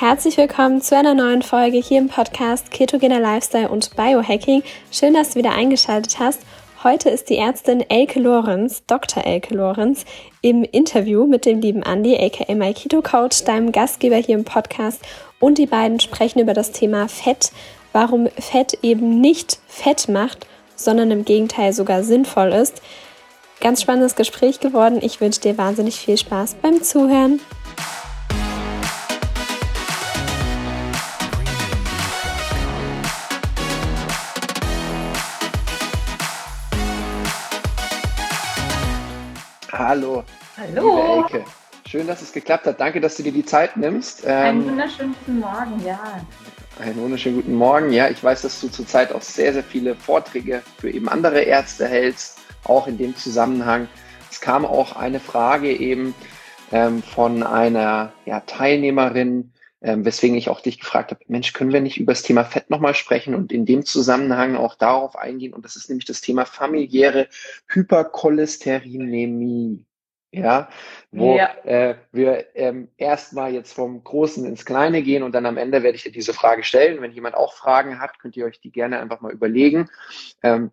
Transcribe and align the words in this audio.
Herzlich 0.00 0.38
willkommen 0.38 0.80
zu 0.80 0.96
einer 0.96 1.12
neuen 1.12 1.42
Folge 1.42 1.76
hier 1.76 1.98
im 1.98 2.08
Podcast 2.08 2.70
Ketogener 2.70 3.20
Lifestyle 3.20 3.68
und 3.68 3.94
Biohacking. 3.96 4.62
Schön, 4.90 5.12
dass 5.12 5.32
du 5.32 5.34
wieder 5.34 5.52
eingeschaltet 5.52 6.18
hast. 6.18 6.40
Heute 6.82 7.10
ist 7.10 7.28
die 7.28 7.36
Ärztin 7.36 7.84
Elke 7.90 8.18
Lorenz, 8.18 8.82
Dr. 8.86 9.26
Elke 9.26 9.54
Lorenz, 9.54 10.06
im 10.40 10.64
Interview 10.64 11.26
mit 11.26 11.44
dem 11.44 11.60
lieben 11.60 11.82
Andy, 11.82 12.16
aka 12.16 12.54
My 12.54 12.72
Keto 12.72 13.02
Coach, 13.02 13.44
deinem 13.44 13.72
Gastgeber 13.72 14.16
hier 14.16 14.36
im 14.36 14.44
Podcast. 14.44 15.02
Und 15.38 15.58
die 15.58 15.66
beiden 15.66 16.00
sprechen 16.00 16.40
über 16.40 16.54
das 16.54 16.72
Thema 16.72 17.06
Fett, 17.06 17.52
warum 17.92 18.28
Fett 18.38 18.78
eben 18.80 19.20
nicht 19.20 19.58
Fett 19.68 20.08
macht, 20.08 20.46
sondern 20.76 21.10
im 21.10 21.26
Gegenteil 21.26 21.74
sogar 21.74 22.04
sinnvoll 22.04 22.54
ist. 22.54 22.80
Ganz 23.60 23.82
spannendes 23.82 24.16
Gespräch 24.16 24.60
geworden. 24.60 25.00
Ich 25.02 25.20
wünsche 25.20 25.42
dir 25.42 25.58
wahnsinnig 25.58 25.96
viel 25.96 26.16
Spaß 26.16 26.54
beim 26.62 26.82
Zuhören. 26.82 27.38
Hallo. 39.90 40.22
Hallo. 40.56 41.24
Liebe 41.24 41.38
Elke. 41.40 41.50
Schön, 41.84 42.06
dass 42.06 42.22
es 42.22 42.32
geklappt 42.32 42.64
hat. 42.64 42.78
Danke, 42.78 43.00
dass 43.00 43.16
du 43.16 43.24
dir 43.24 43.32
die 43.32 43.44
Zeit 43.44 43.76
nimmst. 43.76 44.22
Ähm, 44.24 44.30
einen 44.30 44.64
wunderschönen 44.66 45.16
guten 45.18 45.40
Morgen, 45.40 45.84
ja. 45.84 46.24
Einen 46.78 46.94
wunderschönen 46.94 47.34
guten 47.34 47.56
Morgen. 47.56 47.90
Ja, 47.90 48.08
ich 48.08 48.22
weiß, 48.22 48.42
dass 48.42 48.60
du 48.60 48.68
zurzeit 48.68 49.12
auch 49.12 49.20
sehr, 49.20 49.52
sehr 49.52 49.64
viele 49.64 49.96
Vorträge 49.96 50.62
für 50.78 50.88
eben 50.88 51.08
andere 51.08 51.40
Ärzte 51.40 51.88
hältst, 51.88 52.38
auch 52.62 52.86
in 52.86 52.98
dem 52.98 53.16
Zusammenhang. 53.16 53.88
Es 54.30 54.40
kam 54.40 54.64
auch 54.64 54.94
eine 54.94 55.18
Frage 55.18 55.76
eben 55.76 56.14
ähm, 56.70 57.02
von 57.02 57.42
einer 57.42 58.12
ja, 58.26 58.38
Teilnehmerin, 58.38 59.50
ähm, 59.82 60.04
weswegen 60.04 60.36
ich 60.36 60.50
auch 60.50 60.60
dich 60.60 60.78
gefragt 60.78 61.10
habe, 61.10 61.24
Mensch, 61.28 61.52
können 61.52 61.72
wir 61.72 61.80
nicht 61.80 61.98
über 61.98 62.12
das 62.12 62.22
Thema 62.22 62.44
Fett 62.44 62.70
nochmal 62.70 62.94
sprechen 62.94 63.34
und 63.34 63.50
in 63.50 63.64
dem 63.64 63.84
Zusammenhang 63.84 64.56
auch 64.56 64.74
darauf 64.74 65.16
eingehen? 65.16 65.54
Und 65.54 65.64
das 65.64 65.76
ist 65.76 65.88
nämlich 65.88 66.04
das 66.04 66.20
Thema 66.20 66.44
familiäre 66.44 67.28
Hypercholesterinämie. 67.66 69.84
Ja, 70.32 70.68
wo 71.10 71.36
ja. 71.36 71.50
Äh, 71.64 71.96
wir 72.12 72.54
ähm, 72.54 72.88
erstmal 72.96 73.52
jetzt 73.52 73.72
vom 73.72 74.04
Großen 74.04 74.44
ins 74.44 74.64
Kleine 74.64 75.02
gehen 75.02 75.24
und 75.24 75.34
dann 75.34 75.44
am 75.44 75.56
Ende 75.56 75.82
werde 75.82 75.96
ich 75.96 76.04
dir 76.04 76.12
diese 76.12 76.32
Frage 76.32 76.62
stellen. 76.62 77.02
Wenn 77.02 77.10
jemand 77.10 77.34
auch 77.34 77.52
Fragen 77.52 78.00
hat, 78.00 78.20
könnt 78.20 78.36
ihr 78.36 78.44
euch 78.44 78.60
die 78.60 78.70
gerne 78.70 79.00
einfach 79.00 79.20
mal 79.20 79.32
überlegen. 79.32 79.88
Ähm, 80.44 80.70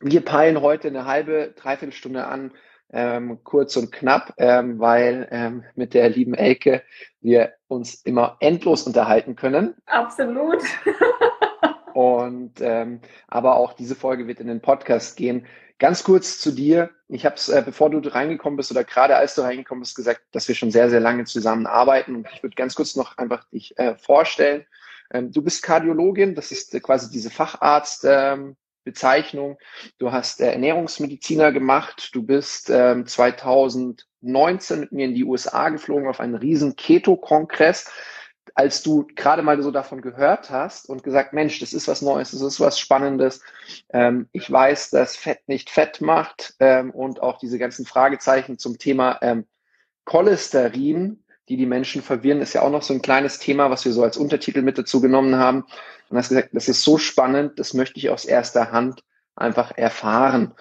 wir 0.00 0.22
peilen 0.22 0.60
heute 0.60 0.88
eine 0.88 1.06
halbe, 1.06 1.54
dreiviertel 1.56 1.94
Stunde 1.94 2.26
an, 2.26 2.52
ähm, 2.92 3.40
kurz 3.42 3.76
und 3.76 3.90
knapp, 3.90 4.34
ähm, 4.36 4.78
weil 4.78 5.28
ähm, 5.30 5.64
mit 5.74 5.94
der 5.94 6.10
lieben 6.10 6.34
Elke 6.34 6.82
wir 7.20 7.54
uns 7.68 7.94
immer 8.02 8.36
endlos 8.40 8.86
unterhalten 8.86 9.34
können. 9.34 9.74
Absolut. 9.86 10.62
und 11.94 12.60
ähm, 12.60 13.00
aber 13.28 13.56
auch 13.56 13.72
diese 13.72 13.94
Folge 13.94 14.26
wird 14.26 14.40
in 14.40 14.48
den 14.48 14.60
Podcast 14.60 15.16
gehen. 15.16 15.46
Ganz 15.84 16.02
kurz 16.02 16.38
zu 16.38 16.50
dir. 16.50 16.88
Ich 17.08 17.26
habe 17.26 17.34
es, 17.34 17.50
äh, 17.50 17.62
bevor 17.62 17.90
du 17.90 17.98
reingekommen 17.98 18.56
bist 18.56 18.70
oder 18.70 18.84
gerade 18.84 19.16
als 19.16 19.34
du 19.34 19.42
reingekommen 19.42 19.82
bist, 19.82 19.94
gesagt, 19.94 20.22
dass 20.32 20.48
wir 20.48 20.54
schon 20.54 20.70
sehr, 20.70 20.88
sehr 20.88 20.98
lange 20.98 21.26
zusammenarbeiten. 21.26 22.16
Und 22.16 22.26
ich 22.32 22.42
würde 22.42 22.56
ganz 22.56 22.74
kurz 22.74 22.96
noch 22.96 23.18
einfach 23.18 23.44
dich 23.50 23.78
äh, 23.78 23.94
vorstellen. 23.96 24.64
Ähm, 25.12 25.30
du 25.30 25.42
bist 25.42 25.62
Kardiologin, 25.62 26.34
das 26.34 26.52
ist 26.52 26.74
äh, 26.74 26.80
quasi 26.80 27.10
diese 27.10 27.28
Facharzt. 27.28 28.06
Ähm, 28.08 28.56
Bezeichnung. 28.82 29.58
Du 29.98 30.10
hast 30.10 30.40
äh, 30.40 30.52
Ernährungsmediziner 30.52 31.52
gemacht. 31.52 32.10
Du 32.14 32.22
bist 32.22 32.70
ähm, 32.70 33.06
2019 33.06 34.80
mit 34.80 34.92
mir 34.92 35.04
in 35.04 35.14
die 35.14 35.24
USA 35.24 35.68
geflogen 35.68 36.08
auf 36.08 36.18
einen 36.18 36.34
riesen 36.34 36.76
Keto-Kongress. 36.76 37.90
Als 38.54 38.82
du 38.82 39.06
gerade 39.16 39.42
mal 39.42 39.60
so 39.62 39.70
davon 39.70 40.00
gehört 40.00 40.50
hast 40.50 40.88
und 40.88 41.02
gesagt, 41.02 41.32
Mensch, 41.32 41.58
das 41.60 41.72
ist 41.72 41.88
was 41.88 42.02
Neues, 42.02 42.30
das 42.30 42.42
ist 42.42 42.60
was 42.60 42.78
Spannendes. 42.78 43.40
Ähm, 43.92 44.28
ich 44.32 44.50
weiß, 44.50 44.90
dass 44.90 45.16
Fett 45.16 45.40
nicht 45.46 45.70
Fett 45.70 46.00
macht 46.00 46.54
ähm, 46.60 46.90
und 46.90 47.20
auch 47.20 47.38
diese 47.38 47.58
ganzen 47.58 47.84
Fragezeichen 47.86 48.58
zum 48.58 48.78
Thema 48.78 49.18
ähm, 49.22 49.46
Cholesterin 50.04 51.24
die 51.48 51.56
die 51.56 51.66
Menschen 51.66 52.02
verwirren, 52.02 52.40
ist 52.40 52.54
ja 52.54 52.62
auch 52.62 52.70
noch 52.70 52.82
so 52.82 52.94
ein 52.94 53.02
kleines 53.02 53.38
Thema, 53.38 53.70
was 53.70 53.84
wir 53.84 53.92
so 53.92 54.02
als 54.02 54.16
Untertitel 54.16 54.62
mit 54.62 54.78
dazu 54.78 55.00
genommen 55.00 55.36
haben. 55.36 55.64
Und 56.08 56.16
hast 56.16 56.30
gesagt, 56.30 56.50
das 56.52 56.68
ist 56.68 56.82
so 56.82 56.98
spannend, 56.98 57.58
das 57.58 57.74
möchte 57.74 57.98
ich 57.98 58.10
aus 58.10 58.24
erster 58.24 58.72
Hand 58.72 59.02
einfach 59.36 59.76
erfahren. 59.76 60.54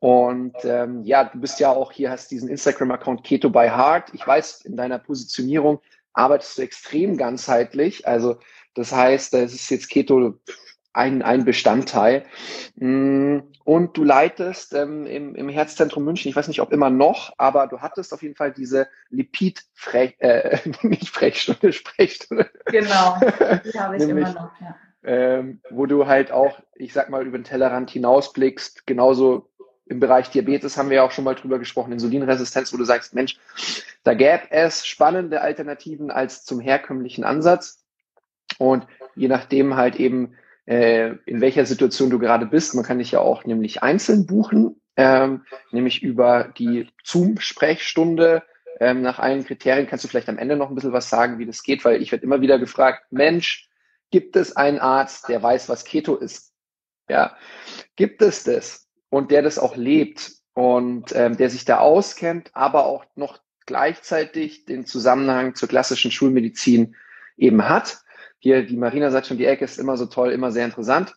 Und 0.00 0.56
ähm, 0.64 1.04
ja, 1.04 1.24
du 1.24 1.38
bist 1.38 1.60
ja 1.60 1.70
auch 1.70 1.92
hier, 1.92 2.10
hast 2.10 2.30
diesen 2.30 2.48
Instagram-Account 2.48 3.24
Keto 3.24 3.50
by 3.50 3.68
Heart. 3.68 4.10
Ich 4.14 4.26
weiß, 4.26 4.62
in 4.62 4.76
deiner 4.76 4.98
Positionierung 4.98 5.80
arbeitest 6.12 6.58
du 6.58 6.62
extrem 6.62 7.16
ganzheitlich. 7.16 8.06
Also 8.06 8.38
das 8.74 8.92
heißt, 8.92 9.34
das 9.34 9.52
ist 9.52 9.70
jetzt 9.70 9.88
Keto 9.88 10.38
ein, 10.92 11.22
ein 11.22 11.44
Bestandteil. 11.44 12.24
Mm, 12.76 13.38
und 13.64 13.96
du 13.96 14.04
leitest 14.04 14.74
ähm, 14.74 15.06
im, 15.06 15.34
im 15.34 15.48
Herzzentrum 15.48 16.04
München, 16.04 16.28
ich 16.28 16.36
weiß 16.36 16.48
nicht, 16.48 16.60
ob 16.60 16.72
immer 16.72 16.90
noch, 16.90 17.32
aber 17.38 17.66
du 17.66 17.80
hattest 17.80 18.12
auf 18.12 18.22
jeden 18.22 18.34
Fall 18.34 18.52
diese 18.52 18.88
Lipid-Frech, 19.10 20.16
äh, 20.18 20.58
nicht 20.82 21.08
Frechstunde, 21.08 21.72
Sprechstunde. 21.72 22.50
Genau, 22.66 23.18
die 23.64 23.70
habe 23.78 23.96
ich 23.96 24.06
Nämlich, 24.06 24.26
immer 24.28 24.34
noch, 24.34 24.60
ja. 24.60 24.76
Ähm, 25.04 25.60
wo 25.70 25.86
du 25.86 26.06
halt 26.06 26.30
auch, 26.30 26.60
ich 26.76 26.92
sag 26.92 27.10
mal, 27.10 27.26
über 27.26 27.36
den 27.36 27.42
Tellerrand 27.42 27.90
hinausblickst, 27.90 28.86
genauso 28.86 29.50
im 29.92 30.00
Bereich 30.00 30.30
Diabetes 30.30 30.76
haben 30.76 30.88
wir 30.88 30.96
ja 30.96 31.02
auch 31.02 31.12
schon 31.12 31.24
mal 31.24 31.34
drüber 31.34 31.58
gesprochen, 31.58 31.92
Insulinresistenz, 31.92 32.72
wo 32.72 32.78
du 32.78 32.84
sagst, 32.84 33.14
Mensch, 33.14 33.36
da 34.02 34.14
gäbe 34.14 34.50
es 34.50 34.86
spannende 34.86 35.42
Alternativen 35.42 36.10
als 36.10 36.44
zum 36.44 36.60
herkömmlichen 36.60 37.24
Ansatz. 37.24 37.84
Und 38.58 38.86
je 39.14 39.28
nachdem 39.28 39.76
halt 39.76 39.96
eben, 39.96 40.34
äh, 40.66 41.14
in 41.26 41.40
welcher 41.40 41.66
Situation 41.66 42.10
du 42.10 42.18
gerade 42.18 42.46
bist. 42.46 42.74
Man 42.74 42.84
kann 42.84 42.98
dich 42.98 43.12
ja 43.12 43.20
auch 43.20 43.44
nämlich 43.44 43.82
einzeln 43.82 44.26
buchen, 44.26 44.80
ähm, 44.96 45.44
nämlich 45.70 46.02
über 46.02 46.52
die 46.56 46.88
Zoom-Sprechstunde. 47.04 48.42
Ähm, 48.80 49.02
nach 49.02 49.18
allen 49.18 49.44
Kriterien 49.44 49.86
kannst 49.86 50.04
du 50.04 50.08
vielleicht 50.08 50.28
am 50.28 50.38
Ende 50.38 50.56
noch 50.56 50.70
ein 50.70 50.74
bisschen 50.74 50.92
was 50.92 51.10
sagen, 51.10 51.38
wie 51.38 51.46
das 51.46 51.62
geht, 51.62 51.84
weil 51.84 52.00
ich 52.00 52.12
werde 52.12 52.24
immer 52.24 52.40
wieder 52.40 52.58
gefragt, 52.58 53.04
Mensch, 53.10 53.68
gibt 54.10 54.36
es 54.36 54.56
einen 54.56 54.78
Arzt, 54.78 55.28
der 55.28 55.42
weiß, 55.42 55.68
was 55.68 55.84
Keto 55.84 56.16
ist? 56.16 56.52
Ja, 57.08 57.36
gibt 57.96 58.22
es 58.22 58.44
das 58.44 58.81
und 59.12 59.30
der 59.30 59.42
das 59.42 59.58
auch 59.58 59.76
lebt 59.76 60.32
und 60.54 61.14
ähm, 61.14 61.36
der 61.36 61.50
sich 61.50 61.64
da 61.64 61.78
auskennt, 61.78 62.50
aber 62.54 62.86
auch 62.86 63.04
noch 63.14 63.40
gleichzeitig 63.66 64.64
den 64.64 64.86
Zusammenhang 64.86 65.54
zur 65.54 65.68
klassischen 65.68 66.10
Schulmedizin 66.10 66.96
eben 67.36 67.68
hat 67.68 68.02
hier, 68.42 68.66
die 68.66 68.76
Marina 68.76 69.12
sagt 69.12 69.28
schon, 69.28 69.38
die 69.38 69.46
Ecke 69.46 69.64
ist 69.64 69.78
immer 69.78 69.96
so 69.96 70.06
toll, 70.06 70.32
immer 70.32 70.50
sehr 70.50 70.64
interessant. 70.64 71.14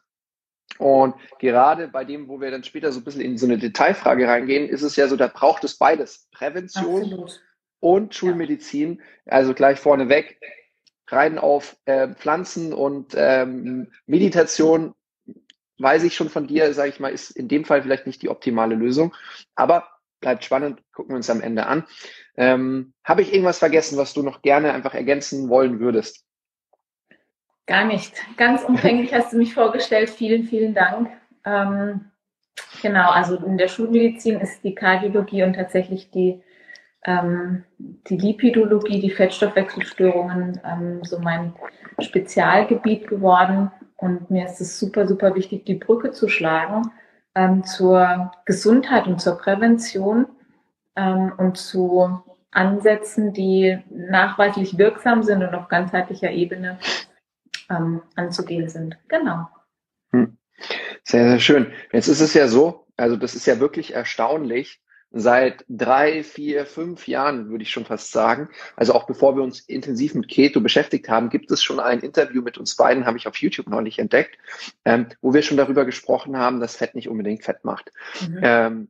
Und 0.77 1.15
gerade 1.39 1.87
bei 1.87 2.05
dem, 2.05 2.27
wo 2.27 2.39
wir 2.39 2.51
dann 2.51 2.63
später 2.63 2.91
so 2.91 2.99
ein 2.99 3.03
bisschen 3.03 3.21
in 3.21 3.39
so 3.39 3.47
eine 3.47 3.57
Detailfrage 3.57 4.27
reingehen, 4.27 4.69
ist 4.69 4.83
es 4.83 4.95
ja 4.95 5.07
so, 5.07 5.15
da 5.15 5.25
braucht 5.25 5.63
es 5.63 5.75
beides. 5.75 6.27
Prävention 6.31 7.01
Absolut. 7.01 7.41
und 7.79 8.13
Schulmedizin. 8.13 9.01
Ja. 9.25 9.33
Also 9.33 9.55
gleich 9.55 9.79
vorneweg, 9.79 10.39
rein 11.07 11.39
auf 11.39 11.75
äh, 11.85 12.09
Pflanzen 12.09 12.73
und 12.73 13.15
ähm, 13.17 13.91
Meditation, 14.05 14.93
weiß 15.77 16.03
ich 16.03 16.15
schon 16.15 16.29
von 16.29 16.47
dir, 16.47 16.73
sage 16.73 16.89
ich 16.89 16.99
mal, 16.99 17.11
ist 17.11 17.31
in 17.31 17.47
dem 17.47 17.65
Fall 17.65 17.81
vielleicht 17.81 18.07
nicht 18.07 18.21
die 18.21 18.29
optimale 18.29 18.75
Lösung. 18.75 19.13
Aber 19.55 19.87
bleibt 20.21 20.43
spannend, 20.43 20.81
gucken 20.93 21.11
wir 21.11 21.17
uns 21.17 21.29
am 21.29 21.41
Ende 21.41 21.67
an. 21.67 21.85
Ähm, 22.37 22.93
Habe 23.03 23.21
ich 23.21 23.31
irgendwas 23.31 23.59
vergessen, 23.59 23.97
was 23.97 24.13
du 24.13 24.23
noch 24.23 24.41
gerne 24.41 24.73
einfach 24.73 24.93
ergänzen 24.93 25.49
wollen 25.49 25.79
würdest? 25.79 26.25
Gar 27.67 27.85
nicht. 27.85 28.13
Ganz 28.37 28.63
umfänglich 28.63 29.13
hast 29.13 29.33
du 29.33 29.37
mich 29.37 29.53
vorgestellt. 29.53 30.09
Vielen, 30.09 30.45
vielen 30.45 30.73
Dank. 30.73 31.09
Ähm, 31.45 32.11
genau, 32.81 33.09
also 33.09 33.37
in 33.37 33.57
der 33.57 33.67
Schulmedizin 33.67 34.39
ist 34.39 34.63
die 34.63 34.75
Kardiologie 34.75 35.43
und 35.43 35.53
tatsächlich 35.53 36.11
die, 36.11 36.41
ähm, 37.05 37.63
die 37.77 38.17
Lipidologie, 38.17 38.99
die 38.99 39.09
Fettstoffwechselstörungen, 39.09 40.61
ähm, 40.63 41.03
so 41.03 41.19
mein 41.19 41.53
Spezialgebiet 41.99 43.07
geworden. 43.07 43.71
Und 43.97 44.29
mir 44.29 44.45
ist 44.45 44.61
es 44.61 44.79
super, 44.79 45.07
super 45.07 45.35
wichtig, 45.35 45.65
die 45.65 45.75
Brücke 45.75 46.11
zu 46.11 46.27
schlagen 46.27 46.91
ähm, 47.35 47.63
zur 47.63 48.31
Gesundheit 48.45 49.07
und 49.07 49.21
zur 49.21 49.37
Prävention 49.37 50.27
ähm, 50.95 51.33
und 51.37 51.57
zu 51.57 52.23
Ansätzen, 52.51 53.33
die 53.33 53.77
nachweislich 53.89 54.77
wirksam 54.77 55.23
sind 55.23 55.43
und 55.43 55.53
auf 55.53 55.67
ganzheitlicher 55.67 56.31
Ebene 56.31 56.79
ähm, 57.69 58.01
anzugehen 58.15 58.69
sind. 58.69 58.97
Genau. 59.09 59.47
Hm. 60.11 60.37
Sehr, 61.03 61.29
sehr 61.29 61.39
schön. 61.39 61.73
Jetzt 61.91 62.07
ist 62.07 62.21
es 62.21 62.33
ja 62.33 62.47
so, 62.47 62.87
also 62.95 63.17
das 63.17 63.35
ist 63.35 63.45
ja 63.45 63.59
wirklich 63.59 63.93
erstaunlich. 63.93 64.81
Seit 65.17 65.63
drei, 65.69 66.23
vier, 66.23 66.65
fünf 66.65 67.07
Jahren 67.07 67.49
würde 67.49 67.63
ich 67.63 67.69
schon 67.69 67.85
fast 67.85 68.11
sagen. 68.11 68.49
Also 68.75 68.93
auch 68.93 69.07
bevor 69.07 69.37
wir 69.37 69.43
uns 69.43 69.61
intensiv 69.61 70.13
mit 70.13 70.27
Keto 70.27 70.59
beschäftigt 70.59 71.07
haben, 71.07 71.29
gibt 71.29 71.49
es 71.51 71.63
schon 71.63 71.79
ein 71.79 72.01
Interview 72.01 72.41
mit 72.41 72.57
uns 72.57 72.75
beiden, 72.75 73.05
habe 73.05 73.17
ich 73.17 73.25
auf 73.25 73.37
YouTube 73.37 73.69
neulich 73.69 73.97
entdeckt, 73.97 74.37
ähm, 74.83 75.07
wo 75.21 75.33
wir 75.33 75.41
schon 75.41 75.55
darüber 75.55 75.85
gesprochen 75.85 76.37
haben, 76.37 76.59
dass 76.59 76.75
Fett 76.75 76.95
nicht 76.95 77.07
unbedingt 77.07 77.45
Fett 77.45 77.63
macht. 77.63 77.93
Mhm. 78.27 78.39
Ähm, 78.41 78.87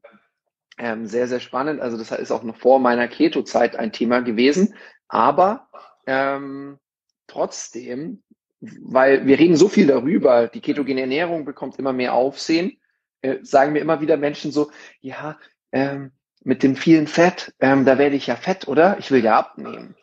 ähm, 0.79 1.05
sehr, 1.05 1.27
sehr 1.27 1.39
spannend. 1.39 1.79
Also 1.79 1.95
das 1.95 2.09
ist 2.09 2.31
auch 2.31 2.41
noch 2.41 2.57
vor 2.57 2.79
meiner 2.79 3.07
Keto-Zeit 3.07 3.75
ein 3.75 3.91
Thema 3.91 4.21
gewesen. 4.21 4.73
Aber 5.07 5.69
ähm, 6.07 6.79
trotzdem, 7.27 8.23
weil 8.61 9.27
wir 9.27 9.37
reden 9.37 9.57
so 9.57 9.69
viel 9.69 9.85
darüber, 9.85 10.47
die 10.47 10.61
ketogene 10.61 11.01
Ernährung 11.01 11.45
bekommt 11.45 11.77
immer 11.77 11.93
mehr 11.93 12.15
Aufsehen, 12.15 12.79
äh, 13.21 13.37
sagen 13.43 13.73
mir 13.73 13.79
immer 13.79 14.01
wieder 14.01 14.17
Menschen 14.17 14.51
so, 14.51 14.71
ja, 15.01 15.37
ähm, 15.75 16.11
mit 16.43 16.63
dem 16.63 16.75
vielen 16.75 17.05
Fett, 17.05 17.53
ähm, 17.59 17.85
da 17.85 17.97
werde 17.97 18.15
ich 18.15 18.27
ja 18.27 18.35
fett, 18.35 18.67
oder? 18.67 18.97
Ich 18.97 19.11
will 19.11 19.23
ja 19.23 19.37
abnehmen. 19.37 19.95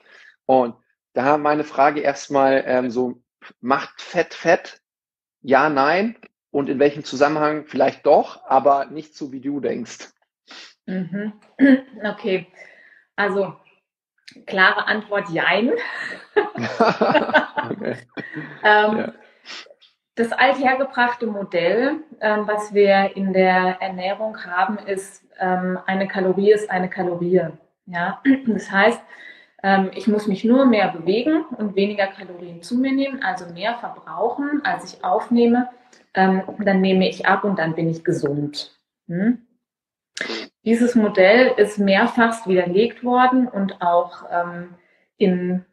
Und 0.44 0.76
da 1.14 1.38
meine 1.38 1.64
Frage 1.64 2.00
erstmal 2.00 2.62
ähm, 2.66 2.90
so, 2.90 3.22
macht 3.60 4.02
Fett 4.02 4.34
Fett? 4.34 4.82
Ja, 5.40 5.70
nein. 5.70 6.16
Und 6.50 6.68
in 6.68 6.78
welchem 6.78 7.04
Zusammenhang? 7.04 7.64
Vielleicht 7.66 8.04
doch, 8.04 8.44
aber 8.44 8.84
nicht 8.86 9.16
so, 9.16 9.32
wie 9.32 9.40
du 9.40 9.60
denkst. 9.60 10.10
Mhm. 10.86 11.32
Okay. 12.04 12.48
Also, 13.14 13.54
klare 14.46 14.86
Antwort, 14.86 15.28
jein. 15.30 15.72
okay. 16.34 17.96
ähm, 18.64 18.98
ja. 18.98 19.12
Das 20.14 20.30
althergebrachte 20.30 21.26
Modell, 21.26 22.02
ähm, 22.20 22.46
was 22.46 22.74
wir 22.74 23.16
in 23.16 23.32
der 23.32 23.80
Ernährung 23.80 24.36
haben, 24.44 24.78
ist, 24.78 25.24
ähm, 25.40 25.78
eine 25.86 26.06
Kalorie 26.06 26.52
ist 26.52 26.70
eine 26.70 26.90
Kalorie. 26.90 27.48
Ja? 27.86 28.22
Das 28.46 28.70
heißt, 28.70 29.00
ähm, 29.62 29.90
ich 29.94 30.06
muss 30.08 30.26
mich 30.26 30.44
nur 30.44 30.66
mehr 30.66 30.88
bewegen 30.88 31.44
und 31.56 31.76
weniger 31.76 32.08
Kalorien 32.08 32.62
zu 32.62 32.76
mir 32.76 32.92
nehmen, 32.92 33.22
also 33.22 33.46
mehr 33.54 33.74
verbrauchen, 33.78 34.60
als 34.64 34.92
ich 34.92 35.04
aufnehme. 35.04 35.70
Ähm, 36.14 36.42
dann 36.58 36.82
nehme 36.82 37.08
ich 37.08 37.26
ab 37.26 37.44
und 37.44 37.58
dann 37.58 37.74
bin 37.74 37.88
ich 37.88 38.04
gesund. 38.04 38.78
Hm? 39.08 39.46
Dieses 40.64 40.94
Modell 40.94 41.54
ist 41.56 41.78
mehrfach 41.78 42.46
widerlegt 42.46 43.02
worden 43.02 43.48
und 43.48 43.80
auch 43.80 44.24
ähm, 44.30 44.74
in 45.16 45.64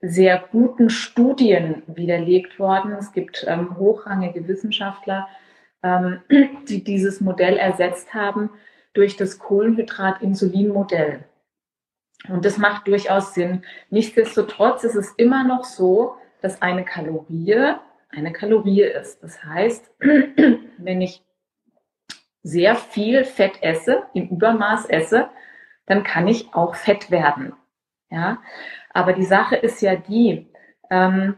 sehr 0.00 0.42
guten 0.52 0.90
Studien 0.90 1.82
widerlegt 1.86 2.58
worden. 2.58 2.92
Es 2.92 3.12
gibt 3.12 3.44
ähm, 3.48 3.76
hochrangige 3.78 4.46
Wissenschaftler, 4.46 5.28
ähm, 5.82 6.20
die 6.68 6.84
dieses 6.84 7.20
Modell 7.20 7.56
ersetzt 7.56 8.14
haben 8.14 8.50
durch 8.94 9.16
das 9.16 9.38
Kohlenhydrat-Insulin-Modell. 9.38 11.24
Und 12.28 12.44
das 12.44 12.58
macht 12.58 12.88
durchaus 12.88 13.34
Sinn. 13.34 13.62
Nichtsdestotrotz 13.90 14.84
ist 14.84 14.96
es 14.96 15.12
immer 15.16 15.44
noch 15.44 15.64
so, 15.64 16.16
dass 16.40 16.62
eine 16.62 16.84
Kalorie 16.84 17.76
eine 18.10 18.32
Kalorie 18.32 18.82
ist. 18.82 19.22
Das 19.22 19.42
heißt, 19.44 19.90
wenn 19.98 21.00
ich 21.00 21.22
sehr 22.42 22.74
viel 22.76 23.24
Fett 23.24 23.62
esse, 23.62 24.04
im 24.14 24.28
Übermaß 24.28 24.86
esse, 24.86 25.28
dann 25.86 26.02
kann 26.02 26.28
ich 26.28 26.54
auch 26.54 26.74
fett 26.74 27.10
werden. 27.10 27.54
Ja, 28.10 28.38
aber 28.98 29.12
die 29.12 29.24
Sache 29.24 29.54
ist 29.54 29.80
ja 29.80 29.94
die, 29.94 30.48
ähm, 30.90 31.36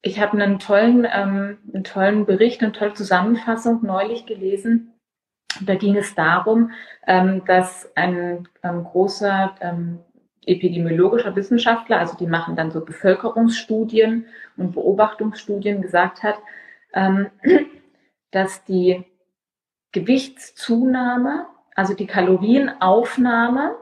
ich 0.00 0.20
habe 0.20 0.40
einen 0.40 0.58
tollen, 0.58 1.06
ähm, 1.12 1.58
einen 1.74 1.84
tollen 1.84 2.24
Bericht, 2.24 2.62
eine 2.62 2.72
tolle 2.72 2.94
Zusammenfassung 2.94 3.84
neulich 3.84 4.24
gelesen. 4.24 4.94
Da 5.60 5.74
ging 5.74 5.96
es 5.96 6.14
darum, 6.14 6.70
ähm, 7.06 7.44
dass 7.44 7.94
ein 7.94 8.48
ähm, 8.62 8.84
großer 8.84 9.54
ähm, 9.60 9.98
epidemiologischer 10.46 11.36
Wissenschaftler, 11.36 11.98
also 11.98 12.16
die 12.16 12.26
machen 12.26 12.56
dann 12.56 12.70
so 12.70 12.82
Bevölkerungsstudien 12.82 14.24
und 14.56 14.72
Beobachtungsstudien, 14.72 15.82
gesagt 15.82 16.22
hat, 16.22 16.36
ähm, 16.94 17.26
dass 18.30 18.64
die 18.64 19.04
Gewichtszunahme, 19.92 21.48
also 21.74 21.92
die 21.92 22.06
Kalorienaufnahme, 22.06 23.76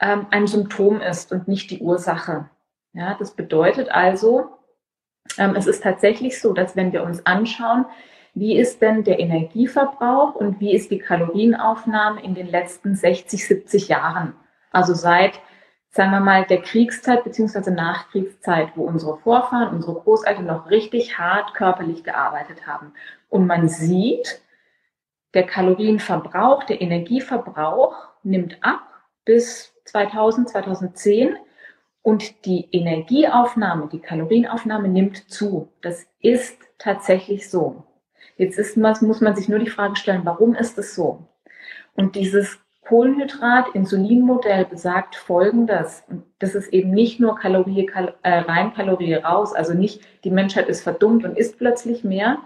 ähm, 0.00 0.26
ein 0.30 0.46
Symptom 0.46 1.00
ist 1.00 1.32
und 1.32 1.48
nicht 1.48 1.70
die 1.70 1.80
Ursache. 1.80 2.48
Ja, 2.92 3.16
das 3.18 3.32
bedeutet 3.32 3.90
also, 3.90 4.48
ähm, 5.36 5.54
es 5.56 5.66
ist 5.66 5.82
tatsächlich 5.82 6.40
so, 6.40 6.52
dass 6.52 6.76
wenn 6.76 6.92
wir 6.92 7.02
uns 7.02 7.24
anschauen, 7.26 7.86
wie 8.34 8.56
ist 8.56 8.82
denn 8.82 9.04
der 9.04 9.18
Energieverbrauch 9.18 10.34
und 10.34 10.60
wie 10.60 10.74
ist 10.74 10.90
die 10.90 10.98
Kalorienaufnahme 10.98 12.22
in 12.22 12.34
den 12.34 12.46
letzten 12.46 12.94
60, 12.94 13.46
70 13.46 13.88
Jahren, 13.88 14.34
also 14.70 14.94
seit 14.94 15.40
sagen 15.90 16.10
wir 16.10 16.20
mal, 16.20 16.44
der 16.44 16.62
Kriegszeit 16.62 17.24
beziehungsweise 17.24 17.70
Nachkriegszeit, 17.70 18.72
wo 18.76 18.84
unsere 18.84 19.16
Vorfahren, 19.18 19.74
unsere 19.74 19.94
Großeltern 19.94 20.46
noch 20.46 20.70
richtig 20.70 21.18
hart 21.18 21.54
körperlich 21.54 22.04
gearbeitet 22.04 22.66
haben. 22.66 22.92
Und 23.28 23.46
man 23.46 23.68
sieht, 23.68 24.42
der 25.34 25.44
Kalorienverbrauch, 25.44 26.64
der 26.64 26.80
Energieverbrauch 26.80 27.96
nimmt 28.22 28.58
ab 28.62 28.82
bis 29.24 29.74
2000, 29.88 30.48
2010 30.48 31.36
und 32.02 32.44
die 32.46 32.68
Energieaufnahme, 32.72 33.88
die 33.92 34.00
Kalorienaufnahme 34.00 34.88
nimmt 34.88 35.30
zu. 35.30 35.68
Das 35.82 36.06
ist 36.20 36.58
tatsächlich 36.78 37.50
so. 37.50 37.84
Jetzt 38.36 38.58
ist, 38.58 38.76
muss 38.76 39.20
man 39.20 39.34
sich 39.34 39.48
nur 39.48 39.58
die 39.58 39.70
Frage 39.70 39.96
stellen, 39.96 40.22
warum 40.24 40.54
ist 40.54 40.78
es 40.78 40.94
so? 40.94 41.26
Und 41.94 42.14
dieses 42.14 42.60
Kohlenhydrat-Insulin-Modell 42.88 44.64
besagt 44.64 45.16
Folgendes. 45.16 46.04
Das 46.38 46.54
ist 46.54 46.72
eben 46.72 46.90
nicht 46.90 47.20
nur 47.20 47.36
Kalorie 47.36 47.84
kal 47.84 48.14
äh, 48.22 48.38
rein, 48.38 48.72
Kalorie 48.72 49.14
raus. 49.14 49.52
Also 49.52 49.74
nicht, 49.74 50.00
die 50.24 50.30
Menschheit 50.30 50.68
ist 50.68 50.82
verdummt 50.82 51.24
und 51.24 51.36
isst 51.36 51.58
plötzlich 51.58 52.02
mehr 52.04 52.38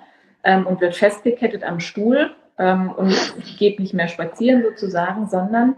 ähm, 0.42 0.66
und 0.66 0.80
wird 0.80 0.96
festgekettet 0.96 1.62
am 1.62 1.78
Stuhl 1.78 2.34
ähm, 2.58 2.90
und 2.90 3.14
geht 3.58 3.78
nicht 3.78 3.94
mehr 3.94 4.08
spazieren 4.08 4.64
sozusagen, 4.64 5.28
sondern 5.28 5.76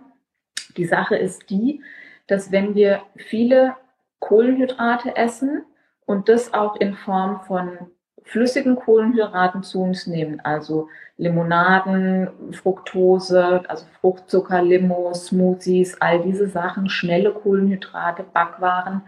die 0.77 0.87
Sache 0.87 1.17
ist 1.17 1.51
die, 1.51 1.83
dass 2.27 2.53
wenn 2.53 2.75
wir 2.75 3.03
viele 3.17 3.77
Kohlenhydrate 4.19 5.17
essen 5.17 5.65
und 6.07 6.29
das 6.29 6.55
auch 6.55 6.77
in 6.77 6.95
Form 6.95 7.41
von 7.43 7.79
flüssigen 8.25 8.77
Kohlenhydraten 8.77 9.63
zu 9.63 9.83
uns 9.83 10.07
nehmen, 10.07 10.41
also 10.41 10.89
Limonaden, 11.19 12.29
Fructose, 12.53 13.63
also 13.69 13.85
Fruchtzucker, 14.01 14.63
Limo, 14.63 15.13
Smoothies, 15.13 16.01
all 16.01 16.23
diese 16.23 16.49
Sachen, 16.49 16.89
schnelle 16.89 17.33
Kohlenhydrate, 17.33 18.25
Backwaren, 18.25 19.03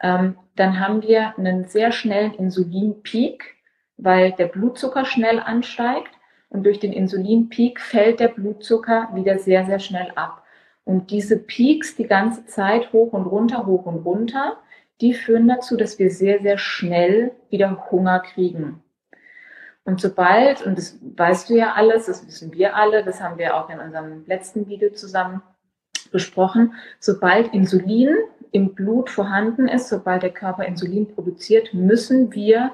ähm, 0.00 0.36
dann 0.54 0.78
haben 0.78 1.02
wir 1.02 1.36
einen 1.36 1.64
sehr 1.64 1.92
schnellen 1.92 2.34
Insulinpeak, 2.34 3.56
weil 3.96 4.32
der 4.32 4.46
Blutzucker 4.46 5.04
schnell 5.04 5.40
ansteigt 5.40 6.12
und 6.48 6.64
durch 6.64 6.78
den 6.78 6.92
Insulinpeak 6.92 7.80
fällt 7.80 8.20
der 8.20 8.28
Blutzucker 8.28 9.08
wieder 9.14 9.38
sehr, 9.38 9.64
sehr 9.66 9.78
schnell 9.78 10.12
ab. 10.14 10.42
Und 10.86 11.10
diese 11.10 11.36
Peaks 11.36 11.96
die 11.96 12.06
ganze 12.06 12.46
Zeit 12.46 12.92
hoch 12.92 13.12
und 13.12 13.26
runter, 13.26 13.66
hoch 13.66 13.86
und 13.86 14.06
runter, 14.06 14.56
die 15.00 15.14
führen 15.14 15.48
dazu, 15.48 15.76
dass 15.76 15.98
wir 15.98 16.10
sehr, 16.10 16.40
sehr 16.40 16.58
schnell 16.58 17.32
wieder 17.50 17.90
Hunger 17.90 18.20
kriegen. 18.20 18.84
Und 19.84 20.00
sobald, 20.00 20.64
und 20.64 20.78
das 20.78 20.96
weißt 21.16 21.50
du 21.50 21.56
ja 21.56 21.72
alles, 21.74 22.06
das 22.06 22.24
wissen 22.26 22.52
wir 22.52 22.76
alle, 22.76 23.04
das 23.04 23.20
haben 23.20 23.36
wir 23.36 23.56
auch 23.56 23.68
in 23.68 23.80
unserem 23.80 24.24
letzten 24.26 24.68
Video 24.68 24.90
zusammen 24.92 25.42
besprochen, 26.12 26.74
sobald 27.00 27.52
Insulin 27.52 28.16
im 28.52 28.74
Blut 28.74 29.10
vorhanden 29.10 29.66
ist, 29.66 29.88
sobald 29.88 30.22
der 30.22 30.32
Körper 30.32 30.64
Insulin 30.64 31.12
produziert, 31.12 31.74
müssen 31.74 32.32
wir 32.32 32.70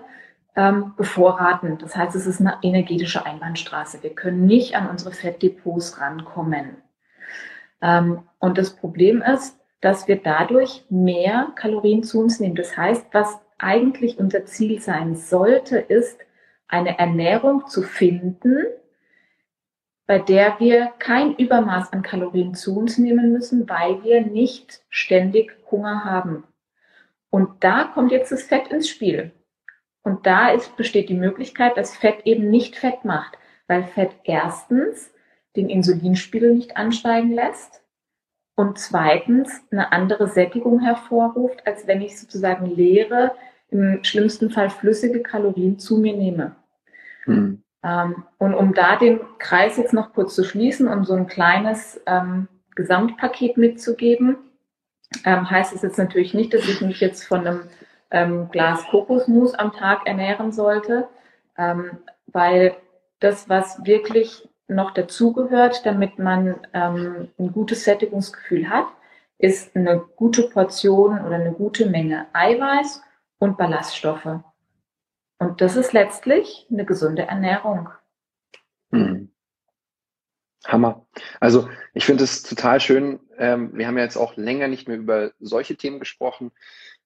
ähm, 0.54 0.92
bevorraten. 0.98 1.78
Das 1.78 1.96
heißt, 1.96 2.14
es 2.14 2.26
ist 2.26 2.40
eine 2.40 2.58
energetische 2.60 3.24
Einbahnstraße. 3.24 4.02
Wir 4.02 4.14
können 4.14 4.44
nicht 4.44 4.76
an 4.76 4.88
unsere 4.88 5.12
Fettdepots 5.12 5.98
rankommen. 5.98 6.81
Ähm, 7.82 8.22
und 8.38 8.56
das 8.56 8.74
Problem 8.76 9.22
ist, 9.22 9.58
dass 9.80 10.08
wir 10.08 10.16
dadurch 10.16 10.84
mehr 10.88 11.52
Kalorien 11.56 12.04
zu 12.04 12.20
uns 12.20 12.40
nehmen. 12.40 12.54
Das 12.54 12.76
heißt, 12.76 13.06
was 13.12 13.40
eigentlich 13.58 14.18
unser 14.18 14.46
Ziel 14.46 14.80
sein 14.80 15.16
sollte, 15.16 15.78
ist, 15.78 16.18
eine 16.68 16.98
Ernährung 16.98 17.66
zu 17.66 17.82
finden, 17.82 18.64
bei 20.06 20.18
der 20.18 20.58
wir 20.58 20.92
kein 20.98 21.34
Übermaß 21.36 21.92
an 21.92 22.02
Kalorien 22.02 22.54
zu 22.54 22.76
uns 22.76 22.96
nehmen 22.98 23.32
müssen, 23.32 23.68
weil 23.68 24.02
wir 24.02 24.22
nicht 24.22 24.82
ständig 24.88 25.56
Hunger 25.70 26.04
haben. 26.04 26.44
Und 27.30 27.64
da 27.64 27.84
kommt 27.84 28.12
jetzt 28.12 28.32
das 28.32 28.42
Fett 28.42 28.68
ins 28.68 28.88
Spiel. 28.88 29.32
Und 30.02 30.26
da 30.26 30.50
ist, 30.50 30.76
besteht 30.76 31.08
die 31.08 31.14
Möglichkeit, 31.14 31.76
dass 31.76 31.96
Fett 31.96 32.24
eben 32.24 32.50
nicht 32.50 32.76
Fett 32.76 33.04
macht, 33.04 33.38
weil 33.68 33.84
Fett 33.84 34.10
erstens 34.24 35.12
den 35.56 35.68
Insulinspiegel 35.68 36.54
nicht 36.54 36.76
ansteigen 36.76 37.32
lässt 37.32 37.82
und 38.54 38.78
zweitens 38.78 39.50
eine 39.70 39.92
andere 39.92 40.28
Sättigung 40.28 40.80
hervorruft, 40.80 41.66
als 41.66 41.86
wenn 41.86 42.00
ich 42.00 42.18
sozusagen 42.18 42.66
leere, 42.66 43.32
im 43.70 44.04
schlimmsten 44.04 44.50
Fall 44.50 44.70
flüssige 44.70 45.22
Kalorien 45.22 45.78
zu 45.78 45.98
mir 45.98 46.14
nehme. 46.14 46.54
Mhm. 47.26 47.62
Ähm, 47.82 48.24
und 48.38 48.54
um 48.54 48.74
da 48.74 48.96
den 48.96 49.20
Kreis 49.38 49.76
jetzt 49.76 49.92
noch 49.92 50.12
kurz 50.12 50.34
zu 50.34 50.44
schließen 50.44 50.86
und 50.88 51.04
so 51.04 51.14
ein 51.14 51.26
kleines 51.26 52.00
ähm, 52.06 52.48
Gesamtpaket 52.74 53.56
mitzugeben, 53.56 54.36
ähm, 55.24 55.50
heißt 55.50 55.74
es 55.74 55.82
jetzt 55.82 55.98
natürlich 55.98 56.34
nicht, 56.34 56.54
dass 56.54 56.68
ich 56.68 56.80
mich 56.80 57.00
jetzt 57.00 57.24
von 57.24 57.46
einem 57.46 57.62
ähm, 58.10 58.48
Glas 58.50 58.84
Kokosmus 58.86 59.54
am 59.54 59.72
Tag 59.72 60.06
ernähren 60.06 60.52
sollte, 60.52 61.08
ähm, 61.56 61.98
weil 62.26 62.76
das, 63.20 63.48
was 63.48 63.84
wirklich 63.84 64.48
noch 64.74 64.92
dazugehört, 64.92 65.84
damit 65.84 66.18
man 66.18 66.60
ähm, 66.72 67.28
ein 67.38 67.52
gutes 67.52 67.84
Sättigungsgefühl 67.84 68.68
hat, 68.68 68.86
ist 69.38 69.74
eine 69.74 69.98
gute 70.16 70.44
Portion 70.44 71.24
oder 71.24 71.36
eine 71.36 71.52
gute 71.52 71.86
Menge 71.86 72.26
Eiweiß 72.32 73.02
und 73.38 73.56
Ballaststoffe. 73.56 74.40
Und 75.38 75.60
das 75.60 75.76
ist 75.76 75.92
letztlich 75.92 76.66
eine 76.70 76.84
gesunde 76.84 77.22
Ernährung. 77.22 77.88
Hm. 78.92 79.32
Hammer. 80.64 81.06
Also 81.40 81.68
ich 81.92 82.04
finde 82.04 82.24
es 82.24 82.42
total 82.42 82.80
schön. 82.80 83.18
Ähm, 83.36 83.76
wir 83.76 83.86
haben 83.86 83.98
ja 83.98 84.04
jetzt 84.04 84.16
auch 84.16 84.36
länger 84.36 84.68
nicht 84.68 84.86
mehr 84.86 84.96
über 84.96 85.32
solche 85.40 85.76
Themen 85.76 85.98
gesprochen, 85.98 86.52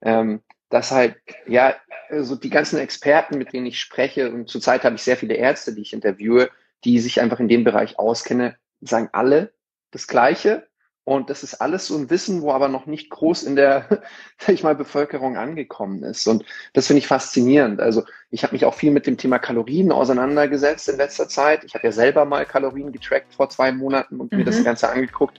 ähm, 0.03 0.43
dass 0.69 0.91
halt, 0.91 1.17
ja, 1.47 1.75
also 2.11 2.37
die 2.37 2.51
ganzen 2.51 2.79
Experten, 2.79 3.39
mit 3.39 3.53
denen 3.53 3.67
ich 3.67 3.81
spreche, 3.81 4.31
und 4.31 4.49
zurzeit 4.49 4.85
habe 4.85 4.97
ich 4.97 5.03
sehr 5.03 5.17
viele 5.17 5.35
Ärzte, 5.35 5.75
die 5.75 5.83
ich 5.83 5.93
interviewe, 5.93 6.51
die 6.85 6.99
sich 7.01 7.21
einfach 7.21 7.41
in 7.41 7.49
dem 7.49 7.65
Bereich 7.65 7.99
auskennen, 7.99 8.55
sagen 8.81 9.09
alle 9.13 9.53
das 9.91 10.07
Gleiche. 10.07 10.67
Und 11.09 11.31
das 11.31 11.45
ist 11.45 11.55
alles 11.61 11.87
so 11.87 11.97
ein 11.97 12.11
Wissen, 12.11 12.43
wo 12.43 12.51
aber 12.51 12.67
noch 12.67 12.87
nicht 12.87 13.11
groß 13.11 13.45
in 13.45 13.55
der, 13.55 13.87
sag 14.39 14.55
ich 14.55 14.65
mal, 14.65 14.75
Bevölkerung 14.75 15.37
angekommen 15.37 16.03
ist. 16.03 16.27
Und 16.27 16.45
das 16.73 16.89
finde 16.89 16.99
ich 16.99 17.07
faszinierend. 17.07 17.81
Also 17.81 18.03
ich 18.31 18.43
habe 18.43 18.55
mich 18.55 18.65
auch 18.65 18.75
viel 18.75 18.91
mit 18.91 19.07
dem 19.07 19.17
Thema 19.17 19.39
Kalorien 19.39 19.93
auseinandergesetzt 19.93 20.89
in 20.89 20.97
letzter 20.97 21.29
Zeit. 21.29 21.63
Ich 21.63 21.75
habe 21.75 21.87
ja 21.87 21.93
selber 21.93 22.25
mal 22.25 22.45
Kalorien 22.45 22.91
getrackt 22.91 23.35
vor 23.35 23.49
zwei 23.51 23.71
Monaten 23.71 24.19
und 24.19 24.33
mhm. 24.33 24.39
mir 24.39 24.45
das 24.45 24.59
mhm. 24.59 24.65
Ganze 24.65 24.89
angeguckt, 24.91 25.39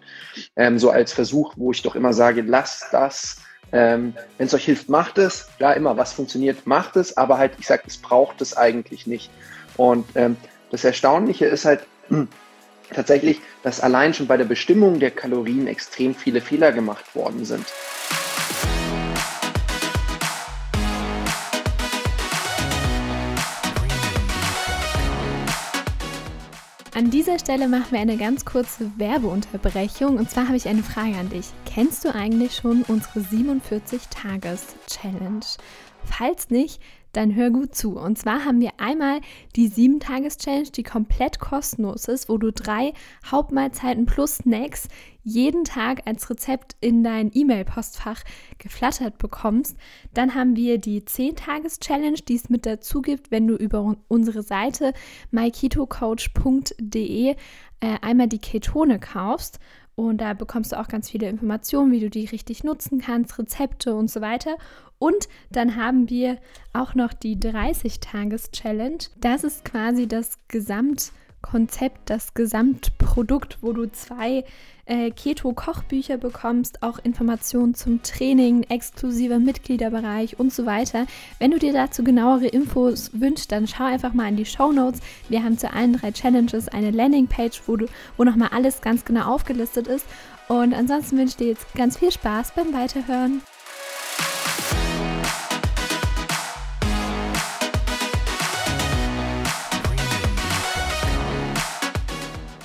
ähm, 0.56 0.80
so 0.80 0.90
als 0.90 1.12
Versuch, 1.12 1.54
wo 1.58 1.72
ich 1.72 1.82
doch 1.82 1.98
immer 1.98 2.14
sage, 2.14 2.44
lass 2.44 2.88
das. 2.94 3.42
Ähm, 3.74 4.14
Wenn 4.38 4.48
es 4.48 4.54
euch 4.54 4.64
hilft, 4.64 4.88
macht 4.88 5.18
es. 5.18 5.50
Ja, 5.60 5.74
immer, 5.74 5.98
was 5.98 6.14
funktioniert, 6.14 6.66
macht 6.66 6.96
es. 6.96 7.18
Aber 7.18 7.38
halt, 7.38 7.52
ich 7.60 7.68
sage, 7.68 7.84
es 7.88 7.98
braucht 7.98 8.42
es 8.42 8.56
eigentlich 8.56 9.06
nicht. 9.06 9.30
Und 9.76 10.06
ähm, 10.16 10.38
das 10.72 10.84
Erstaunliche 10.84 11.46
ist 11.46 11.66
halt, 11.66 11.82
tatsächlich, 12.94 13.42
dass 13.64 13.82
allein 13.82 14.14
schon 14.14 14.28
bei 14.28 14.38
der 14.38 14.46
Bestimmung 14.46 15.00
der 15.00 15.10
Kalorien 15.12 15.68
extrem 15.68 16.16
viele 16.16 16.40
Fehler 16.42 16.72
gemacht 16.72 17.16
worden 17.16 17.46
sind. 17.46 17.66
An 26.94 27.10
dieser 27.12 27.38
Stelle 27.38 27.68
machen 27.68 27.92
wir 27.92 28.00
eine 28.00 28.18
ganz 28.18 28.44
kurze 28.44 28.90
Werbeunterbrechung. 28.98 30.18
Und 30.18 30.32
zwar 30.32 30.48
habe 30.48 30.58
ich 30.58 30.68
eine 30.68 30.82
Frage 30.82 31.16
an 31.16 31.30
dich. 31.30 31.46
Kennst 31.72 32.04
du 32.04 32.16
eigentlich 32.16 32.56
schon 32.56 32.82
unsere 32.88 33.20
47-Tages-Challenge? 33.20 35.46
Falls 36.06 36.50
nicht, 36.50 36.82
dann 37.18 37.36
hör 37.36 37.50
gut 37.50 37.74
zu. 37.74 37.98
Und 37.98 38.18
zwar 38.18 38.46
haben 38.46 38.62
wir 38.62 38.74
einmal 38.78 39.22
die 39.56 39.70
7-Tages-Challenge, 39.70 40.70
die 40.70 40.84
komplett 40.84 41.40
kostenlos 41.40 42.08
ist, 42.08 42.30
wo 42.30 42.38
du 42.38 42.52
drei 42.52 42.94
Hauptmahlzeiten 43.26 44.06
plus 44.06 44.38
Snacks 44.38 44.88
jeden 45.24 45.64
Tag 45.64 46.04
als 46.06 46.30
Rezept 46.30 46.76
in 46.80 47.04
dein 47.04 47.32
E-Mail-Postfach 47.34 48.22
geflattert 48.60 49.18
bekommst. 49.18 49.76
Dann 50.14 50.36
haben 50.36 50.56
wir 50.56 50.78
die 50.78 51.02
10-Tages-Challenge, 51.02 52.20
die 52.28 52.36
es 52.36 52.50
mit 52.50 52.68
dazu 52.68 53.02
gibt, 53.02 53.32
wenn 53.32 53.48
du 53.48 53.56
über 53.56 53.98
unsere 54.08 54.44
Seite 54.44 54.94
myketocoach.de 55.32 57.36
äh, 57.80 57.96
einmal 58.02 58.28
die 58.28 58.40
Ketone 58.40 59.00
kaufst. 59.00 59.60
Und 60.00 60.22
da 60.22 60.34
bekommst 60.34 60.72
du 60.72 60.80
auch 60.80 60.88
ganz 60.88 61.10
viele 61.10 61.28
Informationen, 61.28 61.92
wie 61.92 62.00
du 62.00 62.10
die 62.12 62.26
richtig 62.26 62.64
nutzen 62.64 63.02
kannst, 63.02 63.40
Rezepte 63.40 63.96
und 63.96 64.12
so 64.12 64.22
weiter. 64.22 64.56
Und 65.00 65.28
dann 65.50 65.76
haben 65.76 66.08
wir 66.08 66.38
auch 66.72 66.94
noch 66.94 67.14
die 67.14 67.36
30-Tages-Challenge. 67.36 69.00
Das 69.20 69.44
ist 69.44 69.66
quasi 69.66 70.08
das 70.08 70.38
Gesamtkonzept, 71.42 72.10
das 72.10 72.34
Gesamtprodukt, 72.34 73.60
wo 73.62 73.72
du 73.72 73.90
zwei 73.92 74.44
äh, 74.86 75.12
Keto-Kochbücher 75.12 76.18
bekommst, 76.18 76.84
auch 76.84 77.00
Informationen 77.00 77.74
zum 77.74 78.02
Training, 78.04 78.64
exklusiver 78.64 79.40
Mitgliederbereich 79.40 80.40
und 80.40 80.54
so 80.54 80.66
weiter. 80.66 81.06
Wenn 81.40 81.52
du 81.52 81.60
dir 81.60 81.74
dazu 81.74 82.04
genauere 82.04 82.48
Infos 82.48 83.12
wünschst, 83.14 83.52
dann 83.52 83.68
schau 83.68 83.86
einfach 83.86 84.14
mal 84.14 84.30
in 84.30 84.38
die 84.38 84.46
Show 84.46 84.72
Notes. 84.72 85.02
Wir 85.30 85.44
haben 85.44 85.58
zu 85.58 85.72
allen 85.72 85.94
drei 85.94 86.12
Challenges 86.12 86.68
eine 86.68 86.92
Landingpage, 86.92 87.62
wo, 87.66 87.78
wo 88.18 88.24
nochmal 88.24 88.50
alles 88.52 88.82
ganz 88.82 89.06
genau 89.06 89.34
aufgelistet 89.34 89.88
ist. 89.88 90.06
Und 90.48 90.74
ansonsten 90.74 91.18
wünsche 91.18 91.32
ich 91.32 91.38
dir 91.38 91.48
jetzt 91.48 91.74
ganz 91.76 91.98
viel 91.98 92.12
Spaß 92.12 92.54
beim 92.56 92.74
Weiterhören. 92.74 93.42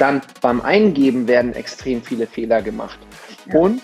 Dann 0.03 0.21
beim 0.41 0.61
Eingeben 0.61 1.29
werden 1.29 1.55
extrem 1.55 2.03
viele 2.03 2.27
Fehler 2.27 2.61
gemacht. 2.61 2.99
Ja. 3.47 3.61
Und 3.61 3.83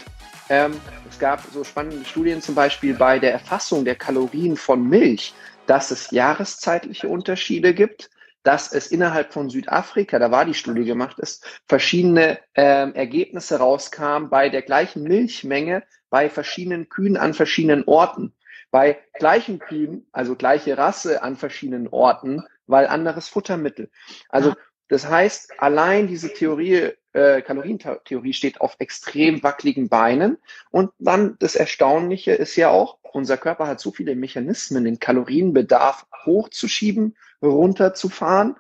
ähm, 0.48 0.72
es 1.08 1.16
gab 1.20 1.44
so 1.52 1.62
spannende 1.62 2.04
Studien 2.04 2.42
zum 2.42 2.56
Beispiel 2.56 2.94
bei 2.94 3.20
der 3.20 3.30
Erfassung 3.30 3.84
der 3.84 3.94
Kalorien 3.94 4.56
von 4.56 4.82
Milch, 4.82 5.32
dass 5.68 5.92
es 5.92 6.10
jahreszeitliche 6.10 7.06
Unterschiede 7.06 7.72
gibt, 7.72 8.10
dass 8.42 8.72
es 8.72 8.88
innerhalb 8.88 9.32
von 9.32 9.48
Südafrika, 9.48 10.18
da 10.18 10.32
war 10.32 10.44
die 10.44 10.54
Studie 10.54 10.84
gemacht 10.84 11.20
ist, 11.20 11.46
verschiedene 11.68 12.40
ähm, 12.56 12.96
Ergebnisse 12.96 13.60
rauskamen 13.60 14.28
bei 14.28 14.48
der 14.48 14.62
gleichen 14.62 15.04
Milchmenge 15.04 15.84
bei 16.10 16.28
verschiedenen 16.28 16.88
Kühen 16.88 17.16
an 17.16 17.32
verschiedenen 17.32 17.84
Orten. 17.87 18.34
Bei 18.72 18.98
gleichen 19.20 19.60
Kühen, 19.60 20.08
also 20.10 20.34
gleiche 20.34 20.76
Rasse 20.76 21.22
an 21.22 21.37
verschiedenen 21.37 21.87
Orten, 21.87 22.42
weil 22.66 22.88
anderes 22.88 23.28
Futtermittel. 23.28 23.88
Also 24.28 24.54
das 24.88 25.09
heißt, 25.09 25.61
allein 25.61 26.07
diese 26.07 26.33
Theorie, 26.33 26.92
äh, 27.12 27.42
Kalorientheorie 27.42 28.33
steht 28.33 28.61
auf 28.61 28.76
extrem 28.78 29.42
wackeligen 29.42 29.88
Beinen. 29.88 30.38
Und 30.71 30.90
dann 30.99 31.37
das 31.38 31.57
Erstaunliche 31.57 32.33
ist 32.33 32.57
ja 32.57 32.71
auch, 32.71 32.99
unser 33.12 33.37
Körper 33.37 33.66
hat 33.66 33.80
so 33.80 33.90
viele 33.90 34.14
Mechanismen, 34.16 34.85
den 34.85 34.99
Kalorienbedarf 34.99 36.07
hochzuschieben, 36.25 37.16
runterzufahren. 37.42 38.57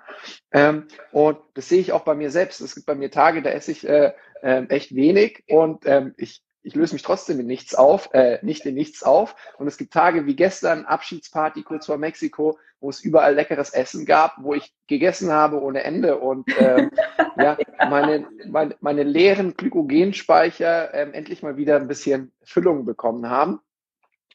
Ähm, 0.52 0.86
und 1.12 1.38
das 1.54 1.68
sehe 1.68 1.80
ich 1.80 1.92
auch 1.92 2.04
bei 2.04 2.14
mir 2.14 2.30
selbst. 2.30 2.60
Es 2.60 2.74
gibt 2.74 2.86
bei 2.86 2.94
mir 2.94 3.10
Tage, 3.10 3.42
da 3.42 3.50
esse 3.50 3.72
ich 3.72 3.86
äh, 3.86 4.12
äh, 4.42 4.64
echt 4.68 4.94
wenig 4.94 5.44
und 5.48 5.84
ähm, 5.86 6.14
ich 6.16 6.42
ich 6.68 6.74
löse 6.74 6.94
mich 6.94 7.02
trotzdem 7.02 7.40
in 7.40 7.46
nichts 7.46 7.74
auf, 7.74 8.10
äh, 8.12 8.38
nicht 8.42 8.66
in 8.66 8.74
nichts 8.74 9.02
auf. 9.02 9.34
Und 9.56 9.66
es 9.68 9.78
gibt 9.78 9.90
Tage 9.90 10.26
wie 10.26 10.36
gestern, 10.36 10.84
Abschiedsparty 10.84 11.62
kurz 11.62 11.86
vor 11.86 11.96
Mexiko, 11.96 12.58
wo 12.80 12.90
es 12.90 13.00
überall 13.00 13.34
leckeres 13.34 13.70
Essen 13.70 14.04
gab, 14.04 14.34
wo 14.42 14.52
ich 14.52 14.74
gegessen 14.86 15.32
habe 15.32 15.62
ohne 15.62 15.82
Ende 15.82 16.18
und 16.18 16.46
äh, 16.58 16.90
ja, 17.38 17.56
meine, 17.88 18.28
meine, 18.46 18.76
meine 18.80 19.02
leeren 19.02 19.54
Glykogenspeicher 19.54 20.92
äh, 20.92 21.10
endlich 21.12 21.42
mal 21.42 21.56
wieder 21.56 21.76
ein 21.76 21.88
bisschen 21.88 22.32
Füllung 22.44 22.84
bekommen 22.84 23.30
haben 23.30 23.60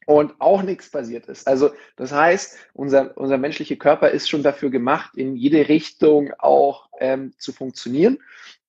und 0.07 0.33
auch 0.39 0.63
nichts 0.63 0.89
passiert 0.89 1.27
ist. 1.27 1.47
Also 1.47 1.69
das 1.97 2.11
heißt, 2.11 2.57
unser, 2.73 3.15
unser 3.15 3.37
menschlicher 3.37 3.75
Körper 3.75 4.09
ist 4.09 4.27
schon 4.27 4.41
dafür 4.41 4.71
gemacht, 4.71 5.15
in 5.15 5.35
jede 5.35 5.69
Richtung 5.69 6.33
auch 6.39 6.89
ähm, 6.99 7.33
zu 7.37 7.53
funktionieren. 7.53 8.17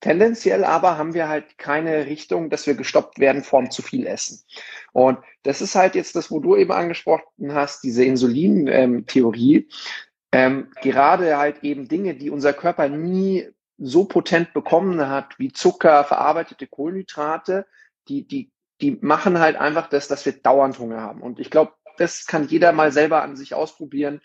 Tendenziell 0.05 0.65
aber 0.65 0.99
haben 0.99 1.15
wir 1.15 1.31
halt 1.31 1.57
keine 1.57 2.05
Richtung, 2.05 2.51
dass 2.51 2.67
wir 2.67 2.75
gestoppt 2.75 3.19
werden 3.21 3.43
vom 3.43 3.71
zu 3.71 3.81
viel 3.81 4.07
Essen. 4.07 4.45
Und 4.93 5.19
das 5.45 5.63
ist 5.63 5.77
halt 5.77 5.95
jetzt 5.95 6.15
das, 6.15 6.31
wo 6.31 6.41
du 6.41 6.57
eben 6.57 6.73
angesprochen 6.73 7.55
hast, 7.55 7.83
diese 7.85 8.05
Insulin-Theorie. 8.05 9.67
Ähm, 10.31 10.69
gerade 10.83 11.39
halt 11.39 11.65
eben 11.65 11.89
Dinge, 11.89 12.17
die 12.17 12.29
unser 12.29 12.53
Körper 12.53 12.91
nie 12.91 13.49
so 13.79 14.05
potent 14.05 14.53
bekommen 14.53 15.09
hat, 15.09 15.39
wie 15.39 15.55
Zucker, 15.55 16.05
verarbeitete 16.05 16.67
Kohlenhydrate, 16.67 17.65
die, 18.07 18.29
die, 18.29 18.53
die 18.83 18.99
machen 19.01 19.39
halt 19.39 19.57
einfach 19.57 19.89
das, 19.89 20.07
dass 20.07 20.27
wir 20.27 20.35
dauernd 20.35 20.79
Hunger 20.79 21.01
haben. 21.01 21.23
Und 21.23 21.41
ich 21.41 21.49
glaube, 21.49 21.73
das 21.97 22.27
kann 22.27 22.47
jeder 22.49 22.73
mal 22.73 22.93
selber 22.93 23.23
an 23.23 23.37
sich 23.37 23.55
ausprobieren 23.55 24.21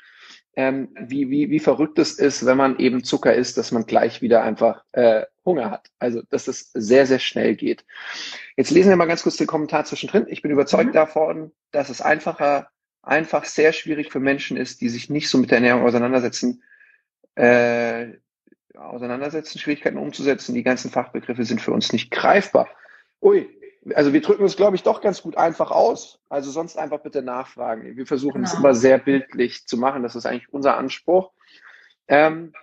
ähm, 0.59 0.89
wie, 0.99 1.29
wie, 1.29 1.49
wie 1.49 1.59
verrückt 1.59 1.97
es 1.99 2.19
ist, 2.19 2.45
wenn 2.45 2.57
man 2.57 2.79
eben 2.79 3.05
Zucker 3.05 3.33
isst, 3.33 3.57
dass 3.57 3.71
man 3.71 3.85
gleich 3.85 4.21
wieder 4.21 4.43
einfach 4.43 4.83
äh, 4.91 5.23
Hunger 5.45 5.71
hat. 5.71 5.89
Also, 5.99 6.21
dass 6.31 6.49
es 6.49 6.71
sehr, 6.73 7.05
sehr 7.05 7.19
schnell 7.19 7.55
geht. 7.55 7.85
Jetzt 8.57 8.69
lesen 8.69 8.89
wir 8.89 8.97
mal 8.97 9.05
ganz 9.05 9.23
kurz 9.23 9.37
den 9.37 9.47
Kommentar 9.47 9.85
zwischendrin. 9.85 10.25
Ich 10.27 10.41
bin 10.41 10.51
überzeugt 10.51 10.89
mhm. 10.89 10.93
davon, 10.93 11.51
dass 11.71 11.87
es 11.87 12.01
einfacher, 12.01 12.71
einfach 13.01 13.45
sehr 13.45 13.71
schwierig 13.71 14.11
für 14.11 14.19
Menschen 14.19 14.57
ist, 14.57 14.81
die 14.81 14.89
sich 14.89 15.09
nicht 15.09 15.29
so 15.29 15.37
mit 15.37 15.49
der 15.49 15.59
Ernährung 15.59 15.83
auseinandersetzen, 15.83 16.61
äh, 17.35 18.07
auseinandersetzen, 18.75 19.59
Schwierigkeiten 19.59 19.97
umzusetzen. 19.97 20.55
Die 20.55 20.63
ganzen 20.63 20.91
Fachbegriffe 20.91 21.45
sind 21.45 21.61
für 21.61 21.71
uns 21.71 21.93
nicht 21.93 22.11
greifbar. 22.11 22.67
Ui, 23.21 23.47
also 23.95 24.13
wir 24.13 24.21
drücken 24.21 24.43
uns, 24.43 24.55
glaube 24.55 24.75
ich, 24.75 24.83
doch 24.83 25.01
ganz 25.01 25.21
gut 25.21 25.37
einfach 25.37 25.71
aus. 25.71 26.19
Also 26.29 26.51
sonst 26.51 26.77
einfach 26.77 26.99
bitte 26.99 27.21
nachfragen. 27.21 27.95
Wir 27.95 28.05
versuchen 28.05 28.43
es 28.43 28.51
genau. 28.51 28.63
immer 28.63 28.73
sehr 28.73 28.97
bildlich 28.97 29.65
zu 29.67 29.77
machen. 29.77 30.03
Das 30.03 30.15
ist 30.15 30.25
eigentlich 30.25 30.51
unser 30.53 30.77
Anspruch. 30.77 31.31
Ähm, 32.07 32.53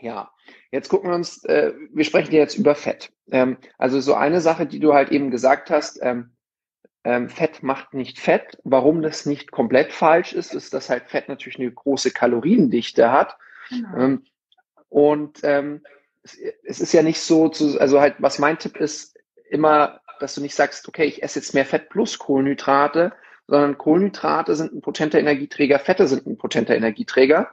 ja, 0.00 0.30
jetzt 0.70 0.88
gucken 0.88 1.10
wir 1.10 1.14
uns, 1.14 1.44
äh, 1.44 1.72
wir 1.92 2.04
sprechen 2.04 2.32
jetzt 2.32 2.56
über 2.56 2.74
Fett. 2.74 3.12
Ähm, 3.30 3.56
also 3.78 4.00
so 4.00 4.14
eine 4.14 4.40
Sache, 4.40 4.66
die 4.66 4.80
du 4.80 4.94
halt 4.94 5.10
eben 5.10 5.30
gesagt 5.30 5.70
hast, 5.70 6.00
ähm, 6.02 6.32
ähm, 7.04 7.28
Fett 7.28 7.62
macht 7.62 7.94
nicht 7.94 8.18
Fett. 8.18 8.58
Warum 8.64 9.02
das 9.02 9.26
nicht 9.26 9.50
komplett 9.50 9.92
falsch 9.92 10.32
ist, 10.32 10.54
ist, 10.54 10.74
dass 10.74 10.90
halt 10.90 11.08
Fett 11.08 11.28
natürlich 11.28 11.58
eine 11.58 11.70
große 11.70 12.10
Kaloriendichte 12.10 13.10
hat. 13.10 13.36
Genau. 13.68 13.98
Ähm, 13.98 14.24
und 14.88 15.40
ähm, 15.42 15.82
es, 16.22 16.38
es, 16.64 16.80
ist 16.80 16.92
ja 16.92 17.02
nicht 17.02 17.20
so, 17.20 17.48
zu, 17.48 17.80
also 17.80 18.00
halt, 18.00 18.16
was 18.18 18.38
mein 18.38 18.58
Tipp 18.58 18.76
ist, 18.76 19.16
immer 19.50 20.00
dass 20.22 20.34
du 20.34 20.40
nicht 20.40 20.54
sagst, 20.54 20.88
okay, 20.88 21.04
ich 21.04 21.22
esse 21.22 21.38
jetzt 21.38 21.54
mehr 21.54 21.66
Fett 21.66 21.88
plus 21.88 22.18
Kohlenhydrate, 22.18 23.12
sondern 23.46 23.76
Kohlenhydrate 23.76 24.54
sind 24.56 24.72
ein 24.72 24.80
potenter 24.80 25.18
Energieträger, 25.18 25.78
Fette 25.78 26.06
sind 26.06 26.26
ein 26.26 26.38
potenter 26.38 26.76
Energieträger, 26.76 27.50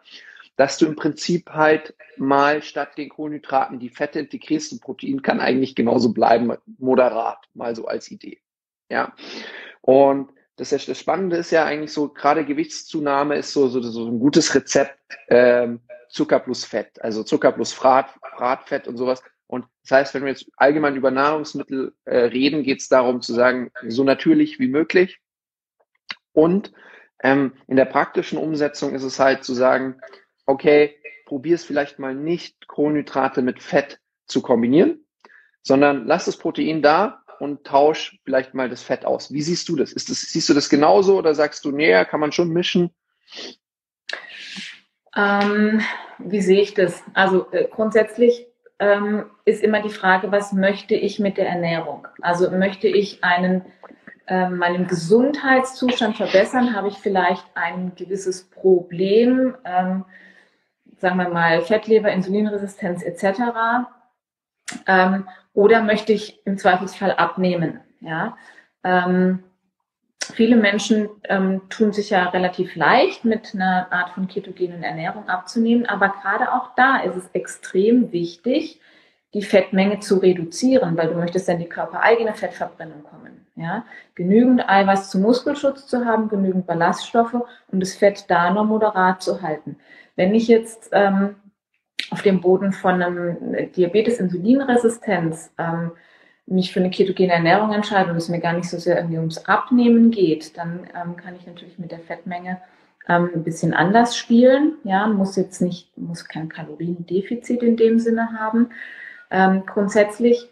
dass 0.56 0.78
du 0.78 0.86
im 0.86 0.96
Prinzip 0.96 1.50
halt 1.50 1.96
mal 2.18 2.62
statt 2.62 2.98
den 2.98 3.10
Kohlenhydraten 3.10 3.80
die 3.80 3.90
Fette 3.90 4.20
integrierst 4.20 4.74
und 4.74 4.82
Protein 4.82 5.22
kann 5.22 5.40
eigentlich 5.40 5.74
genauso 5.74 6.14
bleiben, 6.14 6.54
moderat, 6.78 7.40
mal 7.54 7.76
so 7.76 7.88
als 7.88 8.12
Idee. 8.12 8.40
Ja. 8.90 9.14
Und 9.82 10.32
das, 10.58 10.70
das 10.70 11.00
Spannende 11.00 11.38
ist 11.38 11.52
ja 11.52 11.64
eigentlich 11.64 11.94
so, 11.94 12.10
gerade 12.10 12.46
Gewichtszunahme 12.46 13.38
ist 13.38 13.54
so, 13.54 13.70
so, 13.70 13.82
so 13.82 14.08
ein 14.08 14.20
gutes 14.20 14.54
Rezept, 14.54 15.00
ähm, 15.30 15.80
Zucker 16.10 16.40
plus 16.40 16.66
Fett, 16.66 17.02
also 17.02 17.24
Zucker 17.24 17.54
plus 17.54 17.72
Frat, 17.72 18.10
Fratfett 18.36 18.88
und 18.88 18.98
sowas. 18.98 19.24
Und 19.50 19.66
das 19.82 19.92
heißt, 19.92 20.14
wenn 20.14 20.26
wir 20.26 20.30
jetzt 20.30 20.48
allgemein 20.58 20.96
über 20.96 21.10
Nahrungsmittel 21.10 21.96
äh, 22.06 22.18
reden, 22.18 22.62
geht 22.62 22.82
es 22.82 22.88
darum 22.88 23.24
zu 23.24 23.34
sagen, 23.34 23.72
so 23.88 24.04
natürlich 24.04 24.60
wie 24.60 24.68
möglich. 24.68 25.20
Und 26.34 26.72
ähm, 27.24 27.54
in 27.66 27.76
der 27.76 27.86
praktischen 27.86 28.38
Umsetzung 28.38 28.94
ist 28.94 29.02
es 29.02 29.20
halt 29.20 29.44
zu 29.44 29.56
sagen, 29.56 30.00
okay, 30.46 30.96
probier 31.26 31.56
es 31.56 31.66
vielleicht 31.66 31.98
mal 31.98 32.14
nicht, 32.14 32.68
Kohlenhydrate 32.68 33.42
mit 33.42 33.64
Fett 33.64 34.00
zu 34.28 34.44
kombinieren, 34.44 35.04
sondern 35.64 36.06
lass 36.06 36.26
das 36.26 36.38
Protein 36.38 36.84
da 36.84 37.24
und 37.40 37.66
tausch 37.66 38.20
vielleicht 38.26 38.54
mal 38.54 38.70
das 38.70 38.84
Fett 38.84 39.04
aus. 39.04 39.34
Wie 39.34 39.42
siehst 39.42 39.68
du 39.68 39.76
das? 39.76 39.92
Ist 39.92 40.12
das 40.12 40.22
siehst 40.22 40.48
du 40.48 40.54
das 40.54 40.70
genauso 40.70 41.18
oder 41.18 41.34
sagst 41.34 41.66
du, 41.66 41.72
nee, 41.72 42.06
kann 42.06 42.20
man 42.20 42.32
schon 42.32 42.50
mischen? 42.50 42.92
Ähm, 45.16 45.82
wie 46.20 46.42
sehe 46.42 46.62
ich 46.62 46.76
das? 46.76 47.02
Also 47.16 47.52
äh, 47.52 47.68
grundsätzlich 47.68 48.46
ähm, 48.80 49.26
ist 49.46 49.62
immer 49.62 49.82
die 49.82 49.90
Frage, 49.90 50.32
was 50.32 50.54
möchte 50.54 50.96
ich 50.96 51.20
mit 51.20 51.38
der 51.38 51.48
Ernährung? 51.48 52.08
Also 52.22 52.50
möchte 52.50 52.88
ich 52.88 53.24
einen 53.24 53.66
äh, 54.28 54.50
meinen 54.50 54.88
Gesundheitszustand 54.88 56.16
verbessern? 56.16 56.76
Habe 56.76 56.88
ich 56.88 56.98
vielleicht 56.98 57.46
ein 57.56 57.94
gewisses 57.96 58.50
Problem, 58.50 59.56
ähm, 59.66 60.06
sagen 60.98 61.18
wir 61.18 61.30
mal 61.30 61.62
Fettleber, 61.62 62.12
Insulinresistenz 62.12 63.04
etc. 63.04 63.42
Ähm, 64.88 65.28
oder 65.54 65.82
möchte 65.82 66.14
ich 66.14 66.46
im 66.46 66.58
Zweifelsfall 66.58 67.12
abnehmen? 67.14 67.82
Ja. 68.02 68.38
Ähm, 68.84 69.44
viele 70.34 70.56
Menschen 70.56 71.10
ähm, 71.24 71.62
tun 71.70 71.92
sich 71.92 72.10
ja 72.10 72.30
relativ 72.30 72.76
leicht 72.76 73.26
mit 73.26 73.54
einer 73.54 73.92
Art 73.92 74.12
von 74.12 74.28
ketogenen 74.28 74.84
Ernährung 74.84 75.28
abzunehmen, 75.28 75.86
aber 75.86 76.10
gerade 76.22 76.54
auch 76.54 76.76
da 76.76 76.98
ist 76.98 77.16
es 77.16 77.30
extrem 77.34 78.12
wichtig, 78.12 78.80
die 79.34 79.44
Fettmenge 79.44 80.00
zu 80.00 80.18
reduzieren, 80.18 80.98
weil 80.98 81.10
du 81.10 81.16
möchtest 81.16 81.48
ja 81.48 81.54
in 81.54 81.60
die 81.60 81.70
körpereigene 81.70 82.34
Fettverbrennung 82.34 83.04
kommen. 83.04 83.46
Ja? 83.56 83.86
Genügend 84.16 84.68
Eiweiß 84.68 85.12
zum 85.12 85.22
Muskelschutz 85.22 85.86
zu 85.86 86.06
haben, 86.06 86.30
genügend 86.30 86.66
Ballaststoffe 86.66 87.36
und 87.68 87.80
das 87.80 87.94
Fett 87.94 88.26
da 88.28 88.50
noch 88.52 88.66
moderat 88.66 89.22
zu 89.22 89.42
halten. 89.42 89.78
Wenn 90.16 90.34
ich 90.34 90.48
jetzt 90.48 90.90
ähm, 90.94 91.36
auf 92.10 92.24
dem 92.24 92.42
Boden 92.42 92.72
von 92.72 93.02
einem 93.02 93.72
Diabetes-Insulinresistenz 93.74 95.54
ähm, 95.60 95.92
mich 96.50 96.74
für 96.74 96.80
eine 96.80 96.90
ketogene 96.90 97.34
Ernährung 97.34 97.74
entscheide 97.74 98.12
und 98.12 98.18
es 98.18 98.30
mir 98.30 98.40
gar 98.40 98.54
nicht 98.54 98.70
so 98.70 98.78
sehr 98.78 98.98
irgendwie 98.98 99.18
ums 99.18 99.46
Abnehmen 99.46 100.12
geht, 100.12 100.58
dann 100.58 100.88
ähm, 100.96 101.16
kann 101.16 101.36
ich 101.36 101.46
natürlich 101.46 101.78
mit 101.78 101.92
der 101.92 102.00
Fettmenge 102.00 102.60
ähm, 103.08 103.30
ein 103.34 103.44
bisschen 103.44 103.74
anders 103.74 104.18
spielen. 104.18 104.74
Ja, 104.84 105.08
muss 105.08 105.36
jetzt 105.36 105.62
nicht, 105.62 105.96
muss 105.98 106.26
kein 106.26 106.50
Kaloriendefizit 106.50 107.62
in 107.62 107.78
dem 107.78 108.00
Sinne 108.00 108.34
haben. 108.40 108.70
Ähm, 109.32 109.64
grundsätzlich 109.66 110.50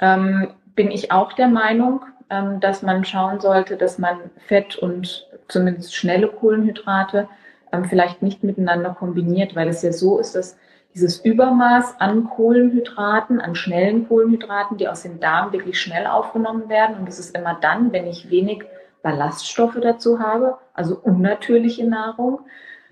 ähm, 0.00 0.54
bin 0.74 0.90
ich 0.90 1.12
auch 1.12 1.32
der 1.32 1.48
Meinung, 1.48 2.00
ähm, 2.30 2.60
dass 2.60 2.82
man 2.82 3.04
schauen 3.04 3.40
sollte, 3.40 3.76
dass 3.76 3.98
man 3.98 4.30
Fett 4.46 4.76
und 4.76 5.26
zumindest 5.48 5.94
schnelle 5.94 6.28
Kohlenhydrate 6.28 7.28
ähm, 7.72 7.84
vielleicht 7.84 8.22
nicht 8.22 8.44
miteinander 8.44 8.90
kombiniert, 8.90 9.54
weil 9.56 9.68
es 9.68 9.82
ja 9.82 9.92
so 9.92 10.18
ist, 10.18 10.34
dass 10.34 10.56
dieses 10.94 11.18
Übermaß 11.24 12.00
an 12.00 12.24
Kohlenhydraten, 12.24 13.40
an 13.40 13.54
schnellen 13.54 14.08
Kohlenhydraten, 14.08 14.78
die 14.78 14.88
aus 14.88 15.02
dem 15.02 15.20
Darm 15.20 15.52
wirklich 15.52 15.80
schnell 15.80 16.06
aufgenommen 16.06 16.68
werden. 16.68 16.96
Und 16.96 17.06
das 17.06 17.18
ist 17.18 17.36
immer 17.36 17.56
dann, 17.60 17.92
wenn 17.92 18.06
ich 18.06 18.30
wenig 18.30 18.64
Ballaststoffe 19.02 19.78
dazu 19.80 20.18
habe, 20.18 20.58
also 20.74 20.98
unnatürliche 20.98 21.86
Nahrung, 21.86 22.40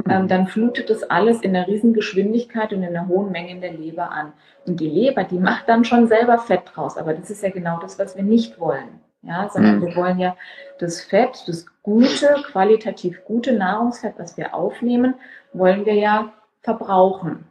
ähm, 0.08 0.28
dann 0.28 0.46
flutet 0.46 0.90
das 0.90 1.02
alles 1.04 1.40
in 1.40 1.56
einer 1.56 1.66
riesen 1.66 1.94
Geschwindigkeit 1.94 2.72
und 2.72 2.82
in 2.82 2.96
einer 2.96 3.08
hohen 3.08 3.32
Menge 3.32 3.50
in 3.50 3.60
der 3.60 3.72
Leber 3.72 4.10
an. 4.10 4.32
Und 4.66 4.80
die 4.80 4.88
Leber, 4.88 5.24
die 5.24 5.38
macht 5.38 5.68
dann 5.68 5.84
schon 5.84 6.06
selber 6.06 6.38
Fett 6.38 6.62
draus. 6.74 6.96
Aber 6.96 7.14
das 7.14 7.30
ist 7.30 7.42
ja 7.42 7.50
genau 7.50 7.78
das, 7.80 7.98
was 7.98 8.16
wir 8.16 8.24
nicht 8.24 8.60
wollen. 8.60 9.00
Ja, 9.22 9.48
sondern 9.48 9.78
mhm. 9.78 9.86
wir 9.86 9.96
wollen 9.96 10.18
ja 10.20 10.36
das 10.78 11.00
Fett, 11.00 11.44
das 11.48 11.66
gute, 11.82 12.36
qualitativ 12.52 13.24
gute 13.24 13.54
Nahrungsfett, 13.54 14.14
was 14.18 14.36
wir 14.36 14.54
aufnehmen, 14.54 15.14
wollen 15.52 15.84
wir 15.84 15.94
ja 15.94 16.32
verbrauchen. 16.62 17.44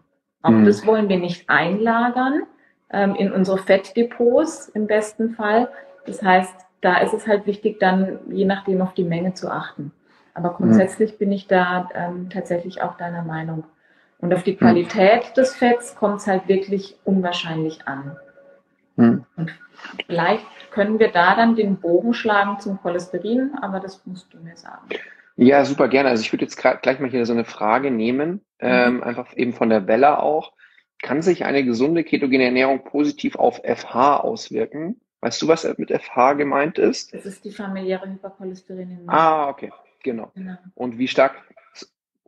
Auch 0.46 0.52
mhm. 0.52 0.66
das 0.66 0.86
wollen 0.86 1.10
wir 1.10 1.18
nicht 1.18 1.50
einlagern 1.50 2.44
ähm, 2.92 3.16
in 3.16 3.32
unsere 3.32 3.58
Fettdepots 3.58 4.70
im 4.70 4.86
besten 4.86 5.32
Fall. 5.32 5.70
Das 6.06 6.22
heißt, 6.22 6.54
da 6.82 7.00
ist 7.00 7.16
es 7.16 7.26
halt 7.26 7.48
wichtig, 7.48 7.80
dann 7.80 8.20
je 8.30 8.46
nachdem 8.46 8.84
auf 8.84 8.94
die 8.94 9.06
Menge 9.06 9.34
zu 9.34 9.50
achten. 9.50 9.92
Aber 10.36 10.52
mhm. 10.52 10.56
grundsätzlich 10.58 11.14
mhm. 11.14 11.18
bin 11.18 11.32
ich 11.32 11.48
da 11.48 11.90
ähm, 11.96 12.30
tatsächlich 12.30 12.84
auch 12.84 12.96
deiner 12.96 13.24
Meinung. 13.24 13.64
Und 14.20 14.36
auf 14.36 14.44
die 14.44 14.52
mhm. 14.52 14.60
Qualität 14.60 15.36
des 15.36 15.56
Fetts 15.56 15.96
kommt 15.96 16.18
es 16.18 16.28
halt 16.28 16.48
wirklich 16.48 16.96
unwahrscheinlich 17.06 17.88
an. 17.88 18.16
Mhm. 18.98 19.26
Und 19.36 19.52
vielleicht 20.06 20.46
können 20.70 21.00
wir 21.00 21.12
da 21.12 21.36
dann 21.36 21.56
den 21.56 21.78
Bogen 21.78 22.14
schlagen 22.14 22.60
zum 22.60 22.80
Cholesterin, 22.80 23.54
aber 23.60 23.80
das 23.80 24.06
musst 24.06 24.32
du 24.32 24.38
mir 24.38 24.56
sagen. 24.56 24.90
Ja, 25.38 25.66
super 25.66 25.88
gerne. 25.88 26.10
Also 26.10 26.22
ich 26.22 26.32
würde 26.32 26.46
jetzt 26.46 26.58
gleich 26.58 27.00
mal 27.00 27.10
hier 27.10 27.26
so 27.26 27.34
eine 27.34 27.46
Frage 27.46 27.90
nehmen, 27.90 28.42
ähm, 28.66 28.96
mhm. 28.96 29.04
einfach 29.04 29.36
eben 29.36 29.54
von 29.54 29.70
der 29.70 29.80
Bella 29.80 30.20
auch. 30.20 30.54
Kann 31.02 31.22
sich 31.22 31.46
eine 31.46 31.64
gesunde 31.64 32.04
ketogene 32.04 32.46
Ernährung 32.46 32.84
positiv 32.84 33.36
auf 33.36 33.62
FH 33.64 34.18
auswirken? 34.18 35.00
Weißt 35.22 35.42
du, 35.42 35.48
was 35.48 35.68
mit 35.78 35.92
FH 35.92 36.34
gemeint 36.34 36.78
ist? 36.78 37.14
Das 37.14 37.26
ist 37.26 37.44
die 37.46 37.52
familiäre 37.52 38.08
Hypercholesterinnämie. 38.08 39.08
Ah, 39.08 39.50
okay, 39.50 39.72
genau. 40.04 40.32
genau. 40.36 40.56
Und 40.74 40.98
wie 40.98 41.08
stark, 41.08 41.36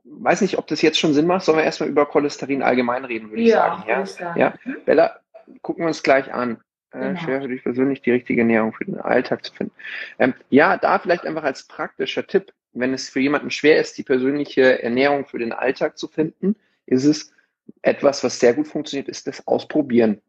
weiß 0.04 0.42
nicht, 0.42 0.58
ob 0.58 0.68
das 0.68 0.82
jetzt 0.82 1.00
schon 1.00 1.14
Sinn 1.14 1.28
macht, 1.28 1.46
sollen 1.46 1.58
wir 1.58 1.64
erstmal 1.64 1.90
über 1.90 2.06
Cholesterin 2.06 2.64
allgemein 2.64 3.06
reden, 3.06 3.30
würde 3.30 3.44
ja, 3.44 3.48
ich 3.48 3.54
sagen. 3.54 3.84
Ja, 3.88 4.02
ich 4.04 4.10
sagen. 4.10 4.40
ja. 4.40 4.54
Bella, 4.86 5.20
gucken 5.62 5.84
wir 5.84 5.88
uns 5.88 6.04
gleich 6.04 6.34
an. 6.34 6.58
Äh, 6.92 7.00
genau. 7.00 7.20
Schwer 7.20 7.42
für 7.42 7.48
dich 7.50 7.64
persönlich 7.64 8.02
die 8.02 8.12
richtige 8.12 8.42
Ernährung 8.42 8.74
für 8.74 8.86
den 8.86 9.00
Alltag 9.00 9.46
zu 9.46 9.54
finden. 9.54 9.74
Ähm, 10.20 10.34
ja, 10.50 10.78
da 10.78 11.00
vielleicht 11.00 11.26
einfach 11.26 11.44
als 11.44 11.68
praktischer 11.68 12.26
Tipp, 12.26 12.54
wenn 12.74 12.94
es 12.94 13.10
für 13.10 13.20
jemanden 13.20 13.52
schwer 13.52 13.80
ist, 13.80 13.98
die 13.98 14.04
persönliche 14.04 14.82
Ernährung 14.84 15.26
für 15.26 15.40
den 15.40 15.54
Alltag 15.54 15.98
zu 15.98 16.08
finden, 16.08 16.56
ist 16.86 17.06
es 17.06 17.34
etwas, 17.82 18.24
was 18.24 18.40
sehr 18.40 18.54
gut 18.54 18.68
funktioniert, 18.68 19.10
ist 19.10 19.28
das 19.28 19.46
Ausprobieren. 19.48 20.22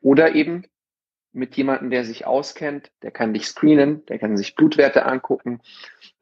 Oder 0.00 0.34
eben 0.34 0.64
mit 1.32 1.56
jemandem, 1.56 1.90
der 1.90 2.04
sich 2.04 2.26
auskennt, 2.26 2.90
der 3.02 3.10
kann 3.10 3.34
dich 3.34 3.46
screenen, 3.46 4.04
der 4.06 4.18
kann 4.18 4.36
sich 4.36 4.54
Blutwerte 4.54 5.06
angucken, 5.06 5.60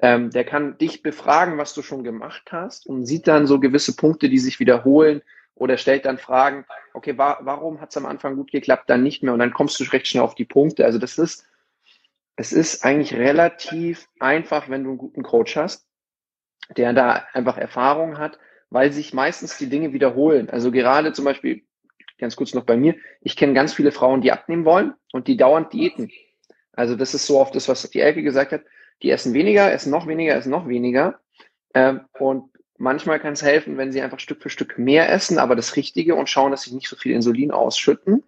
ähm, 0.00 0.30
der 0.30 0.44
kann 0.44 0.78
dich 0.78 1.02
befragen, 1.02 1.58
was 1.58 1.74
du 1.74 1.82
schon 1.82 2.04
gemacht 2.04 2.50
hast 2.52 2.86
und 2.86 3.06
sieht 3.06 3.26
dann 3.26 3.46
so 3.46 3.60
gewisse 3.60 3.96
Punkte, 3.96 4.28
die 4.28 4.38
sich 4.38 4.60
wiederholen 4.60 5.22
oder 5.54 5.78
stellt 5.78 6.04
dann 6.04 6.18
Fragen, 6.18 6.66
okay, 6.92 7.16
wa 7.16 7.38
warum 7.42 7.80
hat 7.80 7.90
es 7.90 7.96
am 7.96 8.06
Anfang 8.06 8.36
gut 8.36 8.50
geklappt, 8.50 8.90
dann 8.90 9.02
nicht 9.02 9.22
mehr 9.22 9.32
und 9.32 9.38
dann 9.38 9.54
kommst 9.54 9.80
du 9.80 9.84
recht 9.84 10.06
schnell 10.06 10.22
auf 10.22 10.34
die 10.34 10.44
Punkte. 10.44 10.84
Also 10.84 10.98
das 10.98 11.18
ist 11.18 11.46
es 12.36 12.52
ist 12.52 12.84
eigentlich 12.84 13.14
relativ 13.14 14.08
einfach, 14.20 14.68
wenn 14.68 14.84
du 14.84 14.90
einen 14.90 14.98
guten 14.98 15.22
Coach 15.22 15.56
hast, 15.56 15.86
der 16.76 16.92
da 16.92 17.26
einfach 17.32 17.56
Erfahrung 17.56 18.18
hat, 18.18 18.38
weil 18.68 18.92
sich 18.92 19.14
meistens 19.14 19.56
die 19.56 19.68
Dinge 19.68 19.92
wiederholen. 19.92 20.50
Also 20.50 20.70
gerade 20.70 21.12
zum 21.12 21.24
Beispiel, 21.24 21.62
ganz 22.18 22.36
kurz 22.36 22.52
noch 22.54 22.64
bei 22.64 22.76
mir, 22.76 22.94
ich 23.22 23.36
kenne 23.36 23.54
ganz 23.54 23.72
viele 23.72 23.90
Frauen, 23.90 24.20
die 24.20 24.32
abnehmen 24.32 24.64
wollen 24.66 24.94
und 25.12 25.28
die 25.28 25.36
dauernd 25.36 25.72
Diäten. 25.72 26.10
Also 26.72 26.94
das 26.94 27.14
ist 27.14 27.26
so 27.26 27.40
oft 27.40 27.54
das, 27.54 27.68
was 27.68 27.88
die 27.90 28.00
Elke 28.00 28.22
gesagt 28.22 28.52
hat. 28.52 28.62
Die 29.02 29.10
essen 29.10 29.32
weniger, 29.32 29.72
essen 29.72 29.90
noch 29.90 30.06
weniger, 30.06 30.34
essen 30.34 30.50
noch 30.50 30.68
weniger. 30.68 31.20
Ähm, 31.74 32.02
und 32.18 32.50
manchmal 32.76 33.18
kann 33.18 33.32
es 33.32 33.42
helfen, 33.42 33.78
wenn 33.78 33.92
sie 33.92 34.02
einfach 34.02 34.20
Stück 34.20 34.42
für 34.42 34.50
Stück 34.50 34.78
mehr 34.78 35.10
essen, 35.10 35.38
aber 35.38 35.56
das 35.56 35.76
Richtige 35.76 36.14
und 36.14 36.28
schauen, 36.28 36.50
dass 36.50 36.62
sie 36.62 36.74
nicht 36.74 36.88
so 36.88 36.96
viel 36.96 37.12
Insulin 37.12 37.50
ausschütten 37.50 38.24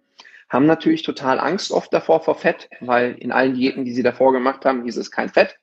haben 0.49 0.65
natürlich 0.65 1.03
total 1.03 1.39
Angst 1.39 1.71
oft 1.71 1.93
davor 1.93 2.21
vor 2.21 2.35
Fett, 2.35 2.69
weil 2.79 3.15
in 3.19 3.31
allen 3.31 3.53
Diäten, 3.53 3.85
die 3.85 3.93
sie 3.93 4.03
davor 4.03 4.33
gemacht 4.33 4.65
haben, 4.65 4.83
hieß 4.83 4.97
es 4.97 5.11
kein 5.11 5.29
Fett 5.29 5.59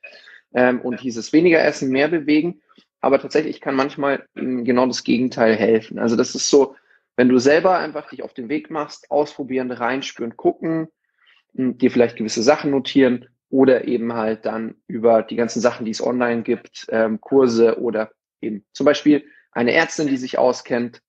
ähm, 0.54 0.80
und 0.80 1.00
hieß 1.00 1.16
es 1.16 1.32
weniger 1.32 1.62
essen, 1.62 1.90
mehr 1.90 2.08
bewegen. 2.08 2.62
Aber 3.00 3.20
tatsächlich 3.20 3.60
kann 3.60 3.74
manchmal 3.74 4.26
genau 4.34 4.86
das 4.86 5.04
Gegenteil 5.04 5.54
helfen. 5.54 5.98
Also 5.98 6.16
das 6.16 6.34
ist 6.34 6.48
so, 6.48 6.76
wenn 7.16 7.28
du 7.28 7.38
selber 7.38 7.78
einfach 7.78 8.08
dich 8.08 8.22
auf 8.22 8.34
den 8.34 8.48
Weg 8.48 8.70
machst, 8.70 9.10
ausprobieren, 9.10 9.70
reinspüren, 9.70 10.36
gucken, 10.36 10.88
hm, 11.54 11.78
dir 11.78 11.90
vielleicht 11.90 12.16
gewisse 12.16 12.42
Sachen 12.42 12.70
notieren 12.70 13.28
oder 13.48 13.86
eben 13.86 14.12
halt 14.12 14.44
dann 14.44 14.76
über 14.86 15.22
die 15.22 15.36
ganzen 15.36 15.60
Sachen, 15.60 15.84
die 15.84 15.92
es 15.92 16.02
online 16.02 16.42
gibt, 16.42 16.86
ähm, 16.90 17.20
Kurse 17.20 17.80
oder 17.80 18.10
eben 18.40 18.64
zum 18.72 18.84
Beispiel 18.84 19.24
eine 19.52 19.72
Ärztin, 19.72 20.08
die 20.08 20.16
sich 20.16 20.38
auskennt, 20.38 21.00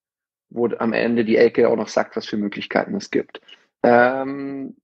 wo 0.50 0.68
am 0.78 0.94
Ende 0.94 1.26
die 1.26 1.36
Elke 1.36 1.68
auch 1.68 1.76
noch 1.76 1.90
sagt, 1.90 2.16
was 2.16 2.26
für 2.26 2.38
Möglichkeiten 2.38 2.96
es 2.96 3.12
gibt. 3.12 3.42
Ähm, 3.84 4.76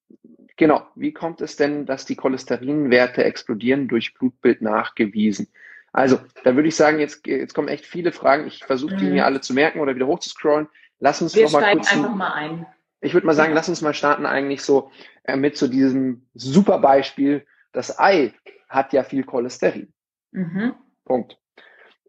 genau, 0.58 0.88
wie 0.96 1.14
kommt 1.14 1.42
es 1.42 1.56
denn, 1.56 1.86
dass 1.86 2.06
die 2.06 2.16
Cholesterinwerte 2.16 3.24
explodieren 3.24 3.88
durch 3.88 4.14
Blutbild 4.14 4.62
nachgewiesen? 4.62 5.48
Also, 5.92 6.20
da 6.44 6.56
würde 6.56 6.68
ich 6.68 6.76
sagen, 6.76 7.00
jetzt, 7.00 7.26
jetzt 7.28 7.54
kommen 7.54 7.68
echt 7.68 7.86
viele 7.86 8.12
Fragen. 8.12 8.48
Ich 8.48 8.64
versuche 8.64 8.96
die 8.96 9.06
mhm. 9.06 9.14
mir 9.14 9.26
alle 9.26 9.42
zu 9.42 9.54
merken 9.54 9.80
oder 9.80 9.96
wieder 9.96 10.08
hochzuscrollen. 10.08 10.68
Lass 11.00 11.22
uns 11.22 11.36
Wir 11.36 11.44
noch 11.44 11.54
mal 11.54 11.74
kurz. 11.74 11.92
einfach 11.92 12.16
mal 12.16 12.34
ein. 12.34 12.66
Ich 13.02 13.14
würde 13.14 13.28
mal 13.28 13.34
sagen, 13.34 13.52
ja. 13.52 13.56
lass 13.56 13.70
uns 13.70 13.82
mal 13.82 13.94
starten 13.94 14.26
eigentlich 14.26 14.64
so 14.64 14.92
äh, 15.24 15.36
mit 15.36 15.58
so 15.58 15.68
diesem 15.68 16.26
super 16.34 16.80
Beispiel. 16.80 17.46
Das 17.74 18.00
Ei 18.00 18.34
hat 18.70 18.94
ja 18.94 19.04
viel 19.04 19.24
Cholesterin. 19.24 19.94
Mhm. 20.32 20.74
Punkt. 21.06 21.38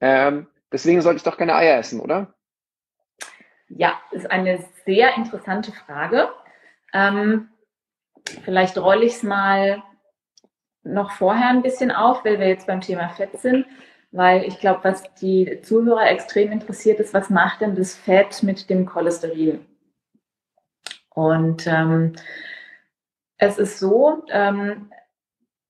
Ähm, 0.00 0.46
deswegen 0.72 1.02
sollte 1.02 1.18
ich 1.18 1.22
doch 1.22 1.36
keine 1.36 1.54
Eier 1.54 1.78
essen, 1.78 2.00
oder? 2.00 2.34
Ja, 3.68 4.00
ist 4.12 4.30
eine 4.30 4.64
sehr 4.86 5.16
interessante 5.16 5.72
Frage. 5.72 6.28
Ähm, 6.94 7.48
vielleicht 8.44 8.78
rolle 8.78 9.04
ich 9.04 9.14
es 9.14 9.22
mal 9.22 9.82
noch 10.84 11.10
vorher 11.10 11.48
ein 11.48 11.62
bisschen 11.62 11.90
auf, 11.90 12.24
weil 12.24 12.38
wir 12.38 12.48
jetzt 12.48 12.66
beim 12.66 12.80
Thema 12.80 13.08
Fett 13.10 13.38
sind, 13.38 13.66
weil 14.12 14.44
ich 14.44 14.60
glaube, 14.60 14.84
was 14.84 15.02
die 15.14 15.60
Zuhörer 15.62 16.08
extrem 16.08 16.52
interessiert 16.52 17.00
ist, 17.00 17.12
was 17.12 17.30
macht 17.30 17.60
denn 17.60 17.74
das 17.74 17.94
Fett 17.94 18.42
mit 18.42 18.70
dem 18.70 18.86
Cholesterin? 18.86 19.66
Und 21.14 21.66
ähm, 21.66 22.14
es 23.38 23.58
ist 23.58 23.78
so, 23.78 24.24
ähm, 24.30 24.90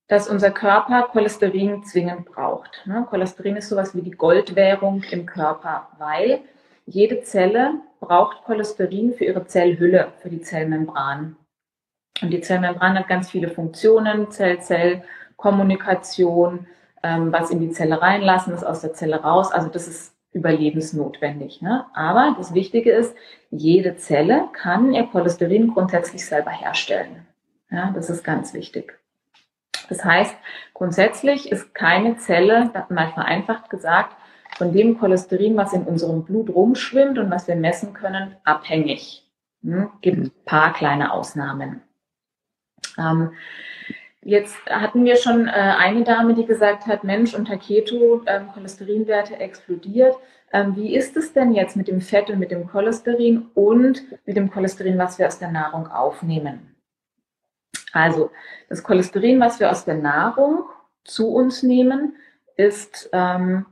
dass 0.09 0.29
unser 0.29 0.51
Körper 0.51 1.09
Cholesterin 1.13 1.85
zwingend 1.85 2.27
braucht. 2.27 2.83
Ne? 2.87 3.07
Cholesterin 3.09 3.57
ist 3.57 3.69
sowas 3.69 3.95
wie 3.95 4.03
die 4.03 4.11
Goldwährung 4.11 5.03
im 5.11 5.27
Körper, 5.27 5.89
weil 5.99 6.43
jede 6.87 7.23
Zelle 7.23 7.81
braucht 8.01 8.45
Cholesterin 8.45 9.15
für 9.15 9.25
ihre 9.25 9.47
Zellhülle, 9.47 10.13
für 10.21 10.29
die 10.29 10.41
Zellmembran. 10.41 11.37
Und 12.23 12.31
die 12.31 12.41
Zellmembran 12.41 12.97
hat 12.99 13.09
ganz 13.09 13.31
viele 13.31 13.49
Funktionen, 13.49 14.31
Zell-Zell-Kommunikation, 14.31 16.67
ähm, 17.03 17.33
was 17.33 17.51
in 17.51 17.59
die 17.61 17.71
Zelle 17.71 18.01
reinlassen, 18.01 18.55
ist 18.55 18.63
aus 18.65 18.83
der 18.83 18.93
Zelle 18.93 19.23
raus. 19.23 19.51
Also 19.53 19.69
das 19.69 19.89
ist 19.89 20.15
überlebensnotwendig. 20.33 21.61
Ne? 21.63 21.87
Aber 21.95 22.35
das 22.37 22.55
Wichtige 22.55 22.93
ist, 22.93 23.17
jede 23.51 23.97
Zelle 23.97 24.49
kann 24.53 24.93
ihr 24.93 25.05
Cholesterin 25.05 25.73
grundsätzlich 25.73 26.27
selber 26.27 26.51
herstellen. 26.51 27.27
Ja, 27.71 27.91
das 27.95 28.11
ist 28.11 28.23
ganz 28.23 28.53
wichtig. 28.53 28.99
Das 29.89 30.05
heißt, 30.05 30.37
grundsätzlich 30.73 31.51
ist 31.51 31.75
keine 31.75 32.17
Zelle, 32.17 32.71
mal 32.89 33.11
vereinfacht 33.13 33.71
gesagt, 33.71 34.17
von 34.57 34.73
dem 34.73 34.99
Cholesterin, 34.99 35.57
was 35.57 35.73
in 35.73 35.85
unserem 35.85 36.25
Blut 36.25 36.51
rumschwimmt 36.51 37.19
und 37.19 37.31
was 37.31 37.49
wir 37.49 37.57
messen 37.57 37.93
können, 37.93 38.37
abhängig. 38.45 39.25
Hm? 39.63 39.91
Gibt 40.01 40.19
ein 40.19 40.31
paar 40.45 40.73
kleine 40.73 41.13
Ausnahmen. 41.13 41.83
Ähm, 42.99 43.33
jetzt 44.23 44.57
hatten 44.67 45.05
wir 45.05 45.17
schon 45.17 45.49
äh, 45.49 45.51
eine 45.51 46.05
Dame, 46.05 46.35
die 46.35 46.47
gesagt 46.47 46.87
hat, 46.87 47.05
Mensch, 47.05 47.35
unter 47.35 47.57
Keto 47.57 48.23
ähm, 48.27 48.49
Cholesterinwerte 48.53 49.37
explodiert. 49.37 50.17
Ähm, 50.53 50.77
wie 50.77 50.95
ist 50.95 51.17
es 51.17 51.33
denn 51.33 51.53
jetzt 51.53 51.77
mit 51.77 51.89
dem 51.89 52.01
Fett 52.01 52.31
und 52.31 52.39
mit 52.39 52.51
dem 52.51 52.69
Cholesterin 52.69 53.51
und 53.55 54.05
mit 54.25 54.37
dem 54.37 54.51
Cholesterin, 54.51 54.99
was 54.99 55.19
wir 55.19 55.27
aus 55.27 55.39
der 55.39 55.51
Nahrung 55.51 55.89
aufnehmen? 55.89 56.77
Also 57.93 58.31
das 58.69 58.83
Cholesterin, 58.83 59.41
was 59.41 59.61
wir 59.61 59.71
aus 59.71 59.85
der 59.85 59.95
Nahrung 59.95 60.65
zu 61.05 61.29
uns 61.29 61.63
nehmen, 61.63 62.17
ist 62.57 63.09
ähm, 63.13 63.67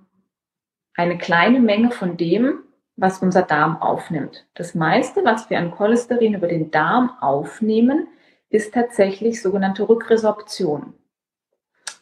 eine 0.95 1.19
kleine 1.19 1.61
Menge 1.61 1.91
von 1.91 2.17
dem, 2.17 2.61
was 2.97 3.21
unser 3.21 3.43
Darm 3.43 3.81
aufnimmt. 3.81 4.47
Das 4.55 4.75
meiste, 4.75 5.25
was 5.25 5.49
wir 5.51 5.59
an 5.59 5.71
Cholesterin 5.71 6.35
über 6.35 6.49
den 6.49 6.71
Darm 6.71 7.11
aufnehmen, 7.21 8.09
ist 8.51 8.75
tatsächlich 8.75 9.41
sogenannte 9.41 9.89
Rückresorption. 9.89 10.95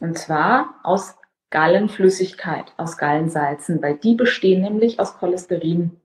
Und 0.00 0.18
zwar 0.18 0.74
aus 0.82 1.16
Gallenflüssigkeit, 1.50 2.72
aus 2.76 2.96
Gallensalzen, 2.96 3.82
weil 3.82 3.96
die 3.96 4.14
bestehen 4.14 4.62
nämlich 4.62 4.98
aus 4.98 5.18
Cholesterin. 5.18 6.00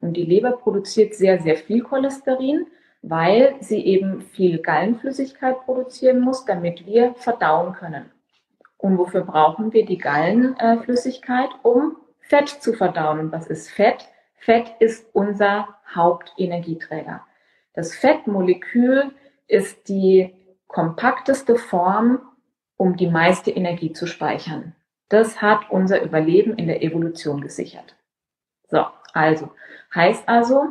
Und 0.00 0.14
die 0.14 0.24
Leber 0.24 0.52
produziert 0.52 1.14
sehr, 1.14 1.40
sehr 1.40 1.56
viel 1.56 1.82
Cholesterin, 1.82 2.66
weil 3.02 3.56
sie 3.60 3.84
eben 3.84 4.22
viel 4.22 4.58
Gallenflüssigkeit 4.60 5.60
produzieren 5.64 6.20
muss, 6.20 6.44
damit 6.44 6.86
wir 6.86 7.14
verdauen 7.14 7.74
können. 7.74 8.10
Und 8.78 8.96
wofür 8.96 9.22
brauchen 9.22 9.72
wir 9.72 9.84
die 9.84 9.98
Gallenflüssigkeit? 9.98 11.50
Um 11.62 11.96
Fett 12.30 12.48
zu 12.48 12.72
verdauen. 12.72 13.18
Und 13.18 13.32
was 13.32 13.48
ist 13.48 13.68
Fett? 13.70 14.08
Fett 14.36 14.72
ist 14.78 15.04
unser 15.12 15.68
Hauptenergieträger. 15.92 17.26
Das 17.74 17.94
Fettmolekül 17.96 19.10
ist 19.48 19.88
die 19.88 20.32
kompakteste 20.68 21.56
Form, 21.56 22.20
um 22.76 22.96
die 22.96 23.08
meiste 23.08 23.50
Energie 23.50 23.92
zu 23.92 24.06
speichern. 24.06 24.76
Das 25.08 25.42
hat 25.42 25.70
unser 25.70 26.02
Überleben 26.02 26.54
in 26.54 26.68
der 26.68 26.84
Evolution 26.84 27.40
gesichert. 27.40 27.96
So, 28.68 28.86
also 29.12 29.50
heißt 29.92 30.28
also, 30.28 30.68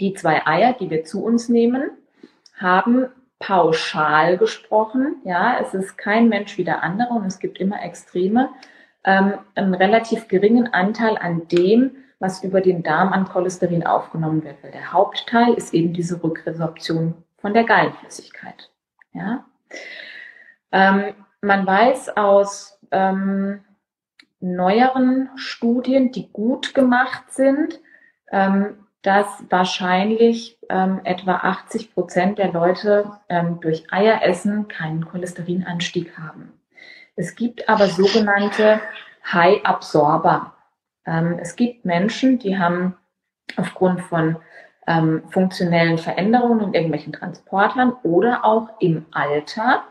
die 0.00 0.14
zwei 0.14 0.44
Eier, 0.44 0.72
die 0.72 0.90
wir 0.90 1.04
zu 1.04 1.24
uns 1.24 1.48
nehmen, 1.48 1.92
haben 2.56 3.06
pauschal 3.38 4.36
gesprochen, 4.36 5.22
ja, 5.24 5.60
es 5.60 5.74
ist 5.74 5.96
kein 5.96 6.28
Mensch 6.28 6.58
wie 6.58 6.64
der 6.64 6.82
andere 6.82 7.14
und 7.14 7.24
es 7.26 7.38
gibt 7.38 7.58
immer 7.58 7.80
Extreme, 7.82 8.48
ähm, 9.04 9.34
einen 9.54 9.74
relativ 9.74 10.28
geringen 10.28 10.72
Anteil 10.72 11.16
an 11.18 11.48
dem, 11.48 11.92
was 12.18 12.44
über 12.44 12.60
den 12.60 12.82
Darm 12.82 13.12
an 13.12 13.24
Cholesterin 13.24 13.84
aufgenommen 13.84 14.44
wird, 14.44 14.62
weil 14.62 14.70
der 14.70 14.92
Hauptteil 14.92 15.54
ist 15.54 15.74
eben 15.74 15.92
diese 15.92 16.22
Rückresorption 16.22 17.14
von 17.38 17.52
der 17.52 17.64
Gallenflüssigkeit. 17.64 18.70
Ja? 19.12 19.44
Ähm, 20.70 21.14
man 21.40 21.66
weiß 21.66 22.16
aus 22.16 22.78
ähm, 22.92 23.64
neueren 24.40 25.30
Studien, 25.36 26.12
die 26.12 26.30
gut 26.32 26.74
gemacht 26.74 27.32
sind, 27.32 27.80
ähm, 28.30 28.76
dass 29.02 29.26
wahrscheinlich 29.50 30.58
ähm, 30.68 31.00
etwa 31.02 31.34
80 31.38 31.92
Prozent 31.92 32.38
der 32.38 32.52
Leute 32.52 33.10
ähm, 33.28 33.60
durch 33.60 33.92
Eieressen 33.92 34.68
keinen 34.68 35.04
Cholesterinanstieg 35.04 36.16
haben. 36.16 36.52
Es 37.16 37.34
gibt 37.34 37.68
aber 37.68 37.88
sogenannte 37.88 38.80
High 39.32 39.64
Absorber. 39.64 40.54
Ähm, 41.04 41.38
es 41.40 41.56
gibt 41.56 41.84
Menschen, 41.84 42.38
die 42.38 42.58
haben 42.58 42.96
aufgrund 43.56 44.00
von 44.02 44.36
ähm, 44.86 45.22
funktionellen 45.30 45.98
Veränderungen 45.98 46.60
in 46.60 46.74
irgendwelchen 46.74 47.12
Transportern 47.12 47.92
oder 48.02 48.44
auch 48.44 48.68
im 48.80 49.06
Alter 49.12 49.84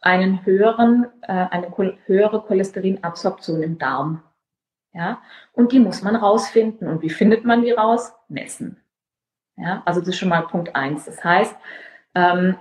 einen 0.00 0.44
höheren, 0.46 1.06
äh, 1.22 1.32
eine 1.32 1.72
höhere 2.06 2.42
Cholesterinabsorption 2.42 3.62
im 3.62 3.78
Darm. 3.78 4.22
Ja, 4.92 5.22
und 5.52 5.72
die 5.72 5.78
muss 5.78 6.02
man 6.02 6.16
rausfinden. 6.16 6.88
Und 6.88 7.02
wie 7.02 7.10
findet 7.10 7.44
man 7.44 7.62
die 7.62 7.70
raus? 7.70 8.12
Messen. 8.28 8.82
Ja, 9.56 9.82
also 9.84 10.00
das 10.00 10.10
ist 10.10 10.18
schon 10.18 10.30
mal 10.30 10.42
Punkt 10.42 10.74
eins. 10.74 11.04
Das 11.04 11.22
heißt, 11.22 11.54
ähm, 12.14 12.56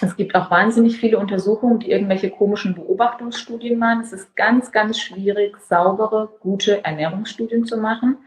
es 0.00 0.16
gibt 0.16 0.34
auch 0.34 0.50
wahnsinnig 0.50 0.98
viele 0.98 1.18
Untersuchungen, 1.18 1.78
die 1.78 1.90
irgendwelche 1.90 2.30
komischen 2.30 2.74
Beobachtungsstudien 2.74 3.78
machen. 3.78 4.00
Es 4.02 4.12
ist 4.12 4.36
ganz, 4.36 4.72
ganz 4.72 4.98
schwierig, 4.98 5.56
saubere, 5.58 6.28
gute 6.40 6.84
Ernährungsstudien 6.84 7.64
zu 7.64 7.76
machen. 7.78 8.18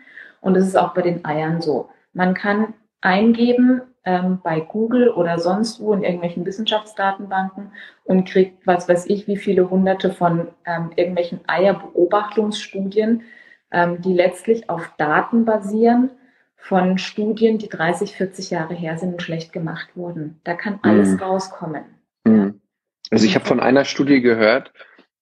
Und 0.42 0.56
es 0.56 0.68
ist 0.68 0.78
auch 0.78 0.94
bei 0.94 1.02
den 1.02 1.26
Eiern 1.26 1.62
so. 1.62 1.90
Man 2.14 2.34
kann 2.34 2.74
eingeben 3.02 3.82
ähm, 4.06 4.40
bei 4.44 4.60
Google 4.62 5.10
oder 5.10 5.40
sonst 5.40 5.80
wo 5.80 5.94
in 5.94 6.04
irgendwelchen 6.04 6.46
Wissenschaftsdatenbanken 6.46 7.72
und 8.06 8.28
kriegt, 8.28 8.66
was 8.66 8.88
weiß 8.88 9.06
ich, 9.08 9.28
wie 9.28 9.38
viele 9.38 9.70
hunderte 9.70 10.12
von 10.12 10.48
ähm, 10.66 10.92
irgendwelchen 10.96 11.42
Eierbeobachtungsstudien, 11.48 13.24
ähm, 13.72 14.02
die 14.02 14.14
letztlich 14.14 14.70
auf 14.70 14.92
Daten 14.98 15.46
basieren 15.46 16.12
von 16.60 16.98
Studien, 16.98 17.58
die 17.58 17.70
30, 17.70 18.16
40 18.16 18.52
Jahre 18.52 18.74
her 18.74 18.98
sind 18.98 19.14
und 19.14 19.22
schlecht 19.22 19.54
gemacht 19.54 19.90
wurden. 19.96 20.40
Da 20.44 20.54
kann 20.54 20.80
alles 20.84 21.10
mhm. 21.10 21.20
rauskommen. 21.20 21.86
Mhm. 22.26 22.62
Also 23.10 23.26
ich 23.26 23.36
habe 23.36 23.46
von 23.46 23.60
einer 23.60 23.86
Studie 23.86 24.22
gehört, 24.22 24.72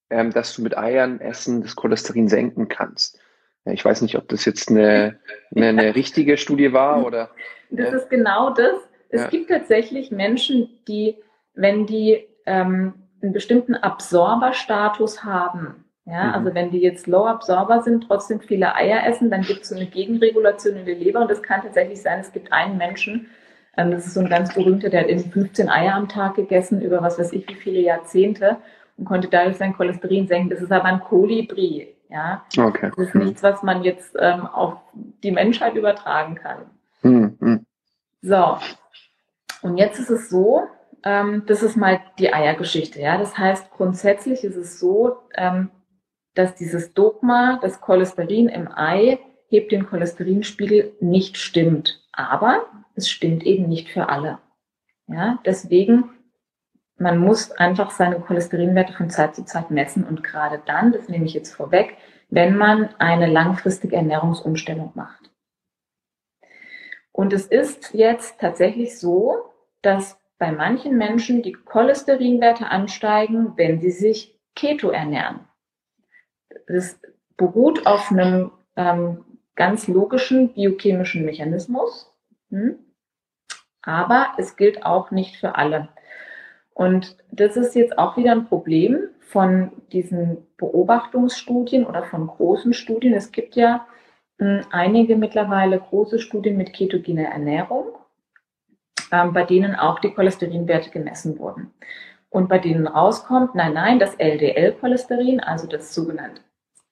ähm, 0.10 0.32
dass 0.32 0.56
du 0.56 0.62
mit 0.62 0.78
Eiern 0.78 1.22
essen 1.22 1.62
das 1.62 1.76
Cholesterin 1.76 2.28
senken 2.28 2.68
kannst. 2.68 3.20
Ich 3.66 3.84
weiß 3.84 4.02
nicht, 4.02 4.18
ob 4.18 4.28
das 4.30 4.46
jetzt 4.46 4.70
eine, 4.70 5.20
eine, 5.56 5.68
eine 5.68 5.96
richtige 5.96 6.38
Studie 6.38 6.74
war 6.74 7.06
oder. 7.06 7.32
Das 7.70 7.94
ist 7.94 8.10
genau 8.10 8.52
das. 8.52 8.76
Es 9.10 9.22
ja. 9.22 9.28
gibt 9.28 9.50
tatsächlich 9.50 10.12
Menschen, 10.12 10.70
die, 10.88 11.18
wenn 11.54 11.86
die 11.86 12.28
ähm, 12.46 12.94
einen 13.22 13.34
bestimmten 13.34 13.76
Absorberstatus 13.76 15.24
haben, 15.24 15.86
ja, 16.08 16.24
mhm. 16.24 16.34
also 16.34 16.56
wenn 16.56 16.72
die 16.72 16.80
jetzt 16.80 17.06
Low 17.08 17.26
Absorber 17.26 17.82
sind, 17.82 18.06
trotzdem 18.08 18.40
viele 18.40 18.74
Eier 18.76 19.06
essen, 19.06 19.30
dann 19.30 19.42
gibt 19.42 19.64
es 19.64 19.70
so 19.70 19.76
eine 19.76 19.86
Gegenregulation 19.86 20.78
in 20.78 20.86
der 20.86 20.96
Leber 20.96 21.22
und 21.22 21.30
das 21.30 21.44
kann 21.44 21.62
tatsächlich 21.62 22.02
sein, 22.02 22.22
es 22.22 22.32
gibt 22.32 22.54
einen 22.54 22.78
Menschen, 22.78 23.28
ähm, 23.76 23.92
das 23.92 24.08
ist 24.08 24.14
so 24.14 24.22
ein 24.22 24.30
ganz 24.30 24.54
berühmter, 24.54 24.90
der 24.90 25.02
hat 25.02 25.10
irgendwie 25.10 25.30
15 25.30 25.70
Eier 25.70 25.96
am 25.96 26.08
Tag 26.08 26.36
gegessen 26.36 26.82
über 26.82 27.02
was 27.02 27.20
weiß 27.20 27.34
ich 27.34 27.48
wie 27.50 27.56
viele 27.56 27.82
Jahrzehnte 27.82 28.58
und 28.98 29.06
konnte 29.06 29.28
dadurch 29.28 29.58
sein 29.58 29.74
Cholesterin 29.74 30.28
senken. 30.28 30.50
Das 30.50 30.62
ist 30.62 30.72
aber 30.72 30.86
ein 30.86 31.02
Kolibri. 31.02 31.94
Ja, 32.10 32.46
okay. 32.58 32.90
das 32.96 33.08
ist 33.08 33.16
nichts, 33.16 33.44
was 33.44 33.64
man 33.64 33.84
jetzt 33.84 34.16
ähm, 34.18 34.48
auf 34.48 34.78
die 34.96 35.32
Menschheit 35.32 35.76
übertragen 35.76 36.36
kann. 36.36 36.60
Mhm. 37.02 37.66
So, 38.22 38.58
und 39.62 39.78
jetzt 39.78 40.00
ist 40.00 40.10
es 40.10 40.30
so, 40.30 40.68
ähm, 41.04 41.44
das 41.48 41.64
ist 41.64 41.76
mal 41.76 42.00
die 42.18 42.34
Eiergeschichte. 42.34 43.02
Ja? 43.02 43.18
Das 43.18 43.38
heißt, 43.38 43.72
grundsätzlich 43.72 44.46
ist 44.46 44.56
es 44.56 44.80
so, 44.80 45.18
ähm, 45.36 45.70
dass 46.38 46.56
dieses 46.56 46.94
Dogma, 46.94 47.60
das 47.62 47.82
Cholesterin 47.82 48.50
im 48.50 48.70
Ei 48.72 49.20
hebt 49.48 49.72
den 49.72 49.88
Cholesterinspiegel, 49.88 50.94
nicht 51.00 51.38
stimmt. 51.38 52.02
Aber 52.12 52.66
es 52.96 53.10
stimmt 53.10 53.44
eben 53.44 53.68
nicht 53.68 53.90
für 53.90 54.10
alle. 54.10 54.40
Ja? 55.08 55.40
Deswegen, 55.46 56.10
man 56.98 57.18
muss 57.20 57.52
einfach 57.52 57.92
seine 57.92 58.20
Cholesterinwerte 58.20 58.94
von 58.94 59.10
Zeit 59.10 59.36
zu 59.36 59.46
Zeit 59.46 59.72
messen 59.72 60.04
und 60.04 60.24
gerade 60.24 60.62
dann, 60.66 60.92
das 60.92 61.10
nehme 61.10 61.26
ich 61.26 61.34
jetzt 61.34 61.56
vorweg, 61.56 61.98
wenn 62.30 62.58
man 62.58 62.90
eine 63.00 63.28
langfristige 63.28 63.96
Ernährungsumstellung 63.96 64.92
macht. 64.96 65.32
Und 67.12 67.34
es 67.34 67.48
ist 67.48 67.94
jetzt 67.94 68.40
tatsächlich 68.40 69.00
so, 69.00 69.38
dass 69.82 70.20
bei 70.38 70.52
manchen 70.52 70.98
Menschen 70.98 71.42
die 71.42 71.54
Cholesterinwerte 71.54 72.68
ansteigen, 72.68 73.54
wenn 73.56 73.80
sie 73.80 73.90
sich 73.90 74.40
Keto 74.56 74.90
ernähren. 74.90 75.47
Das 76.68 77.00
beruht 77.36 77.86
auf 77.88 78.12
einem 78.12 78.52
ähm, 78.76 79.26
ganz 79.56 79.88
logischen 79.88 80.54
biochemischen 80.54 81.26
Mechanismus, 81.26 82.14
hm? 82.50 82.78
aber 83.82 84.34
es 84.38 84.56
gilt 84.56 84.86
auch 84.86 85.12
nicht 85.12 85.38
für 85.38 85.56
alle. 85.56 85.90
Und 86.74 87.18
das 87.32 87.58
ist 87.58 87.76
jetzt 87.76 87.98
auch 87.98 88.18
wieder 88.18 88.34
ein 88.34 88.46
Problem 88.46 89.10
von 89.20 89.72
diesen 89.92 90.46
Beobachtungsstudien 90.58 91.86
oder 91.86 92.04
von 92.04 92.28
großen 92.28 92.74
Studien. 92.74 93.14
Es 93.14 93.32
gibt 93.32 93.56
ja 93.56 93.88
hm, 94.38 94.62
einige 94.70 95.16
mittlerweile 95.16 95.80
große 95.80 96.20
Studien 96.20 96.56
mit 96.56 96.74
ketogener 96.74 97.30
Ernährung 97.30 97.98
ähm, 99.12 99.34
bei 99.34 99.44
denen 99.44 99.76
auch 99.76 100.00
die 100.00 100.12
Cholesterinwerte 100.14 100.90
gemessen 100.90 101.40
wurden. 101.40 101.74
Und 102.30 102.50
bei 102.50 102.60
denen 102.60 102.88
rauskommt, 102.88 103.56
nein, 103.56 103.74
nein, 103.74 104.00
das 104.00 104.16
LDL-Cholesterin, 104.16 105.40
also 105.40 105.68
das 105.68 105.94
sogenannte 105.94 106.42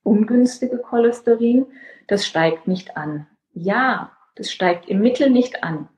ungünstige 0.06 0.78
Cholesterin, 0.78 1.66
das 2.08 2.26
steigt 2.26 2.68
nicht 2.68 2.96
an. 2.96 3.28
Ja, 3.54 4.12
das 4.36 4.52
steigt 4.52 4.88
im 4.88 5.02
Mittel 5.02 5.30
nicht 5.30 5.64
an. 5.64 5.90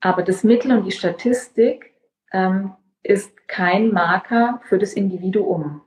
Aber 0.00 0.22
das 0.22 0.44
Mittel 0.44 0.72
und 0.72 0.84
die 0.84 0.92
Statistik 0.92 1.94
ähm, 2.32 2.74
ist 3.02 3.48
kein 3.48 3.92
Marker 3.92 4.60
für 4.64 4.78
das 4.78 4.92
Individuum. 4.94 5.82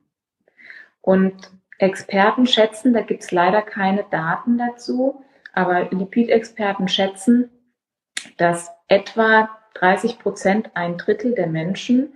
Und 1.01 1.51
Experten 1.77 2.47
schätzen, 2.47 2.93
da 2.93 3.01
gibt 3.01 3.23
es 3.23 3.31
leider 3.31 3.61
keine 3.61 4.05
Daten 4.09 4.57
dazu, 4.57 5.23
aber 5.53 5.89
Lipidexperten 5.91 6.87
schätzen, 6.87 7.49
dass 8.37 8.71
etwa 8.87 9.49
30 9.75 10.19
Prozent, 10.19 10.71
ein 10.73 10.97
Drittel 10.97 11.35
der 11.35 11.47
Menschen 11.47 12.13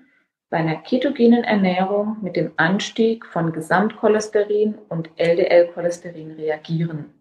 bei 0.49 0.57
einer 0.57 0.75
ketogenen 0.77 1.43
Ernährung 1.43 2.17
mit 2.21 2.35
dem 2.35 2.51
Anstieg 2.57 3.25
von 3.25 3.51
Gesamtcholesterin 3.53 4.75
und 4.89 5.09
LDL-Cholesterin 5.17 6.31
reagieren. 6.31 7.13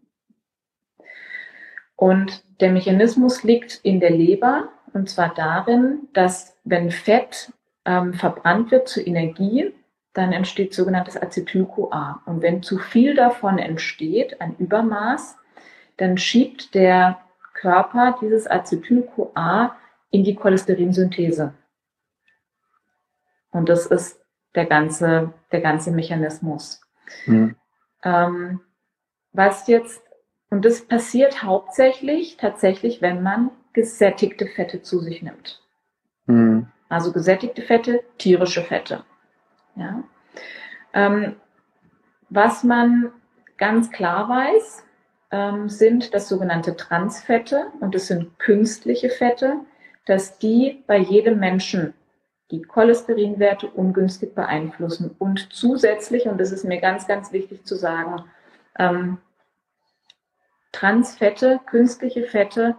Und 1.96 2.44
der 2.60 2.70
Mechanismus 2.70 3.42
liegt 3.42 3.80
in 3.82 4.00
der 4.00 4.10
Leber 4.10 4.70
und 4.92 5.10
zwar 5.10 5.34
darin, 5.34 6.08
dass 6.12 6.56
wenn 6.64 6.90
Fett 6.90 7.52
ähm, 7.84 8.14
verbrannt 8.14 8.70
wird 8.70 8.88
zur 8.88 9.06
Energie, 9.06 9.72
dann 10.14 10.32
entsteht 10.32 10.74
sogenanntes 10.74 11.20
Acetyl-CoA. 11.20 12.22
Und 12.26 12.42
wenn 12.42 12.62
zu 12.62 12.78
viel 12.78 13.14
davon 13.14 13.58
entsteht, 13.58 14.40
ein 14.40 14.56
Übermaß, 14.58 15.36
dann 15.96 16.18
schiebt 16.18 16.74
der 16.74 17.18
Körper 17.54 18.16
dieses 18.20 18.50
Acetyl-CoA 18.50 19.76
in 20.10 20.24
die 20.24 20.34
Cholesterinsynthese. 20.34 21.52
Und 23.59 23.68
das 23.68 23.87
ist 23.87 24.21
der 24.55 24.66
ganze, 24.66 25.33
der 25.51 25.61
ganze 25.61 25.90
Mechanismus. 25.90 26.81
Mhm. 27.27 27.57
Ähm, 28.05 28.61
was 29.33 29.66
jetzt, 29.66 30.01
und 30.49 30.64
das 30.64 30.83
passiert 30.83 31.42
hauptsächlich 31.42 32.37
tatsächlich, 32.37 33.03
wenn 33.03 33.21
man 33.21 33.51
gesättigte 33.73 34.47
Fette 34.47 34.81
zu 34.83 35.01
sich 35.01 35.23
nimmt. 35.23 35.61
Mhm. 36.27 36.68
Also 36.88 37.12
gesättigte 37.12 37.62
Fette, 37.62 38.05
tierische 38.16 38.62
Fette. 38.62 39.05
Ja. 39.75 40.05
Ähm, 40.94 41.35
was 42.31 42.62
man 42.62 43.11
ganz 43.57 43.90
klar 43.90 44.29
weiß, 44.29 44.85
ähm, 45.33 45.68
sind 45.68 46.14
das 46.14 46.29
sogenannte 46.29 46.77
Transfette 46.77 47.73
und 47.81 47.97
das 47.97 48.07
sind 48.07 48.38
künstliche 48.38 49.11
Fette, 49.11 49.57
dass 50.07 50.38
die 50.38 50.85
bei 50.87 50.99
jedem 50.99 51.40
Menschen 51.40 51.92
die 52.50 52.62
Cholesterinwerte 52.62 53.68
ungünstig 53.68 54.34
beeinflussen 54.34 55.14
und 55.18 55.52
zusätzlich, 55.52 56.26
und 56.26 56.38
das 56.40 56.52
ist 56.52 56.64
mir 56.64 56.80
ganz, 56.80 57.06
ganz 57.06 57.32
wichtig 57.32 57.64
zu 57.64 57.76
sagen, 57.76 58.24
ähm, 58.78 59.18
Transfette, 60.72 61.61
künstliche 61.66 62.24
Fette 62.24 62.76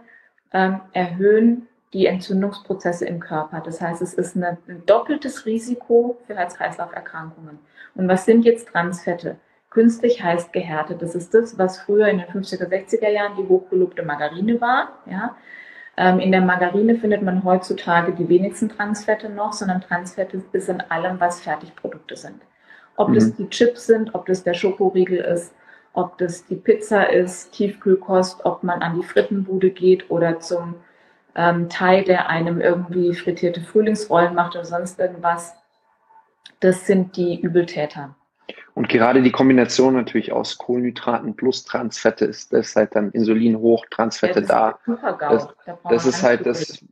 ähm, 0.52 0.80
erhöhen 0.92 1.68
die 1.92 2.06
Entzündungsprozesse 2.06 3.04
im 3.04 3.20
Körper. 3.20 3.60
Das 3.60 3.80
heißt, 3.80 4.00
es 4.00 4.14
ist 4.14 4.36
eine, 4.36 4.58
ein 4.68 4.86
doppeltes 4.86 5.44
Risiko 5.44 6.18
für 6.26 6.36
Herz-Kreislauf-Erkrankungen. 6.36 7.58
Und 7.94 8.08
was 8.08 8.24
sind 8.24 8.44
jetzt 8.44 8.68
Transfette? 8.68 9.36
Künstlich 9.70 10.22
heißt 10.22 10.52
gehärtet. 10.52 11.02
Das 11.02 11.14
ist 11.14 11.34
das, 11.34 11.58
was 11.58 11.80
früher 11.80 12.08
in 12.08 12.18
den 12.18 12.26
50er, 12.28 12.68
60er 12.68 13.08
Jahren 13.08 13.36
die 13.36 13.48
hochgelobte 13.48 14.02
Margarine 14.02 14.60
war. 14.60 14.98
Ja. 15.06 15.36
Ähm, 16.00 16.18
in 16.18 16.32
der 16.32 16.40
Margarine 16.40 16.94
findet 16.96 17.20
man 17.20 17.44
heutzutage 17.44 18.12
die 18.12 18.26
wenigsten 18.26 18.70
Transfette 18.70 19.28
noch, 19.28 19.52
sondern 19.52 19.82
Transfette 19.82 20.42
ist 20.52 20.70
in 20.70 20.80
allem, 20.80 21.20
was 21.20 21.42
Fertigprodukte 21.42 22.16
sind. 22.16 22.40
Ob 22.96 23.10
mhm. 23.10 23.14
das 23.16 23.36
die 23.36 23.50
Chips 23.50 23.86
sind, 23.86 24.14
ob 24.14 24.24
das 24.24 24.42
der 24.42 24.54
Schokoriegel 24.54 25.18
ist, 25.18 25.52
ob 25.92 26.16
das 26.16 26.46
die 26.46 26.54
Pizza 26.56 27.10
ist, 27.10 27.52
Tiefkühlkost, 27.52 28.46
ob 28.46 28.62
man 28.62 28.80
an 28.80 28.98
die 28.98 29.06
Frittenbude 29.06 29.68
geht 29.68 30.10
oder 30.10 30.40
zum 30.40 30.76
ähm, 31.34 31.68
Teil, 31.68 32.02
der 32.04 32.30
einem 32.30 32.62
irgendwie 32.62 33.12
frittierte 33.12 33.60
Frühlingsrollen 33.60 34.34
macht 34.34 34.54
oder 34.54 34.64
sonst 34.64 34.98
irgendwas. 34.98 35.54
Das 36.60 36.86
sind 36.86 37.14
die 37.18 37.38
Übeltäter. 37.38 38.16
Und 38.74 38.88
gerade 38.88 39.22
die 39.22 39.32
Kombination 39.32 39.94
natürlich 39.94 40.32
aus 40.32 40.58
Kohlenhydraten 40.58 41.36
plus 41.36 41.64
Transfette 41.64 42.24
ist, 42.24 42.52
das 42.52 42.68
ist 42.68 42.76
halt 42.76 42.94
dann 42.94 43.10
Insulin 43.10 43.58
hoch, 43.58 43.86
Transfette 43.90 44.40
ja, 44.40 44.46
da. 44.46 44.78
Das, 45.18 45.48
das 45.88 46.06
ist 46.06 46.22
halt 46.22 46.46
das, 46.46 46.84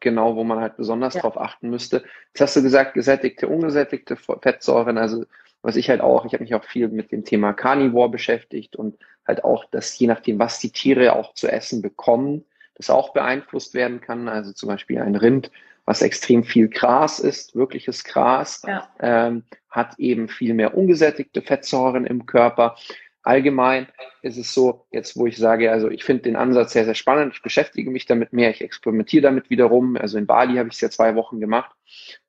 genau, 0.00 0.36
wo 0.36 0.44
man 0.44 0.60
halt 0.60 0.76
besonders 0.76 1.14
ja. 1.14 1.22
drauf 1.22 1.38
achten 1.38 1.70
müsste. 1.70 2.04
Jetzt 2.28 2.40
hast 2.40 2.56
du 2.56 2.62
gesagt, 2.62 2.94
gesättigte, 2.94 3.48
ungesättigte 3.48 4.16
Fettsäuren, 4.16 4.98
also 4.98 5.24
was 5.62 5.76
ich 5.76 5.90
halt 5.90 6.00
auch, 6.00 6.24
ich 6.24 6.32
habe 6.32 6.44
mich 6.44 6.54
auch 6.54 6.64
viel 6.64 6.88
mit 6.88 7.10
dem 7.10 7.24
Thema 7.24 7.52
Carnivore 7.52 8.08
beschäftigt 8.08 8.76
und 8.76 8.96
halt 9.26 9.42
auch, 9.42 9.64
dass 9.64 9.98
je 9.98 10.06
nachdem, 10.06 10.38
was 10.38 10.60
die 10.60 10.70
Tiere 10.70 11.14
auch 11.14 11.34
zu 11.34 11.48
essen 11.48 11.82
bekommen, 11.82 12.44
das 12.76 12.90
auch 12.90 13.12
beeinflusst 13.12 13.74
werden 13.74 14.00
kann. 14.00 14.28
Also 14.28 14.52
zum 14.52 14.68
Beispiel 14.68 15.00
ein 15.00 15.16
Rind 15.16 15.50
was 15.86 16.02
extrem 16.02 16.44
viel 16.44 16.68
Gras 16.68 17.20
ist, 17.20 17.54
wirkliches 17.54 18.04
Gras, 18.04 18.62
ja. 18.66 18.88
ähm, 19.00 19.44
hat 19.70 19.98
eben 19.98 20.28
viel 20.28 20.52
mehr 20.52 20.76
ungesättigte 20.76 21.40
Fettsäuren 21.40 22.04
im 22.04 22.26
Körper. 22.26 22.76
Allgemein 23.22 23.88
ist 24.22 24.36
es 24.36 24.54
so, 24.54 24.86
jetzt 24.92 25.16
wo 25.16 25.26
ich 25.26 25.36
sage, 25.36 25.72
also 25.72 25.90
ich 25.90 26.04
finde 26.04 26.24
den 26.24 26.36
Ansatz 26.36 26.72
sehr, 26.72 26.84
sehr 26.84 26.94
spannend, 26.94 27.34
ich 27.34 27.42
beschäftige 27.42 27.90
mich 27.90 28.06
damit 28.06 28.32
mehr, 28.32 28.50
ich 28.50 28.60
experimentiere 28.60 29.22
damit 29.22 29.50
wiederum. 29.50 29.96
Also 29.96 30.16
in 30.16 30.26
Bali 30.26 30.56
habe 30.56 30.68
ich 30.68 30.76
es 30.76 30.80
ja 30.80 30.90
zwei 30.90 31.16
Wochen 31.16 31.40
gemacht, 31.40 31.72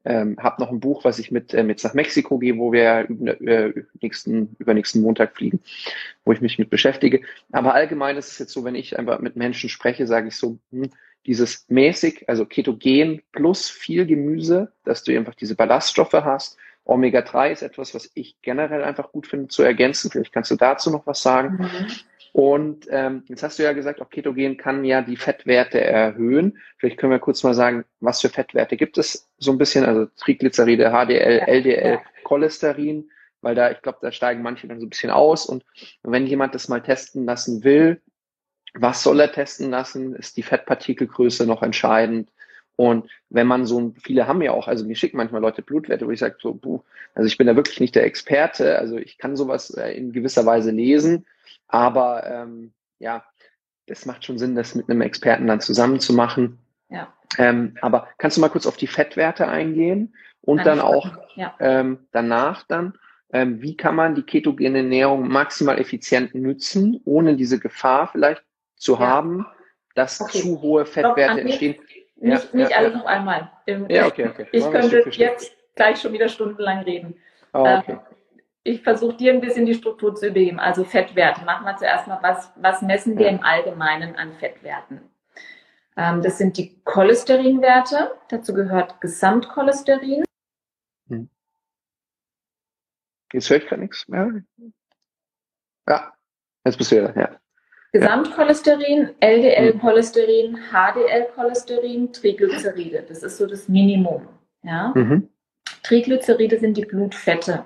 ähm, 0.05 0.37
habe 0.39 0.61
noch 0.61 0.71
ein 0.71 0.79
Buch, 0.79 1.03
was 1.03 1.19
ich 1.19 1.29
mit, 1.31 1.53
äh, 1.53 1.63
mit 1.63 1.83
nach 1.83 1.93
Mexiko 1.93 2.39
gehe, 2.39 2.57
wo 2.57 2.71
wir 2.71 3.05
über, 3.09 3.39
äh, 3.41 3.73
nächsten, 4.01 4.55
übernächsten 4.57 5.01
Montag 5.01 5.35
fliegen, 5.35 5.59
wo 6.25 6.31
ich 6.31 6.41
mich 6.41 6.57
mit 6.57 6.71
beschäftige. 6.71 7.21
Aber 7.51 7.75
allgemein 7.75 8.17
ist 8.17 8.31
es 8.31 8.39
jetzt 8.39 8.53
so, 8.53 8.63
wenn 8.63 8.75
ich 8.75 8.97
einfach 8.97 9.19
mit 9.19 9.35
Menschen 9.35 9.69
spreche, 9.69 10.07
sage 10.07 10.29
ich 10.29 10.35
so, 10.35 10.57
hm, 10.71 10.89
dieses 11.27 11.65
mäßig, 11.67 12.27
also 12.27 12.45
ketogen 12.45 13.21
plus 13.33 13.69
viel 13.69 14.05
Gemüse, 14.05 14.71
dass 14.85 15.03
du 15.03 15.15
einfach 15.15 15.35
diese 15.35 15.55
Ballaststoffe 15.55 16.13
hast. 16.13 16.57
Omega-3 16.85 17.51
ist 17.51 17.61
etwas, 17.63 17.93
was 17.93 18.09
ich 18.13 18.37
generell 18.41 18.83
einfach 18.83 19.11
gut 19.11 19.27
finde 19.27 19.49
zu 19.49 19.61
ergänzen. 19.61 20.09
Vielleicht 20.09 20.31
kannst 20.31 20.51
du 20.51 20.55
dazu 20.55 20.89
noch 20.89 21.05
was 21.05 21.21
sagen. 21.21 21.57
Mhm. 21.59 21.87
Und 22.31 22.87
ähm, 22.91 23.23
jetzt 23.27 23.43
hast 23.43 23.59
du 23.59 23.63
ja 23.63 23.73
gesagt, 23.73 24.01
auch 24.01 24.09
Ketogen 24.09 24.57
kann 24.57 24.85
ja 24.85 25.01
die 25.01 25.17
Fettwerte 25.17 25.81
erhöhen. 25.81 26.59
Vielleicht 26.77 26.97
können 26.97 27.11
wir 27.11 27.19
kurz 27.19 27.43
mal 27.43 27.53
sagen, 27.53 27.83
was 27.99 28.21
für 28.21 28.29
Fettwerte 28.29 28.77
gibt 28.77 28.97
es 28.97 29.27
so 29.37 29.51
ein 29.51 29.57
bisschen, 29.57 29.83
also 29.85 30.05
Triglyceride, 30.17 30.91
HDL, 30.91 31.39
LDL, 31.47 31.99
Cholesterin, 32.23 33.09
weil 33.41 33.55
da, 33.55 33.71
ich 33.71 33.81
glaube, 33.81 33.97
da 34.01 34.11
steigen 34.11 34.43
manche 34.43 34.67
dann 34.67 34.79
so 34.79 34.85
ein 34.85 34.89
bisschen 34.89 35.09
aus. 35.09 35.45
Und 35.45 35.65
wenn 36.03 36.27
jemand 36.27 36.55
das 36.55 36.69
mal 36.69 36.81
testen 36.81 37.25
lassen 37.25 37.63
will, 37.63 38.01
was 38.81 39.03
soll 39.03 39.19
er 39.19 39.31
testen 39.31 39.69
lassen? 39.69 40.15
Ist 40.15 40.37
die 40.37 40.43
Fettpartikelgröße 40.43 41.45
noch 41.45 41.63
entscheidend? 41.63 42.29
Und 42.77 43.09
wenn 43.29 43.47
man 43.47 43.65
so, 43.65 43.93
viele 44.03 44.27
haben 44.27 44.41
ja 44.41 44.51
auch, 44.51 44.67
also 44.67 44.85
mir 44.85 44.95
schicken 44.95 45.17
manchmal 45.17 45.41
Leute 45.41 45.63
Blutwerte, 45.63 46.05
wo 46.05 46.11
ich 46.11 46.19
sage, 46.19 46.35
so, 46.39 46.53
buh, 46.53 46.83
also 47.15 47.27
ich 47.27 47.37
bin 47.37 47.47
da 47.47 47.55
wirklich 47.55 47.79
nicht 47.79 47.95
der 47.95 48.05
Experte, 48.05 48.77
also 48.77 48.97
ich 48.97 49.17
kann 49.17 49.35
sowas 49.35 49.71
äh, 49.71 49.93
in 49.93 50.11
gewisser 50.11 50.45
Weise 50.45 50.69
lesen, 50.69 51.25
aber 51.67 52.23
ähm, 52.27 52.73
ja, 52.99 53.25
das 53.87 54.05
macht 54.05 54.25
schon 54.25 54.37
Sinn, 54.37 54.55
das 54.55 54.75
mit 54.75 54.89
einem 54.89 55.01
Experten 55.01 55.47
dann 55.47 55.59
zusammen 55.59 55.99
zu 55.99 56.13
machen. 56.13 56.59
Ja. 56.89 57.11
Ähm, 57.39 57.75
aber 57.81 58.07
kannst 58.19 58.37
du 58.37 58.41
mal 58.41 58.49
kurz 58.49 58.67
auf 58.67 58.77
die 58.77 58.87
Fettwerte 58.87 59.47
eingehen 59.47 60.13
und 60.41 60.63
dann 60.65 60.79
auch 60.79 61.17
ja. 61.35 61.55
ähm, 61.59 62.05
danach 62.11 62.63
dann, 62.67 62.93
ähm, 63.33 63.61
wie 63.61 63.75
kann 63.75 63.95
man 63.95 64.13
die 64.13 64.23
ketogene 64.23 64.77
Ernährung 64.77 65.27
maximal 65.27 65.79
effizient 65.79 66.35
nutzen, 66.35 67.01
ohne 67.05 67.35
diese 67.35 67.59
Gefahr 67.59 68.07
vielleicht 68.07 68.43
zu 68.77 68.93
ja. 68.93 68.99
haben, 68.99 69.45
dass 69.95 70.21
okay. 70.21 70.39
zu 70.39 70.61
hohe 70.61 70.85
Fettwerte 70.85 71.41
entstehen? 71.41 71.75
Nicht, 72.15 72.53
ja, 72.53 72.59
nicht 72.59 72.75
alles 72.75 72.95
auf 72.95 73.05
einmal. 73.05 73.51
Ja, 73.65 74.07
okay, 74.07 74.27
okay. 74.27 74.47
Ich 74.51 74.69
könnte 74.69 75.03
jetzt 75.11 75.51
gleich 75.75 75.99
schon 76.01 76.13
wieder 76.13 76.29
stundenlang 76.29 76.79
reden. 76.79 77.15
Oh, 77.53 77.59
okay. 77.59 77.91
Ähm, 77.93 77.99
ich 78.63 78.81
versuche 78.81 79.15
dir 79.15 79.33
ein 79.33 79.39
bisschen 79.39 79.65
die 79.65 79.75
Struktur 79.75 80.13
zu 80.15 80.27
übergeben. 80.27 80.59
Also 80.59 80.83
Fettwerte. 80.83 81.45
Machen 81.45 81.65
wir 81.65 81.77
zuerst 81.77 82.07
mal, 82.07 82.19
was, 82.21 82.51
was 82.57 82.81
messen 82.81 83.17
wir 83.17 83.29
im 83.29 83.41
Allgemeinen 83.41 84.15
an 84.17 84.33
Fettwerten? 84.33 85.01
Ähm, 85.95 86.21
das 86.21 86.37
sind 86.37 86.57
die 86.57 86.81
Cholesterinwerte. 86.83 88.11
Dazu 88.29 88.53
gehört 88.53 88.99
Gesamtcholesterin. 88.99 90.25
Hm. 91.07 91.29
Jetzt 93.31 93.49
höre 93.49 93.57
ich 93.57 93.69
gar 93.69 93.77
nichts 93.77 94.07
mehr. 94.07 94.43
Ja, 95.87 96.13
jetzt 96.65 96.77
bist 96.77 96.91
du 96.91 96.97
wieder, 96.97 97.17
ja. 97.17 97.39
Gesamtcholesterin, 97.99 99.09
LDL-Cholesterin, 99.19 100.57
HDL-Cholesterin, 100.71 102.13
Triglyceride. 102.13 103.03
Das 103.07 103.23
ist 103.23 103.37
so 103.37 103.47
das 103.47 103.67
Minimum. 103.67 104.27
Ja? 104.63 104.93
Mhm. 104.95 105.29
Triglyceride 105.83 106.59
sind 106.59 106.77
die 106.77 106.85
Blutfette. 106.85 107.65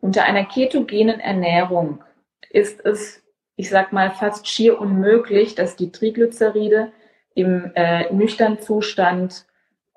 Unter 0.00 0.24
einer 0.24 0.44
ketogenen 0.44 1.20
Ernährung 1.20 2.02
ist 2.50 2.84
es, 2.84 3.22
ich 3.56 3.70
sag 3.70 3.92
mal, 3.92 4.10
fast 4.10 4.48
schier 4.48 4.80
unmöglich, 4.80 5.54
dass 5.54 5.76
die 5.76 5.92
Triglyceride 5.92 6.92
im 7.34 7.70
äh, 7.74 8.12
nüchternen 8.12 8.60
Zustand 8.60 9.46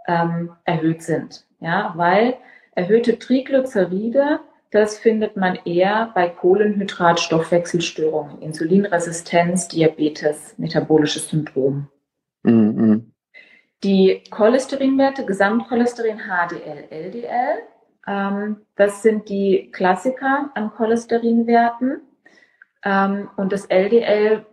ähm, 0.07 0.51
erhöht 0.63 1.01
sind. 1.01 1.45
Ja, 1.59 1.93
weil 1.95 2.35
erhöhte 2.75 3.17
Triglyceride, 3.17 4.39
das 4.71 4.97
findet 4.97 5.37
man 5.37 5.59
eher 5.65 6.11
bei 6.13 6.29
Kohlenhydratstoffwechselstörungen, 6.29 8.41
Insulinresistenz, 8.41 9.67
Diabetes, 9.67 10.55
metabolisches 10.57 11.29
Syndrom. 11.29 11.89
Mhm. 12.43 13.11
Die 13.83 14.23
Cholesterinwerte, 14.31 15.25
Gesamtcholesterin, 15.25 16.19
HDL, 16.19 16.85
LDL, 16.89 17.63
ähm, 18.07 18.57
das 18.75 19.01
sind 19.01 19.29
die 19.29 19.71
Klassiker 19.71 20.51
an 20.53 20.71
Cholesterinwerten. 20.71 22.01
Ähm, 22.83 23.29
und 23.35 23.51
das 23.51 23.65
LDL, 23.65 24.45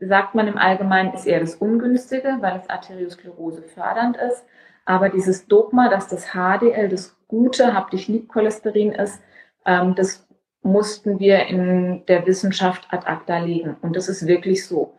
sagt 0.00 0.34
man 0.34 0.48
im 0.48 0.58
Allgemeinen, 0.58 1.14
ist 1.14 1.26
eher 1.26 1.40
das 1.40 1.54
Ungünstige, 1.54 2.38
weil 2.40 2.58
es 2.58 2.70
Arteriosklerose 2.70 3.62
fördernd 3.62 4.16
ist. 4.16 4.44
Aber 4.88 5.10
dieses 5.10 5.46
Dogma, 5.46 5.90
dass 5.90 6.08
das 6.08 6.28
HDL 6.32 6.88
das 6.88 7.14
gute 7.28 7.74
Haptik-Lieb-Cholesterin 7.74 8.92
ist, 8.92 9.20
ähm, 9.66 9.94
das 9.94 10.26
mussten 10.62 11.20
wir 11.20 11.44
in 11.44 12.06
der 12.06 12.26
Wissenschaft 12.26 12.88
ad 12.90 13.06
acta 13.06 13.36
legen. 13.36 13.76
Und 13.82 13.96
das 13.96 14.08
ist 14.08 14.26
wirklich 14.26 14.66
so. 14.66 14.94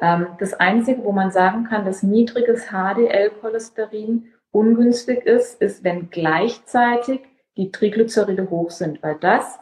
Ähm, 0.00 0.26
das 0.40 0.54
Einzige, 0.54 1.04
wo 1.04 1.12
man 1.12 1.30
sagen 1.30 1.68
kann, 1.70 1.84
dass 1.84 2.02
niedriges 2.02 2.70
HDL-Cholesterin 2.72 4.26
ungünstig 4.50 5.24
ist, 5.24 5.62
ist, 5.62 5.84
wenn 5.84 6.10
gleichzeitig 6.10 7.20
die 7.56 7.70
Triglyceride 7.70 8.50
hoch 8.50 8.72
sind, 8.72 9.00
weil 9.04 9.18
das 9.20 9.60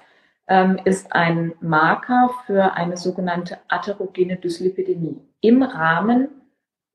ähm, 0.48 0.80
ist 0.86 1.12
ein 1.12 1.52
Marker 1.60 2.30
für 2.46 2.72
eine 2.72 2.96
sogenannte 2.96 3.58
atherogene 3.68 4.38
Dyslipidemie 4.38 5.20
im 5.42 5.62
Rahmen 5.62 6.28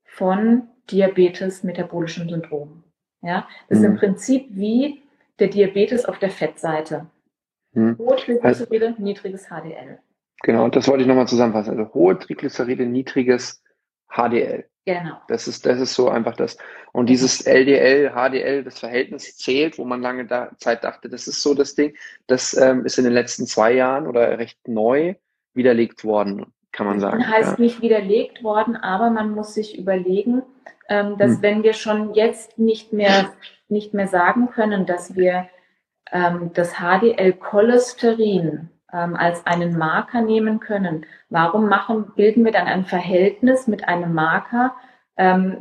von 0.04 0.71
Diabetes 0.90 1.64
metabolischem 1.64 2.30
Syndrom. 2.30 2.84
Ja, 3.22 3.48
das 3.70 3.80
mhm. 3.80 3.84
ist 3.84 3.88
im 3.88 3.94
mhm. 3.94 3.98
Prinzip 3.98 4.48
wie 4.50 5.04
der 5.40 5.48
Diabetes 5.48 6.06
auf 6.06 6.20
der 6.20 6.30
Fettseite. 6.30 7.08
Mhm. 7.74 7.98
Hohe 7.98 8.16
Triglyceride, 8.18 8.88
also, 8.88 9.02
niedriges 9.02 9.48
HDL. 9.48 10.00
Genau, 10.44 10.70
das 10.70 10.88
wollte 10.88 11.04
ich 11.04 11.08
nochmal 11.08 11.28
zusammenfassen. 11.28 11.78
Also 11.78 11.94
hohe 11.94 12.18
Triglyceride, 12.18 12.86
niedriges 12.86 13.64
HDL. 14.10 14.66
Genau. 14.86 15.18
Das 15.28 15.48
ist, 15.48 15.66
das 15.66 15.80
ist 15.80 15.94
so 15.94 16.10
einfach 16.10 16.36
das. 16.36 16.58
Und 16.92 17.08
dieses 17.08 17.42
LDL, 17.42 18.12
HDL, 18.14 18.64
das 18.64 18.80
Verhältnis 18.80 19.38
zählt, 19.38 19.78
wo 19.78 19.86
man 19.86 20.02
lange 20.02 20.26
da, 20.26 20.52
Zeit 20.58 20.84
dachte, 20.84 21.08
das 21.08 21.28
ist 21.28 21.44
so 21.44 21.54
das 21.54 21.76
Ding. 21.76 21.96
Das 22.26 22.58
ähm, 22.58 22.86
ist 22.86 22.98
in 22.98 23.04
den 23.04 23.14
letzten 23.14 23.46
zwei 23.46 23.74
Jahren 23.74 24.08
oder 24.08 24.40
recht 24.40 24.68
neu 24.68 25.14
widerlegt 25.54 26.04
worden, 26.04 26.48
kann 26.72 26.88
man 26.88 27.00
sagen. 27.00 27.28
Heißt 27.28 27.58
ja. 27.58 27.64
nicht 27.64 27.82
widerlegt 27.82 28.44
worden, 28.44 28.76
aber 28.76 29.10
man 29.10 29.32
muss 29.32 29.54
sich 29.54 29.78
überlegen, 29.78 30.44
ähm, 30.90 31.18
dass 31.18 31.36
hm. 31.36 31.42
wenn 31.42 31.64
wir 31.64 31.74
schon 31.74 32.14
jetzt 32.14 32.58
nicht 32.58 32.94
mehr, 32.94 33.30
nicht 33.70 33.94
mehr 33.94 34.08
sagen 34.08 34.50
können, 34.50 34.86
dass 34.86 35.16
wir 35.16 35.48
ähm, 36.12 36.52
das 36.54 36.76
HDL-Cholesterin 36.76 38.70
ähm, 38.94 39.16
als 39.16 39.46
einen 39.46 39.78
Marker 39.78 40.22
nehmen 40.22 40.60
können. 40.60 41.06
Warum 41.30 41.70
machen, 41.70 42.12
bilden 42.16 42.44
wir 42.44 42.52
dann 42.52 42.68
ein 42.68 42.86
Verhältnis 42.86 43.68
mit 43.68 43.88
einem 43.88 44.14
Marker, 44.14 44.76
ähm, 45.18 45.58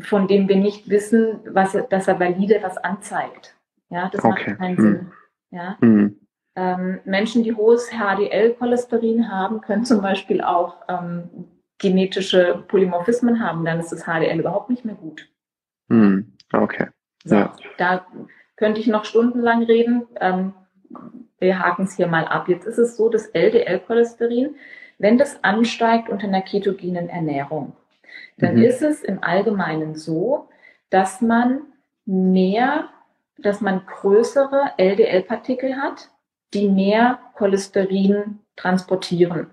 von 0.00 0.28
dem 0.28 0.48
wir 0.48 0.56
nicht 0.56 0.88
wissen, 0.88 1.40
was, 1.46 1.76
dass 1.88 2.08
er 2.08 2.20
valide 2.20 2.60
was 2.62 2.78
anzeigt? 2.78 3.54
Ja, 3.88 4.08
das 4.10 4.24
okay. 4.24 4.50
macht 4.50 4.58
keinen 4.58 4.76
hm. 4.76 4.84
Sinn. 4.84 5.12
Ja. 5.50 5.76
Hm. 5.80 6.19
Ähm, 6.56 7.00
Menschen, 7.04 7.42
die 7.44 7.54
hohes 7.54 7.90
HDL-Cholesterin 7.90 9.30
haben, 9.30 9.60
können 9.60 9.84
zum 9.84 10.02
Beispiel 10.02 10.40
auch 10.40 10.76
ähm, 10.88 11.30
genetische 11.78 12.64
Polymorphismen 12.68 13.40
haben, 13.40 13.64
dann 13.64 13.80
ist 13.80 13.90
das 13.92 14.04
HDL 14.04 14.40
überhaupt 14.40 14.70
nicht 14.70 14.84
mehr 14.84 14.96
gut. 14.96 15.28
Hm. 15.88 16.36
Okay. 16.52 16.88
So, 17.24 17.34
ja. 17.34 17.56
Da 17.78 18.06
könnte 18.56 18.80
ich 18.80 18.86
noch 18.86 19.04
stundenlang 19.04 19.62
reden. 19.62 20.06
Ähm, 20.20 20.54
wir 21.38 21.58
haken 21.58 21.84
es 21.84 21.96
hier 21.96 22.06
mal 22.06 22.26
ab. 22.26 22.48
Jetzt 22.48 22.66
ist 22.66 22.78
es 22.78 22.96
so, 22.96 23.08
das 23.08 23.26
LDL-Cholesterin, 23.28 24.56
wenn 24.98 25.16
das 25.16 25.42
ansteigt 25.42 26.10
unter 26.10 26.26
einer 26.26 26.42
ketogenen 26.42 27.08
Ernährung, 27.08 27.72
dann 28.36 28.56
mhm. 28.56 28.62
ist 28.62 28.82
es 28.82 29.02
im 29.02 29.22
Allgemeinen 29.22 29.94
so, 29.94 30.48
dass 30.90 31.20
man 31.20 31.62
mehr, 32.04 32.90
dass 33.38 33.60
man 33.60 33.86
größere 33.86 34.72
LDL-Partikel 34.76 35.76
hat, 35.76 36.10
die 36.54 36.68
mehr 36.68 37.18
Cholesterin 37.34 38.40
transportieren. 38.56 39.50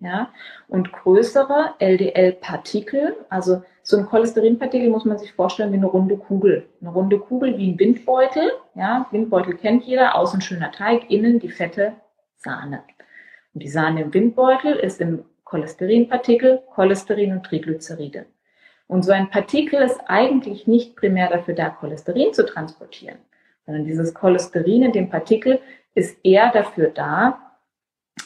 Ja, 0.00 0.30
und 0.68 0.92
größere 0.92 1.74
LDL-Partikel, 1.80 3.16
also 3.30 3.62
so 3.82 3.96
ein 3.96 4.06
Cholesterinpartikel 4.06 4.90
muss 4.90 5.04
man 5.04 5.18
sich 5.18 5.32
vorstellen 5.32 5.72
wie 5.72 5.76
eine 5.76 5.86
runde 5.86 6.16
Kugel. 6.16 6.68
Eine 6.80 6.90
runde 6.90 7.18
Kugel 7.18 7.56
wie 7.58 7.72
ein 7.72 7.78
Windbeutel. 7.78 8.52
Ja, 8.74 9.08
Windbeutel 9.10 9.56
kennt 9.56 9.84
jeder, 9.84 10.14
außen 10.14 10.40
schöner 10.40 10.70
Teig, 10.70 11.10
innen 11.10 11.40
die 11.40 11.48
fette 11.48 11.94
Sahne. 12.36 12.84
Und 13.54 13.62
die 13.62 13.68
Sahne 13.68 14.02
im 14.02 14.14
Windbeutel 14.14 14.76
ist 14.76 15.00
im 15.00 15.24
Cholesterinpartikel 15.44 16.62
Cholesterin 16.74 17.32
und 17.32 17.44
Triglyceride. 17.44 18.26
Und 18.86 19.02
so 19.02 19.12
ein 19.12 19.30
Partikel 19.30 19.82
ist 19.82 20.00
eigentlich 20.06 20.66
nicht 20.66 20.94
primär 20.94 21.28
dafür 21.30 21.54
da, 21.54 21.70
Cholesterin 21.70 22.34
zu 22.34 22.44
transportieren, 22.44 23.18
sondern 23.66 23.84
dieses 23.84 24.14
Cholesterin 24.14 24.82
in 24.82 24.92
dem 24.92 25.10
Partikel 25.10 25.60
ist 25.98 26.24
eher 26.24 26.50
dafür 26.52 26.88
da, 26.88 27.58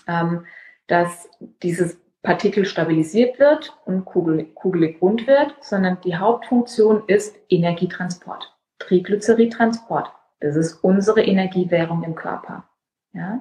ähm, 0.06 0.46
dass 0.86 1.28
dieses 1.62 1.98
Partikel 2.22 2.64
stabilisiert 2.64 3.38
wird 3.38 3.76
und 3.84 4.04
kugelig, 4.04 4.54
kugelig 4.54 5.02
rund 5.02 5.26
wird, 5.26 5.54
sondern 5.60 6.00
die 6.02 6.16
Hauptfunktion 6.16 7.04
ist 7.08 7.36
Energietransport, 7.48 8.54
Triglyceridtransport. 8.78 10.12
Das 10.40 10.54
ist 10.56 10.74
unsere 10.84 11.22
Energiewährung 11.22 12.04
im 12.04 12.14
Körper. 12.14 12.64
Ja? 13.12 13.40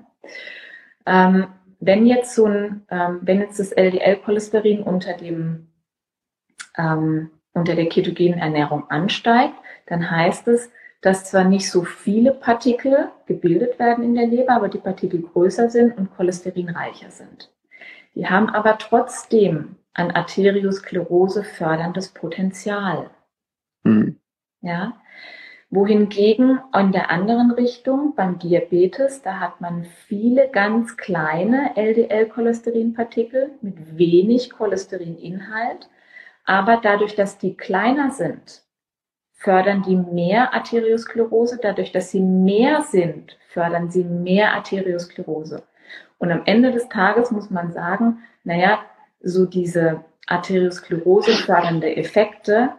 Ähm, 1.06 1.48
wenn 1.80 2.06
jetzt 2.06 2.36
so 2.36 2.46
ein, 2.46 2.86
ähm, 2.90 3.20
wenn 3.22 3.42
jetzt 3.42 3.60
das 3.60 3.72
LDL-Cholesterin 3.72 4.84
unter 4.84 5.14
dem 5.14 5.68
ähm, 6.78 7.32
unter 7.54 7.76
der 7.76 7.90
ketogenen 7.90 8.40
Ernährung 8.40 8.90
ansteigt, 8.90 9.56
dann 9.88 10.10
heißt 10.10 10.48
es, 10.48 10.72
dass 11.02 11.26
zwar 11.26 11.44
nicht 11.44 11.70
so 11.70 11.84
viele 11.84 12.32
Partikel 12.32 13.10
gebildet 13.26 13.80
werden 13.80 14.04
in 14.04 14.16
der 14.16 14.28
Leber, 14.28 14.54
aber 14.54 14.70
die 14.70 14.78
Partikel 14.78 15.22
größer 15.22 15.70
sind 15.70 15.98
und 15.98 16.16
cholesterinreicher 16.16 17.10
sind. 17.10 17.52
Die 18.14 18.28
haben 18.28 18.50
aber 18.50 18.78
trotzdem 18.78 19.78
ein 19.94 20.12
Arteriosklerose 20.12 21.44
förderndes 21.44 22.10
Potenzial. 22.10 23.10
Mhm. 23.84 24.18
Ja. 24.62 24.94
Wohingegen 25.70 26.60
in 26.78 26.92
der 26.92 27.10
anderen 27.10 27.52
Richtung 27.52 28.14
beim 28.16 28.38
Diabetes, 28.38 29.22
da 29.22 29.40
hat 29.40 29.62
man 29.62 29.86
viele 29.86 30.50
ganz 30.50 30.98
kleine 30.98 31.78
LDL-Cholesterinpartikel 31.78 33.52
mit 33.62 33.98
wenig 33.98 34.52
Cholesterininhalt. 34.52 35.90
Aber 36.44 36.82
dadurch, 36.84 37.16
dass 37.16 37.38
die 37.38 37.56
kleiner 37.56 38.12
sind, 38.12 38.64
fördern 39.42 39.82
die 39.82 39.96
mehr 39.96 40.54
Arteriosklerose. 40.54 41.60
Dadurch, 41.62 41.92
dass 41.92 42.12
sie 42.12 42.22
mehr 42.22 42.84
sind, 42.84 43.38
fördern 43.50 43.90
sie 43.90 44.04
mehr 44.04 44.54
Arteriosklerose. 44.54 45.64
Und 46.20 46.32
am 46.32 46.44
Ende 46.46 46.72
des 46.72 46.88
Tages 46.90 47.32
muss 47.32 47.50
man 47.50 47.72
sagen, 47.72 48.20
naja, 48.44 48.80
so 49.22 49.46
diese 49.46 50.04
Arteriosklerose 50.28 51.32
fördernde 51.32 51.96
Effekte 51.96 52.70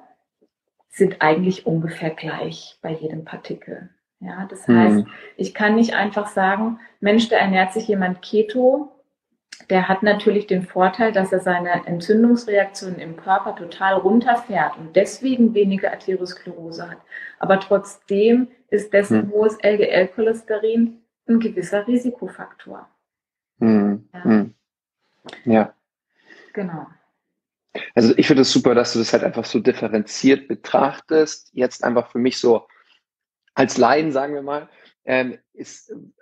sind 0.88 1.20
eigentlich 1.20 1.66
ungefähr 1.66 2.10
gleich 2.10 2.78
bei 2.82 2.92
jedem 2.92 3.24
Partikel. 3.24 3.90
Ja, 4.20 4.46
das 4.48 4.68
heißt, 4.68 4.98
mhm. 4.98 5.06
ich 5.36 5.52
kann 5.52 5.74
nicht 5.74 5.94
einfach 5.94 6.28
sagen, 6.28 6.78
Mensch, 7.00 7.28
da 7.28 7.36
ernährt 7.36 7.72
sich 7.72 7.88
jemand 7.88 8.22
Keto, 8.22 8.92
der 9.70 9.88
hat 9.88 10.02
natürlich 10.02 10.46
den 10.46 10.62
Vorteil, 10.62 11.12
dass 11.12 11.32
er 11.32 11.40
seine 11.40 11.86
Entzündungsreaktionen 11.86 12.98
im 12.98 13.16
Körper 13.16 13.54
total 13.56 13.94
runterfährt 13.94 14.76
und 14.78 14.96
deswegen 14.96 15.54
weniger 15.54 15.92
Arteriosklerose 15.92 16.90
hat. 16.90 16.98
Aber 17.38 17.60
trotzdem 17.60 18.48
ist 18.68 18.92
dessen 18.92 19.26
mhm. 19.26 19.30
hohes 19.30 19.56
LDL-Cholesterin 19.62 21.02
ein 21.28 21.40
gewisser 21.40 21.86
Risikofaktor. 21.86 22.88
Mhm. 23.58 24.08
Ja. 24.12 24.24
Hm. 24.24 24.54
ja. 25.44 25.74
Genau. 26.52 26.86
Also 27.94 28.12
ich 28.16 28.26
finde 28.26 28.42
es 28.42 28.52
super, 28.52 28.74
dass 28.74 28.92
du 28.92 28.98
das 28.98 29.12
halt 29.12 29.24
einfach 29.24 29.44
so 29.44 29.58
differenziert 29.58 30.48
betrachtest. 30.48 31.50
Jetzt 31.52 31.84
einfach 31.84 32.10
für 32.10 32.18
mich 32.18 32.38
so 32.38 32.66
als 33.54 33.78
Laien, 33.78 34.12
sagen 34.12 34.34
wir 34.34 34.42
mal, 34.42 34.68
ähm, 35.04 35.38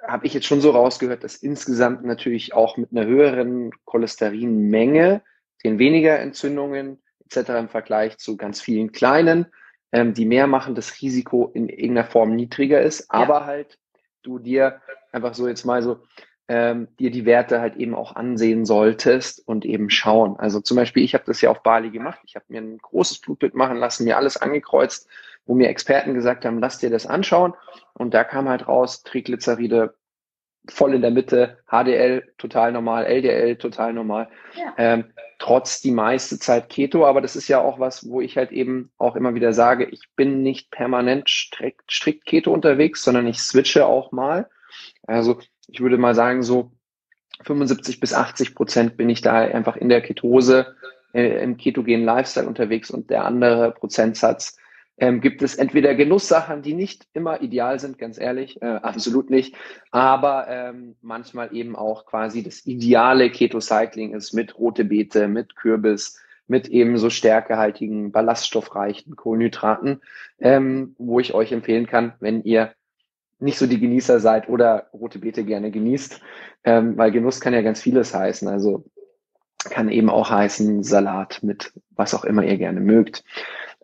habe 0.07 0.26
ich 0.26 0.35
jetzt 0.35 0.47
schon 0.47 0.61
so 0.61 0.70
rausgehört, 0.70 1.22
dass 1.24 1.37
insgesamt 1.37 2.05
natürlich 2.05 2.55
auch 2.55 2.76
mit 2.76 2.93
einer 2.93 3.07
höheren 3.07 3.70
Cholesterinmenge, 3.85 5.22
den 5.64 5.78
weniger 5.78 6.18
Entzündungen 6.18 7.03
etc. 7.26 7.51
im 7.51 7.68
Vergleich 7.68 8.18
zu 8.18 8.37
ganz 8.37 8.61
vielen 8.61 8.93
kleinen, 8.93 9.47
ähm, 9.93 10.14
die 10.14 10.24
mehr 10.24 10.47
machen, 10.47 10.74
das 10.74 11.01
Risiko 11.01 11.51
in 11.53 11.68
irgendeiner 11.68 12.07
Form 12.07 12.35
niedriger 12.35 12.81
ist, 12.81 13.01
ja. 13.01 13.07
aber 13.11 13.45
halt 13.47 13.78
du 14.22 14.39
dir 14.39 14.81
einfach 15.12 15.35
so 15.35 15.49
jetzt 15.49 15.64
mal 15.64 15.83
so 15.83 16.03
ähm, 16.51 16.88
dir 16.98 17.12
die 17.12 17.26
Werte 17.26 17.61
halt 17.61 17.76
eben 17.76 17.94
auch 17.94 18.16
ansehen 18.16 18.66
solltest 18.66 19.46
und 19.46 19.64
eben 19.64 19.88
schauen. 19.88 20.36
Also 20.36 20.61
zum 20.61 20.76
Beispiel, 20.76 21.05
ich 21.05 21.14
habe 21.14 21.22
das 21.24 21.40
ja 21.40 21.48
auf 21.48 21.62
Bali 21.62 21.90
gemacht. 21.90 22.18
Ich 22.24 22.34
habe 22.34 22.44
mir 22.48 22.61
ein 22.61 22.78
großes 22.78 23.20
Blutbild 23.20 23.55
machen 23.55 23.76
lassen, 23.76 24.03
mir 24.03 24.16
alles 24.16 24.36
angekreuzt, 24.36 25.09
wo 25.46 25.55
mir 25.55 25.68
Experten 25.68 26.12
gesagt 26.12 26.44
haben, 26.44 26.59
lass 26.59 26.78
dir 26.78 26.90
das 26.90 27.07
anschauen. 27.07 27.55
Und 27.94 28.14
da 28.14 28.24
kam 28.24 28.48
halt 28.48 28.66
raus, 28.66 29.05
Triglyceride 29.05 29.94
voll 30.68 30.92
in 30.92 31.03
der 31.03 31.12
Mitte, 31.12 31.59
HDL 31.70 32.32
total 32.36 32.72
normal, 32.72 33.07
LDL 33.07 33.55
total 33.55 33.92
normal. 33.92 34.28
Ja. 34.57 34.74
Ähm, 34.76 35.05
trotz 35.38 35.80
die 35.80 35.92
meiste 35.92 36.40
Zeit 36.40 36.68
Keto, 36.68 37.07
aber 37.07 37.20
das 37.20 37.36
ist 37.36 37.46
ja 37.46 37.61
auch 37.61 37.78
was, 37.78 38.11
wo 38.11 38.20
ich 38.20 38.36
halt 38.36 38.51
eben 38.51 38.90
auch 38.98 39.14
immer 39.14 39.36
wieder 39.36 39.53
sage, 39.53 39.84
ich 39.84 40.03
bin 40.16 40.42
nicht 40.42 40.72
permanent 40.72 41.30
strikt, 41.30 41.92
strikt 41.92 42.26
Keto 42.26 42.53
unterwegs, 42.53 43.05
sondern 43.05 43.28
ich 43.28 43.38
switche 43.40 43.86
auch 43.86 44.11
mal. 44.11 44.51
Also 45.07 45.38
ich 45.73 45.81
würde 45.81 45.99
mal 45.99 46.14
sagen, 46.14 46.43
so 46.43 46.73
75 47.43 48.01
bis 48.01 48.12
80 48.12 48.55
Prozent 48.55 48.97
bin 48.97 49.09
ich 49.09 49.23
da 49.23 49.35
einfach 49.35 49.77
in 49.77 49.89
der 49.89 50.01
Ketose, 50.01 50.75
äh, 51.12 51.43
im 51.43 51.57
ketogenen 51.57 52.05
Lifestyle 52.05 52.47
unterwegs 52.47 52.91
und 52.91 53.11
der 53.11 53.25
andere 53.25 53.73
Prozentsatz 53.73 54.57
ähm, 54.99 55.21
gibt 55.21 55.43
es 55.43 55.55
entweder 55.55 55.95
Genusssachen, 55.95 56.61
die 56.62 56.75
nicht 56.75 57.07
immer 57.14 57.41
ideal 57.41 57.81
sind, 57.81 57.99
ganz 57.99 58.21
ehrlich, 58.21 58.61
äh, 58.61 58.66
absolut 58.66 59.31
nicht, 59.31 59.57
aber 59.91 60.47
ähm, 60.49 60.97
manchmal 61.01 61.55
eben 61.55 61.75
auch 61.75 62.05
quasi 62.05 62.43
das 62.43 62.66
ideale 62.66 63.31
Keto-Cycling 63.31 64.12
ist 64.14 64.35
mit 64.35 64.59
rote 64.59 64.85
Beete, 64.85 65.27
mit 65.27 65.57
Kürbis, 65.57 66.21
mit 66.47 66.68
eben 66.68 66.99
so 66.99 67.09
stärkehaltigen, 67.09 68.12
ballaststoffreichen 68.12 69.16
Kohlenhydraten, 69.16 70.03
ähm, 70.39 70.95
wo 70.99 71.18
ich 71.18 71.33
euch 71.33 71.53
empfehlen 71.53 71.87
kann, 71.87 72.12
wenn 72.21 72.43
ihr 72.43 72.75
nicht 73.41 73.59
so 73.59 73.66
die 73.66 73.80
Genießer 73.80 74.20
seid 74.20 74.49
oder 74.49 74.88
rote 74.93 75.18
Beete 75.18 75.45
gerne 75.45 75.70
genießt, 75.70 76.20
ähm, 76.64 76.97
weil 76.97 77.11
Genuss 77.11 77.41
kann 77.41 77.55
ja 77.55 77.62
ganz 77.62 77.80
vieles 77.80 78.14
heißen. 78.14 78.49
Also 78.49 78.84
kann 79.68 79.91
eben 79.91 80.09
auch 80.09 80.30
heißen 80.30 80.82
Salat 80.82 81.43
mit 81.43 81.72
was 81.91 82.14
auch 82.14 82.24
immer 82.24 82.45
ihr 82.45 82.57
gerne 82.57 82.80
mögt. 82.80 83.24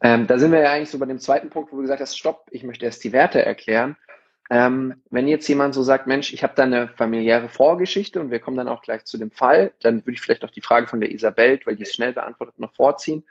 Ähm, 0.02 0.26
da 0.26 0.38
sind 0.38 0.52
wir 0.52 0.61
ja 0.61 0.72
eigentlich 0.72 0.90
so 0.90 0.98
bei 0.98 1.07
dem 1.07 1.18
zweiten 1.18 1.50
Punkt, 1.50 1.72
wo 1.72 1.76
du 1.76 1.82
gesagt 1.82 2.00
hast, 2.00 2.18
stopp, 2.18 2.46
ich 2.50 2.64
möchte 2.64 2.84
erst 2.84 3.04
die 3.04 3.12
Werte 3.12 3.44
erklären. 3.44 3.96
Ähm, 4.48 5.02
wenn 5.11 5.26
jetzt 5.26 5.48
jemand 5.48 5.74
so 5.74 5.82
sagt, 5.82 6.07
Mensch, 6.07 6.32
ich 6.32 6.42
habe 6.42 6.54
da 6.54 6.62
eine 6.62 6.88
familiäre 6.88 7.48
Vorgeschichte 7.48 8.20
und 8.20 8.30
wir 8.30 8.38
kommen 8.38 8.57
dann 8.57 8.68
auch 8.68 8.82
gleich 8.82 9.04
zu 9.04 9.18
dem 9.18 9.30
Fall, 9.30 9.72
dann 9.80 10.02
würde 10.02 10.12
ich 10.12 10.20
vielleicht 10.20 10.44
auch 10.44 10.50
die 10.50 10.61
Frage 10.61 10.86
von 10.86 11.00
der 11.00 11.11
Isabel, 11.11 11.59
weil 11.64 11.76
die 11.76 11.82
ist 11.82 11.94
schnell 11.94 12.12
beantwortet, 12.12 12.59
noch 12.59 12.74
vorziehen. 12.74 13.24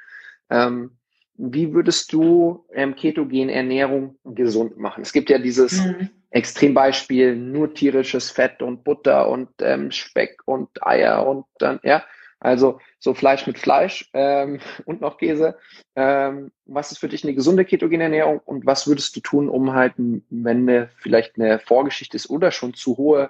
Ähm, 0.50 0.98
wie 1.38 1.74
würdest 1.74 2.14
du 2.14 2.66
ähm, 2.74 2.96
ketogene 2.96 3.54
Ernährung 3.54 4.18
gesund 4.24 4.78
machen? 4.78 5.02
Es 5.02 5.14
gibt 5.14 5.30
ja 5.30 5.38
dieses 5.38 5.84
mhm. 5.84 6.10
Extrembeispiel, 6.30 7.36
nur 7.36 7.74
tierisches 7.74 8.32
Fett 8.32 8.62
und 8.62 8.84
Butter 8.84 9.30
und 9.30 9.50
ähm, 9.62 9.92
Speck 9.92 10.42
und 10.46 10.70
Eier 10.86 11.26
und 11.26 11.46
dann, 11.60 11.80
ja, 11.84 12.04
also 12.40 12.80
so 13.00 13.14
Fleisch 13.14 13.48
mit 13.48 13.58
Fleisch 13.58 14.10
ähm, 14.14 14.60
und 14.86 15.02
noch 15.02 15.18
Käse. 15.18 15.58
Ähm, 15.96 16.52
was 16.66 16.92
ist 16.92 17.00
für 17.00 17.10
dich 17.10 17.24
eine 17.24 17.34
gesunde 17.34 17.66
ketogene 17.66 18.04
Ernährung 18.04 18.40
und 18.40 18.66
was 18.66 18.88
würdest 18.88 19.16
du 19.16 19.22
tun, 19.22 19.50
um 19.50 19.74
halt, 19.74 19.94
wenn 19.98 20.70
eine, 20.70 20.90
vielleicht 20.98 21.40
eine 21.40 21.60
Vorgeschichte 21.60 22.18
ist 22.18 22.30
oder 22.30 22.52
schon 22.52 22.74
zu 22.74 22.98
hohe 22.98 23.30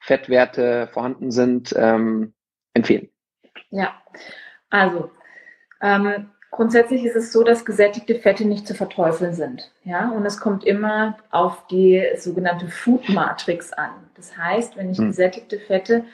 Fettwerte 0.00 0.88
vorhanden 0.92 1.30
sind, 1.30 1.74
ähm, 1.76 2.34
empfehlen? 2.74 3.08
Ja, 3.70 4.00
also 4.70 5.10
ähm, 5.82 6.30
Grundsätzlich 6.50 7.04
ist 7.04 7.16
es 7.16 7.32
so, 7.32 7.42
dass 7.44 7.64
gesättigte 7.64 8.14
Fette 8.16 8.44
nicht 8.44 8.66
zu 8.66 8.74
verteufeln 8.74 9.34
sind. 9.34 9.70
Ja, 9.84 10.10
und 10.10 10.24
es 10.24 10.40
kommt 10.40 10.64
immer 10.64 11.18
auf 11.30 11.66
die 11.68 12.02
sogenannte 12.16 12.68
Food 12.68 13.08
Matrix 13.10 13.72
an. 13.72 13.90
Das 14.16 14.36
heißt, 14.36 14.76
wenn 14.76 14.90
ich 14.90 14.98
hm. 14.98 15.08
gesättigte 15.08 15.58
Fette 15.58 16.04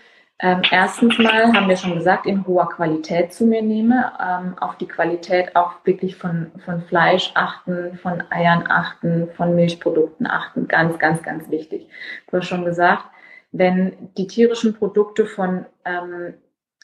ähm, 0.41 0.63
erstens 0.71 1.17
mal, 1.19 1.53
haben 1.53 1.69
wir 1.69 1.77
schon 1.77 1.95
gesagt, 1.95 2.27
in 2.27 2.45
hoher 2.47 2.69
Qualität 2.69 3.33
zu 3.33 3.47
mir 3.47 3.63
nehme, 3.63 4.13
ähm, 4.21 4.59
auf 4.59 4.77
die 4.77 4.89
Qualität 4.89 5.55
auch 5.55 5.75
wirklich 5.85 6.17
von, 6.17 6.51
von 6.65 6.83
Fleisch 6.83 7.31
achten, 7.35 7.97
von 7.99 8.23
Eiern 8.31 8.65
achten, 8.69 9.29
von 9.37 9.55
Milchprodukten 9.55 10.27
achten. 10.27 10.67
Ganz, 10.67 10.99
ganz, 10.99 11.23
ganz 11.23 11.49
wichtig. 11.51 11.89
Du 12.29 12.39
hast 12.39 12.49
schon 12.49 12.65
gesagt, 12.65 13.05
wenn 13.53 14.11
die 14.19 14.27
tierischen 14.27 14.75
Produkte 14.75 15.27
von 15.27 15.67
ähm, 15.85 16.35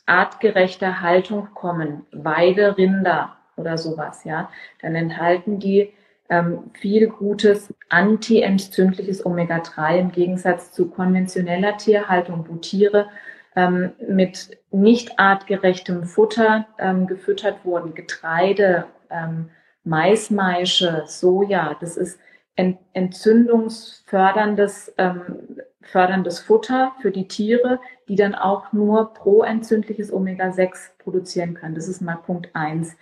artgerechter 0.06 1.00
Haltung 1.00 1.48
kommen, 1.52 2.06
Weide, 2.12 2.76
Rinder, 2.76 3.36
oder 3.60 3.78
sowas, 3.78 4.24
ja, 4.24 4.50
dann 4.82 4.94
enthalten 4.94 5.58
die 5.58 5.92
ähm, 6.28 6.70
viel 6.74 7.08
gutes 7.08 7.74
anti-entzündliches 7.88 9.26
Omega-3 9.26 9.98
im 9.98 10.12
Gegensatz 10.12 10.72
zu 10.72 10.88
konventioneller 10.88 11.76
Tierhaltung, 11.76 12.46
wo 12.48 12.56
Tiere 12.56 13.08
ähm, 13.56 13.92
mit 14.08 14.58
nicht 14.70 15.18
artgerechtem 15.18 16.04
Futter 16.04 16.66
ähm, 16.78 17.06
gefüttert 17.06 17.64
wurden, 17.64 17.94
Getreide, 17.94 18.86
ähm, 19.10 19.50
Maismeische, 19.82 21.04
Soja, 21.06 21.76
das 21.80 21.96
ist 21.96 22.20
ent 22.54 22.78
entzündungsförderndes 22.92 24.92
ähm, 24.98 25.60
förderndes 25.82 26.40
Futter 26.40 26.92
für 27.00 27.10
die 27.10 27.26
Tiere, 27.26 27.80
die 28.08 28.16
dann 28.16 28.34
auch 28.34 28.72
nur 28.72 29.14
proentzündliches 29.14 30.12
Omega-6 30.12 30.98
produzieren 30.98 31.54
können. 31.54 31.74
Das 31.74 31.88
ist 31.88 32.00
mal 32.00 32.16
Punkt 32.16 32.50
eins 32.54 32.96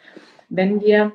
wenn 0.48 0.80
wir 0.80 1.12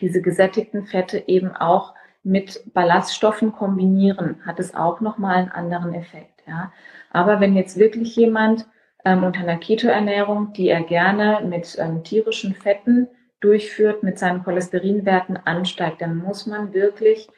diese 0.00 0.22
gesättigten 0.22 0.86
Fette 0.86 1.24
eben 1.26 1.54
auch 1.54 1.94
mit 2.22 2.62
Ballaststoffen 2.74 3.52
kombinieren, 3.52 4.40
hat 4.44 4.60
es 4.60 4.74
auch 4.74 5.00
nochmal 5.00 5.36
einen 5.36 5.50
anderen 5.50 5.94
Effekt. 5.94 6.42
Ja. 6.46 6.72
Aber 7.10 7.40
wenn 7.40 7.56
jetzt 7.56 7.78
wirklich 7.78 8.14
jemand 8.16 8.66
ähm, 9.04 9.24
unter 9.24 9.40
einer 9.40 9.56
Ketoernährung, 9.56 10.52
die 10.52 10.68
er 10.68 10.82
gerne 10.82 11.40
mit 11.46 11.76
ähm, 11.78 12.04
tierischen 12.04 12.54
Fetten 12.54 13.08
durchführt, 13.40 14.02
mit 14.02 14.18
seinen 14.18 14.44
Cholesterinwerten 14.44 15.38
ansteigt, 15.38 16.02
dann 16.02 16.18
muss 16.18 16.46
man 16.46 16.74
wirklich 16.74 17.28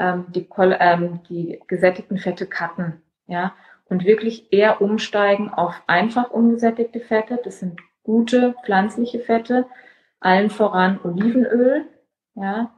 ähm, 0.00 0.26
die, 0.28 0.48
ähm, 0.58 1.20
die 1.28 1.60
gesättigten 1.68 2.18
Fette 2.18 2.46
cutten. 2.46 3.00
Ja, 3.28 3.54
und 3.88 4.04
wirklich 4.04 4.52
eher 4.52 4.80
umsteigen 4.80 5.50
auf 5.50 5.80
einfach 5.86 6.30
ungesättigte 6.30 7.00
Fette. 7.00 7.38
Das 7.44 7.60
sind 7.60 7.78
gute 8.02 8.54
pflanzliche 8.64 9.20
Fette, 9.20 9.66
allen 10.22 10.50
voran 10.50 11.00
Olivenöl, 11.02 11.86
ja, 12.34 12.70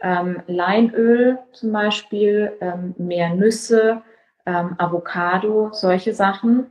ähm, 0.00 0.42
Leinöl 0.46 1.38
zum 1.52 1.72
Beispiel, 1.72 2.52
ähm, 2.60 2.94
mehr 2.98 3.34
Nüsse, 3.34 4.02
ähm, 4.46 4.74
Avocado, 4.78 5.70
solche 5.72 6.12
Sachen. 6.12 6.66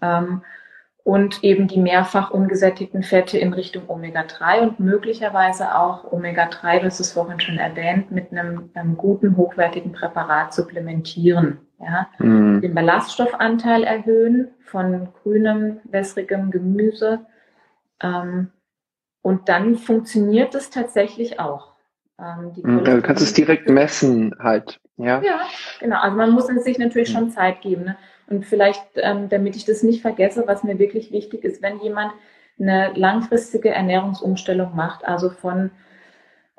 Ähm, 0.00 0.42
und 1.02 1.42
eben 1.42 1.66
die 1.66 1.80
mehrfach 1.80 2.30
ungesättigten 2.30 3.02
Fette 3.02 3.38
in 3.38 3.52
Richtung 3.52 3.88
Omega-3 3.88 4.60
und 4.60 4.80
möglicherweise 4.80 5.74
auch 5.74 6.12
Omega-3, 6.12 6.80
das 6.80 7.00
ist 7.00 7.12
vorhin 7.12 7.40
schon 7.40 7.56
erwähnt, 7.56 8.10
mit 8.10 8.30
einem, 8.32 8.70
einem 8.74 8.96
guten, 8.96 9.36
hochwertigen 9.36 9.92
Präparat 9.92 10.52
supplementieren. 10.52 11.58
Ja? 11.78 12.08
Mhm. 12.18 12.60
Den 12.60 12.74
Ballaststoffanteil 12.74 13.84
erhöhen 13.84 14.48
von 14.60 15.08
grünem, 15.22 15.80
wässrigem 15.84 16.50
Gemüse. 16.50 17.20
Ähm, 18.02 18.52
und 19.22 19.48
dann 19.48 19.76
funktioniert 19.76 20.54
es 20.54 20.70
tatsächlich 20.70 21.40
auch. 21.40 21.72
Ähm, 22.18 22.52
mhm, 22.62 22.84
du 22.84 23.02
kannst 23.02 23.22
es 23.22 23.32
direkt 23.32 23.68
messen 23.68 24.34
halt. 24.38 24.80
Ja, 24.96 25.20
ja 25.22 25.40
genau. 25.78 26.00
Also 26.00 26.16
man 26.16 26.30
muss 26.30 26.46
sich 26.46 26.78
natürlich 26.78 27.10
mhm. 27.10 27.14
schon 27.14 27.30
Zeit 27.30 27.60
geben. 27.62 27.84
Ne? 27.84 27.96
Und 28.28 28.44
vielleicht, 28.44 28.84
ähm, 28.96 29.28
damit 29.28 29.56
ich 29.56 29.64
das 29.64 29.82
nicht 29.82 30.02
vergesse, 30.02 30.44
was 30.46 30.62
mir 30.62 30.78
wirklich 30.78 31.12
wichtig 31.12 31.44
ist, 31.44 31.62
wenn 31.62 31.80
jemand 31.80 32.12
eine 32.58 32.92
langfristige 32.94 33.70
Ernährungsumstellung 33.70 34.76
macht, 34.76 35.04
also 35.04 35.30
von 35.30 35.70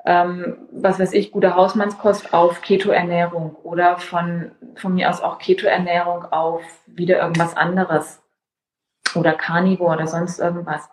ähm, 0.04 0.68
was 0.72 0.98
weiß 0.98 1.12
ich, 1.12 1.30
gute 1.30 1.54
Hausmannskost 1.54 2.34
auf 2.34 2.60
Keto-Ernährung 2.60 3.54
oder 3.62 3.98
von, 3.98 4.50
von 4.74 4.94
mir 4.94 5.08
aus 5.08 5.20
auch 5.20 5.38
Keto-Ernährung 5.38 6.24
auf 6.32 6.62
wieder 6.86 7.20
irgendwas 7.20 7.56
anderes 7.56 8.20
oder 9.14 9.32
Carnivore 9.32 9.94
oder 9.94 10.06
sonst 10.08 10.40
irgendwas. 10.40 10.88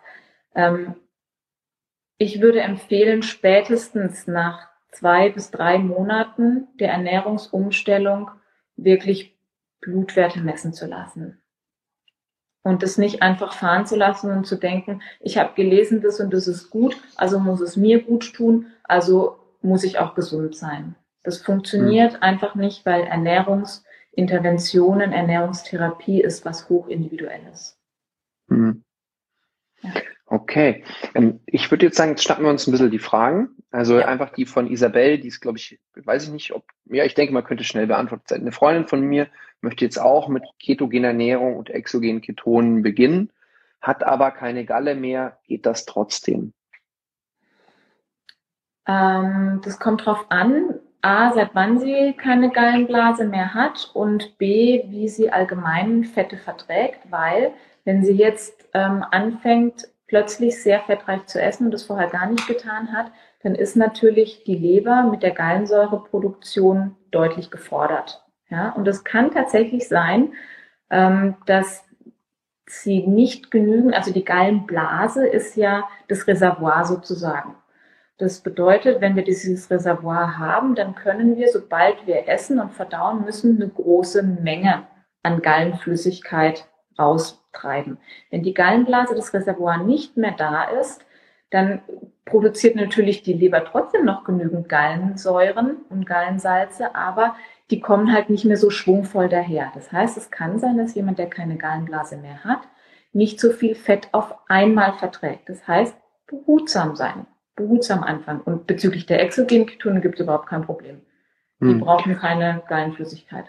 Ähm, 0.54 0.94
ich 2.20 2.40
würde 2.42 2.60
empfehlen, 2.60 3.22
spätestens 3.22 4.26
nach 4.26 4.68
zwei 4.90 5.30
bis 5.30 5.50
drei 5.50 5.78
Monaten 5.78 6.68
der 6.78 6.90
Ernährungsumstellung 6.90 8.30
wirklich 8.76 9.34
Blutwerte 9.80 10.40
messen 10.40 10.74
zu 10.74 10.86
lassen. 10.86 11.40
Und 12.62 12.82
das 12.82 12.98
nicht 12.98 13.22
einfach 13.22 13.54
fahren 13.54 13.86
zu 13.86 13.96
lassen 13.96 14.30
und 14.30 14.46
zu 14.46 14.56
denken, 14.56 15.00
ich 15.18 15.38
habe 15.38 15.54
gelesen, 15.54 16.02
das 16.02 16.20
und 16.20 16.34
das 16.34 16.46
ist 16.46 16.68
gut, 16.68 16.94
also 17.16 17.38
muss 17.38 17.62
es 17.62 17.78
mir 17.78 18.02
gut 18.02 18.34
tun, 18.34 18.66
also 18.82 19.38
muss 19.62 19.82
ich 19.82 19.98
auch 19.98 20.14
gesund 20.14 20.54
sein. 20.54 20.96
Das 21.22 21.38
funktioniert 21.38 22.12
mhm. 22.12 22.22
einfach 22.22 22.54
nicht, 22.54 22.84
weil 22.84 23.04
Ernährungsinterventionen, 23.04 25.12
Ernährungstherapie 25.12 26.20
ist 26.20 26.44
was 26.44 26.68
hochindividuelles. 26.68 27.78
Mhm. 28.48 28.84
Ja. 29.80 29.92
Okay, 30.32 30.84
ähm, 31.16 31.40
ich 31.46 31.68
würde 31.72 31.86
jetzt 31.86 31.96
sagen, 31.96 32.12
jetzt 32.12 32.22
schnappen 32.22 32.44
wir 32.44 32.50
uns 32.50 32.64
ein 32.64 32.70
bisschen 32.70 32.92
die 32.92 33.00
Fragen. 33.00 33.48
Also 33.72 33.98
ja. 33.98 34.06
einfach 34.06 34.30
die 34.30 34.46
von 34.46 34.70
Isabel, 34.70 35.18
die 35.18 35.26
ist, 35.26 35.40
glaube 35.40 35.58
ich, 35.58 35.80
weiß 35.96 36.24
ich 36.24 36.30
nicht, 36.30 36.54
ob, 36.54 36.62
ja, 36.84 37.04
ich 37.04 37.14
denke, 37.14 37.34
man 37.34 37.42
könnte 37.42 37.64
schnell 37.64 37.88
beantwortet 37.88 38.28
sein. 38.28 38.42
Eine 38.42 38.52
Freundin 38.52 38.86
von 38.86 39.00
mir 39.00 39.26
möchte 39.60 39.84
jetzt 39.84 40.00
auch 40.00 40.28
mit 40.28 40.44
ketogener 40.60 41.08
Ernährung 41.08 41.56
und 41.56 41.68
exogenen 41.68 42.20
Ketonen 42.20 42.82
beginnen, 42.82 43.32
hat 43.80 44.04
aber 44.04 44.30
keine 44.30 44.64
Galle 44.64 44.94
mehr. 44.94 45.38
Geht 45.48 45.66
das 45.66 45.84
trotzdem? 45.84 46.52
Ähm, 48.86 49.60
das 49.64 49.80
kommt 49.80 50.06
drauf 50.06 50.26
an. 50.28 50.76
A, 51.02 51.32
seit 51.32 51.56
wann 51.56 51.80
sie 51.80 52.12
keine 52.16 52.50
Gallenblase 52.50 53.26
mehr 53.26 53.52
hat 53.52 53.90
und 53.94 54.38
B, 54.38 54.84
wie 54.90 55.08
sie 55.08 55.32
allgemein 55.32 56.04
Fette 56.04 56.36
verträgt, 56.36 57.00
weil 57.10 57.52
wenn 57.84 58.04
sie 58.04 58.12
jetzt 58.12 58.68
ähm, 58.74 59.04
anfängt, 59.10 59.88
plötzlich 60.10 60.60
sehr 60.60 60.80
fettreich 60.80 61.24
zu 61.26 61.40
essen 61.40 61.66
und 61.66 61.70
das 61.70 61.84
vorher 61.84 62.08
gar 62.08 62.26
nicht 62.26 62.48
getan 62.48 62.92
hat, 62.92 63.12
dann 63.44 63.54
ist 63.54 63.76
natürlich 63.76 64.42
die 64.42 64.56
Leber 64.56 65.04
mit 65.04 65.22
der 65.22 65.30
Gallensäureproduktion 65.30 66.96
deutlich 67.12 67.52
gefordert. 67.52 68.24
Ja, 68.48 68.70
und 68.70 68.88
es 68.88 69.04
kann 69.04 69.30
tatsächlich 69.30 69.86
sein, 69.86 70.32
ähm, 70.90 71.36
dass 71.46 71.84
sie 72.68 73.06
nicht 73.06 73.52
genügen, 73.52 73.94
also 73.94 74.12
die 74.12 74.24
Gallenblase 74.24 75.28
ist 75.28 75.56
ja 75.56 75.88
das 76.08 76.26
Reservoir 76.26 76.84
sozusagen. 76.84 77.54
Das 78.18 78.40
bedeutet, 78.40 79.00
wenn 79.00 79.14
wir 79.14 79.22
dieses 79.22 79.70
Reservoir 79.70 80.38
haben, 80.38 80.74
dann 80.74 80.96
können 80.96 81.36
wir, 81.36 81.48
sobald 81.52 82.04
wir 82.08 82.28
essen 82.28 82.58
und 82.58 82.72
verdauen 82.72 83.24
müssen, 83.24 83.62
eine 83.62 83.70
große 83.70 84.24
Menge 84.24 84.88
an 85.22 85.40
Gallenflüssigkeit 85.40 86.66
raustreiben. 87.00 87.98
Wenn 88.30 88.42
die 88.42 88.54
Gallenblase, 88.54 89.14
das 89.14 89.34
Reservoir 89.34 89.78
nicht 89.78 90.16
mehr 90.16 90.34
da 90.36 90.64
ist, 90.64 91.04
dann 91.50 91.82
produziert 92.24 92.76
natürlich 92.76 93.22
die 93.22 93.32
Leber 93.32 93.64
trotzdem 93.64 94.04
noch 94.04 94.24
genügend 94.24 94.68
Gallensäuren 94.68 95.78
und 95.88 96.06
Gallensalze, 96.06 96.94
aber 96.94 97.34
die 97.70 97.80
kommen 97.80 98.12
halt 98.12 98.30
nicht 98.30 98.44
mehr 98.44 98.56
so 98.56 98.70
schwungvoll 98.70 99.28
daher. 99.28 99.70
Das 99.74 99.90
heißt, 99.90 100.16
es 100.16 100.30
kann 100.30 100.58
sein, 100.58 100.78
dass 100.78 100.94
jemand, 100.94 101.18
der 101.18 101.28
keine 101.28 101.56
Gallenblase 101.56 102.16
mehr 102.16 102.44
hat, 102.44 102.60
nicht 103.12 103.40
so 103.40 103.50
viel 103.50 103.74
Fett 103.74 104.08
auf 104.12 104.34
einmal 104.48 104.92
verträgt. 104.92 105.48
Das 105.48 105.66
heißt, 105.66 105.96
behutsam 106.26 106.94
sein, 106.94 107.26
behutsam 107.56 108.04
anfangen. 108.04 108.40
Und 108.40 108.66
bezüglich 108.66 109.06
der 109.06 109.22
Exogenketone 109.22 110.00
gibt 110.00 110.16
es 110.16 110.24
überhaupt 110.24 110.48
kein 110.48 110.62
Problem. 110.62 111.00
Die 111.60 111.66
hm. 111.66 111.80
brauchen 111.80 112.16
keine 112.16 112.62
Gallenflüssigkeit. 112.68 113.46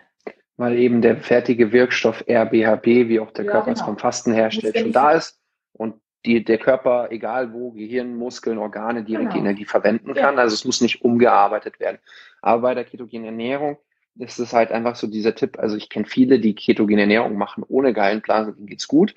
Weil 0.58 0.78
eben 0.78 1.02
der 1.02 1.18
fertige 1.18 1.72
Wirkstoff 1.72 2.24
RBHB, 2.30 2.86
wie 3.08 3.20
auch 3.20 3.32
der 3.32 3.46
ja, 3.46 3.52
Körper 3.52 3.72
es 3.72 3.80
genau. 3.80 3.88
vom 3.88 3.98
Fasten 3.98 4.34
herstellt, 4.34 4.78
schon 4.78 4.92
da 4.92 5.12
ist 5.12 5.40
und 5.74 5.96
die, 6.26 6.44
der 6.44 6.58
Körper, 6.58 7.08
egal 7.12 7.52
wo, 7.54 7.72
Gehirn, 7.72 8.16
Muskeln, 8.16 8.58
Organe, 8.58 9.04
direkt 9.04 9.32
genau. 9.32 9.34
die 9.34 9.40
Energie 9.40 9.66
verwenden 9.66 10.14
kann. 10.14 10.36
Ja. 10.36 10.42
Also 10.42 10.54
es 10.54 10.66
muss 10.66 10.82
nicht 10.82 11.04
umgearbeitet 11.04 11.80
werden. 11.80 11.98
Aber 12.42 12.62
bei 12.62 12.76
der 12.76 12.86
ketogenen 12.86 13.26
Ernährung 13.26 13.78
ist 14.20 14.40
es 14.40 14.54
halt 14.54 14.72
einfach 14.72 14.96
so 14.96 15.08
dieser 15.08 15.36
Tipp. 15.36 15.58
Also 15.58 15.78
ich 15.78 15.90
kenne 15.90 16.06
viele, 16.06 16.40
die 16.40 16.54
ketogene 16.54 17.02
Ernährung 17.02 17.38
machen 17.38 17.64
ohne 17.68 17.94
Gallenblase, 17.94 18.54
denen 18.54 18.68
geht's 18.68 18.88
gut. 18.88 19.16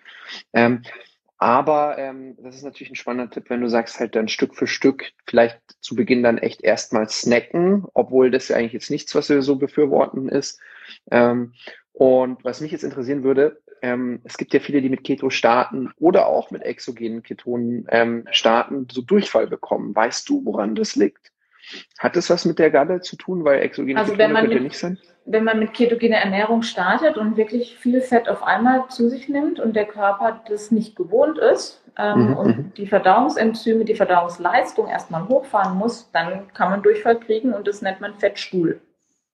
Ähm, 0.53 0.83
aber 1.37 1.99
ähm, 1.99 2.37
das 2.39 2.55
ist 2.55 2.63
natürlich 2.63 2.93
ein 2.93 2.97
spannender 2.97 3.31
Tipp, 3.31 3.51
wenn 3.51 3.61
du 3.61 3.69
sagst, 3.69 3.99
halt 3.99 4.15
dann 4.15 4.29
Stück 4.29 4.55
für 4.55 4.67
Stück 4.67 5.13
vielleicht 5.27 5.61
zu 5.81 5.95
Beginn 5.95 6.23
dann 6.23 6.39
echt 6.39 6.63
erstmal 6.63 7.09
snacken, 7.09 7.85
obwohl 7.93 8.31
das 8.31 8.49
ja 8.49 8.57
eigentlich 8.57 8.73
jetzt 8.73 8.91
nichts, 8.91 9.15
was 9.15 9.29
wir 9.29 9.43
so 9.43 9.57
befürworten 9.57 10.29
ist. 10.29 10.61
Ähm, 11.11 11.53
und 11.93 12.45
was 12.45 12.61
mich 12.61 12.73
jetzt 12.73 12.85
interessieren 12.85 13.23
würde, 13.23 13.61
ähm, 13.83 14.21
es 14.25 14.39
gibt 14.39 14.55
ja 14.55 14.61
viele, 14.61 14.81
die 14.81 14.89
mit 14.89 15.05
Keto 15.05 15.31
starten 15.31 15.93
oder 15.99 16.27
auch 16.27 16.51
mit 16.51 16.63
exogenen 16.63 17.23
Ketonen 17.23 17.87
ähm, 17.91 18.27
starten, 18.31 18.89
so 18.91 19.03
Durchfall 19.03 19.47
bekommen. 19.47 19.95
Weißt 19.95 20.29
du, 20.29 20.45
woran 20.45 20.75
das 20.75 20.97
liegt? 20.97 21.33
Hat 21.99 22.17
das 22.17 22.31
was 22.31 22.45
mit 22.45 22.59
der 22.59 22.71
Galle 22.71 23.01
zu 23.01 23.17
tun, 23.17 23.45
weil 23.45 23.61
exogene 23.61 24.01
also 24.01 24.13
Ketone 24.13 24.35
könnte 24.35 24.55
mit, 24.55 24.63
nicht 24.65 24.79
sein? 24.79 24.99
Wenn 25.27 25.45
man 25.45 25.59
mit 25.59 25.75
ketogener 25.75 26.17
Ernährung 26.17 26.63
startet 26.63 27.17
und 27.17 27.37
wirklich 27.37 27.77
viel 27.77 28.01
Fett 28.01 28.29
auf 28.29 28.43
einmal 28.43 28.89
zu 28.89 29.09
sich 29.09 29.29
nimmt 29.29 29.61
und 29.61 29.75
der 29.77 29.87
Körper 29.87 30.43
das 30.49 30.71
nicht 30.71 30.97
gewohnt 30.97 31.39
ist 31.39 31.83
ähm, 31.99 32.29
mhm, 32.29 32.37
und 32.37 32.59
mhm. 32.59 32.73
die 32.77 32.87
Verdauungsenzyme, 32.87 33.85
die 33.85 33.95
Verdauungsleistung 33.95 34.89
erstmal 34.89 35.29
hochfahren 35.29 35.79
muss, 35.79 36.11
dann 36.13 36.53
kann 36.53 36.71
man 36.71 36.83
Durchfall 36.83 37.19
kriegen 37.19 37.53
und 37.53 37.69
das 37.69 37.83
nennt 37.83 38.01
man 38.01 38.15
Fettstuhl. 38.15 38.81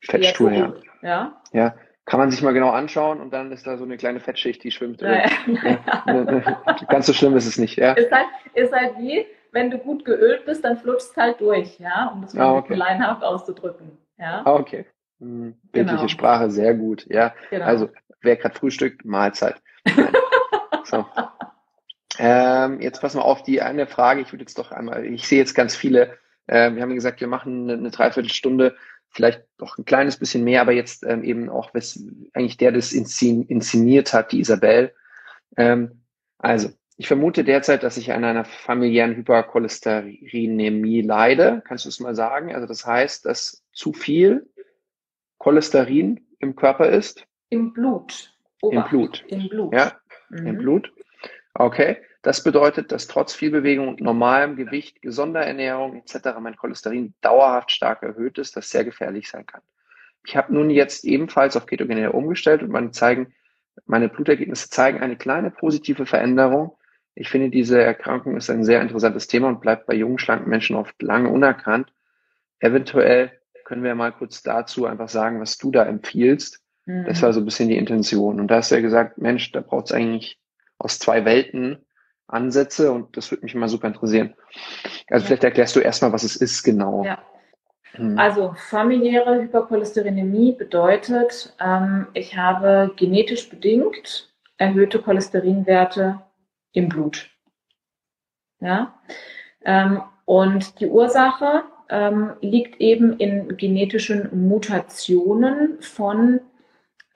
Fettstuhl, 0.01 0.53
ja. 0.53 0.73
Ja. 1.03 1.41
Ja, 1.53 1.75
kann 2.05 2.19
man 2.21 2.31
sich 2.31 2.43
mal 2.43 2.53
genau 2.53 2.71
anschauen 2.71 3.21
und 3.21 3.33
dann 3.33 3.53
ist 3.53 3.67
da 3.67 3.77
so 3.77 3.85
eine 3.85 3.97
kleine 3.97 4.21
Fettschicht, 4.21 4.65
die 4.65 4.71
schwimmt 4.71 5.01
drin. 5.01 5.21
Ja, 5.47 5.79
ja. 6.07 6.83
Ganz 6.89 7.07
so 7.07 7.13
schlimm 7.13 7.37
ist 7.37 7.47
es 7.47 7.59
nicht, 7.59 7.77
ja. 7.77 7.93
Ist 7.93 8.11
halt, 8.11 8.27
ist 8.55 8.73
halt 8.73 8.99
wie, 8.99 9.27
wenn 9.53 9.71
du 9.71 9.79
gut 9.79 10.05
geölt 10.05 10.45
bist, 10.45 10.65
dann 10.65 10.77
flutscht 10.77 11.11
es 11.11 11.17
halt 11.17 11.41
durch, 11.41 11.79
ja, 11.79 12.11
um 12.13 12.23
das 12.23 12.35
mal 12.35 12.45
ah, 12.45 12.57
okay. 12.57 12.75
leinhaft 12.75 13.23
auszudrücken. 13.23 13.99
Ja. 14.19 14.43
Ah, 14.45 14.55
okay. 14.55 14.87
Hm, 15.21 15.55
bildliche 15.73 15.97
genau. 15.97 16.09
Sprache, 16.09 16.51
sehr 16.51 16.75
gut. 16.75 17.07
Ja. 17.09 17.35
Genau. 17.51 17.65
Also, 17.65 17.91
wer 18.23 18.37
gerade 18.37 18.59
frühstückt, 18.59 19.05
Mahlzeit. 19.05 19.61
so. 20.85 21.07
Ähm, 22.19 22.81
jetzt 22.81 23.01
pass 23.01 23.15
mal 23.15 23.23
auf 23.23 23.43
die 23.43 23.63
eine 23.63 23.87
Frage. 23.87 24.21
Ich 24.21 24.33
würde 24.33 24.43
jetzt 24.43 24.59
doch 24.59 24.73
einmal, 24.73 25.05
ich 25.05 25.27
sehe 25.27 25.39
jetzt 25.39 25.55
ganz 25.55 25.75
viele, 25.77 26.19
äh, 26.47 26.73
wir 26.73 26.83
haben 26.83 26.95
gesagt, 26.95 27.21
wir 27.21 27.29
machen 27.29 27.65
eine, 27.65 27.79
eine 27.79 27.91
Dreiviertelstunde, 27.91 28.77
vielleicht 29.11 29.45
doch 29.59 29.77
ein 29.79 29.85
kleines 29.85 30.17
bisschen 30.17 30.45
mehr, 30.45 30.61
aber 30.61 30.73
jetzt 30.73 31.05
ähm, 31.05 31.25
eben 31.25 31.49
auch, 31.49 31.75
was 31.75 32.03
eigentlich 32.33 32.57
der 32.57 32.73
das 32.73 32.93
inszeniert 32.93 34.13
hat, 34.13 34.33
die 34.33 34.41
Isabel. 34.41 34.93
Ähm, 35.57 36.03
also, 36.39 36.71
ich 36.97 37.09
vermute 37.09 37.45
derzeit, 37.45 37.83
dass 37.83 37.97
ich 37.97 38.13
an 38.13 38.25
einer 38.25 38.45
familiären 38.45 39.17
Hypercholesterinämie 39.17 41.01
leide. 41.01 41.63
Kannst 41.67 41.87
du 41.87 41.89
es 41.89 41.99
mal 41.99 42.15
sagen? 42.15 42.55
Also 42.55 42.67
das 42.67 42.85
heißt, 42.85 43.25
dass 43.25 43.65
zu 43.73 43.95
viel 43.95 44.51
Cholesterin 45.39 46.27
im 46.39 46.57
Körper 46.57 46.91
ist? 46.91 47.27
Im 47.49 47.73
Blut. 47.73 48.35
Obacht. 48.61 48.93
Im 48.93 48.99
Blut. 48.99 49.25
Im 49.29 49.49
Blut. 49.49 49.73
Ja, 49.73 49.99
mhm. 50.29 50.47
im 50.47 50.59
Blut. 50.59 50.93
Okay. 51.55 51.97
Das 52.23 52.43
bedeutet, 52.43 52.93
dass 52.93 53.07
trotz 53.07 53.33
viel 53.33 53.51
Bewegung 53.51 53.89
und 53.89 54.01
normalem 54.01 54.57
Gewicht, 54.57 55.01
gesunder 55.01 55.41
Ernährung 55.41 55.97
etc. 55.97 56.39
mein 56.41 56.57
Cholesterin 56.57 57.15
dauerhaft 57.23 57.71
stark 57.71 58.03
erhöht 58.03 58.39
ist, 58.39 58.57
das 58.57 58.71
sehr 58.71 58.85
gefährlich 58.85 59.29
sein 59.29 59.47
kann. 59.47 59.63
Ich 60.27 60.37
habe 60.37 60.53
nun 60.53 60.69
jetzt 60.69 61.05
ebenfalls 61.05 61.57
auf 61.57 61.67
Ketogene 61.67 62.13
umgestellt 62.13 62.63
und 62.63 62.71
meine, 62.71 62.91
zeigen, 62.91 63.33
meine 63.87 64.11
Blutergebnisse 64.11 64.69
zeigen 64.69 65.01
eine 65.01 65.17
kleine 65.17 65.51
positive 65.51 66.05
Veränderung 66.05 66.77
ich 67.15 67.29
finde, 67.29 67.51
diese 67.51 67.83
Erkrankung 67.83 68.37
ist 68.37 68.51
ein 68.51 68.65
sehr 68.65 68.81
interessantes 68.81 69.27
Thema 69.27 69.49
und 69.49 69.61
bleibt 69.61 69.87
bei 69.87 69.95
jungen, 69.95 70.19
schlanken 70.19 70.49
Menschen 70.49 70.77
oft 70.77 71.01
lange 71.03 71.29
unerkannt. 71.29 71.93
Eventuell 72.61 73.33
können 73.65 73.83
wir 73.83 73.95
mal 73.95 74.13
kurz 74.13 74.43
dazu 74.43 74.87
einfach 74.87 75.09
sagen, 75.09 75.41
was 75.41 75.59
du 75.59 75.71
da 75.71 75.85
empfiehlst. 75.85 76.63
Mhm. 76.87 77.05
Das 77.05 77.23
war 77.23 77.33
so 77.33 77.41
ein 77.41 77.45
bisschen 77.45 77.69
die 77.69 77.77
Intention. 77.77 78.41
Und 78.41 78.49
da 78.49 78.57
hast 78.57 78.71
du 78.71 78.77
ja 78.77 78.81
gesagt, 78.81 79.19
Mensch, 79.19 79.53
da 79.53 79.61
braucht 79.61 79.87
es 79.87 79.93
eigentlich 79.93 80.41
aus 80.79 80.99
zwei 80.99 81.25
Welten 81.25 81.85
Ansätze 82.33 82.93
und 82.93 83.17
das 83.17 83.31
würde 83.31 83.45
mich 83.45 83.55
immer 83.55 83.69
super 83.69 83.89
interessieren. 83.89 84.35
Also 85.09 85.25
ja. 85.25 85.27
vielleicht 85.27 85.45
erklärst 85.45 85.77
du 85.77 85.81
erstmal, 85.81 86.13
was 86.13 86.23
es 86.23 86.37
ist 86.37 86.63
genau. 86.63 87.05
Ja. 87.05 87.19
Hm. 87.93 88.19
Also 88.19 88.55
familiäre 88.57 89.43
Hypercholesterinämie 89.43 90.53
bedeutet, 90.53 91.55
ähm, 91.61 92.07
ich 92.15 92.37
habe 92.37 92.93
genetisch 92.97 93.49
bedingt 93.49 94.33
erhöhte 94.59 95.01
Cholesterinwerte 95.01 96.21
im 96.73 96.89
Blut. 96.89 97.31
Ja? 98.61 98.95
Ähm, 99.65 100.03
und 100.25 100.81
die 100.81 100.87
Ursache 100.87 101.65
ähm, 101.89 102.35
liegt 102.41 102.81
eben 102.81 103.19
in 103.19 103.57
genetischen 103.57 104.49
Mutationen 104.49 105.81
von 105.81 106.41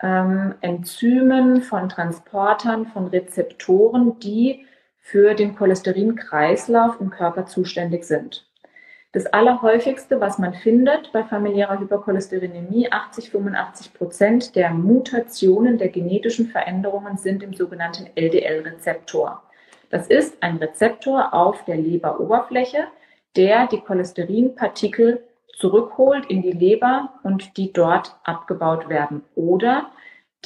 ähm, 0.02 0.54
Enzymen, 0.60 1.62
von 1.62 1.88
Transportern, 1.88 2.86
von 2.86 3.06
Rezeptoren, 3.06 4.18
die 4.18 4.66
für 5.06 5.34
den 5.34 5.54
Cholesterinkreislauf 5.54 6.98
im 6.98 7.10
Körper 7.10 7.44
zuständig 7.44 8.04
sind. 8.04 8.46
Das 9.12 9.26
allerhäufigste, 9.26 10.18
was 10.18 10.38
man 10.38 10.54
findet 10.54 11.12
bei 11.12 11.22
familiärer 11.22 11.78
Hypercholesterinämie, 11.78 12.90
80, 12.90 13.30
85 13.30 13.92
Prozent 13.92 14.56
der 14.56 14.70
Mutationen 14.70 15.76
der 15.76 15.90
genetischen 15.90 16.46
Veränderungen 16.46 17.18
sind 17.18 17.42
im 17.42 17.52
sogenannten 17.52 18.08
LDL-Rezeptor. 18.14 19.42
Das 19.90 20.06
ist 20.06 20.42
ein 20.42 20.56
Rezeptor 20.56 21.34
auf 21.34 21.66
der 21.66 21.76
Leberoberfläche, 21.76 22.86
der 23.36 23.66
die 23.66 23.80
Cholesterinpartikel 23.80 25.22
zurückholt 25.54 26.24
in 26.26 26.40
die 26.40 26.52
Leber 26.52 27.12
und 27.22 27.58
die 27.58 27.74
dort 27.74 28.16
abgebaut 28.24 28.88
werden. 28.88 29.22
Oder 29.34 29.90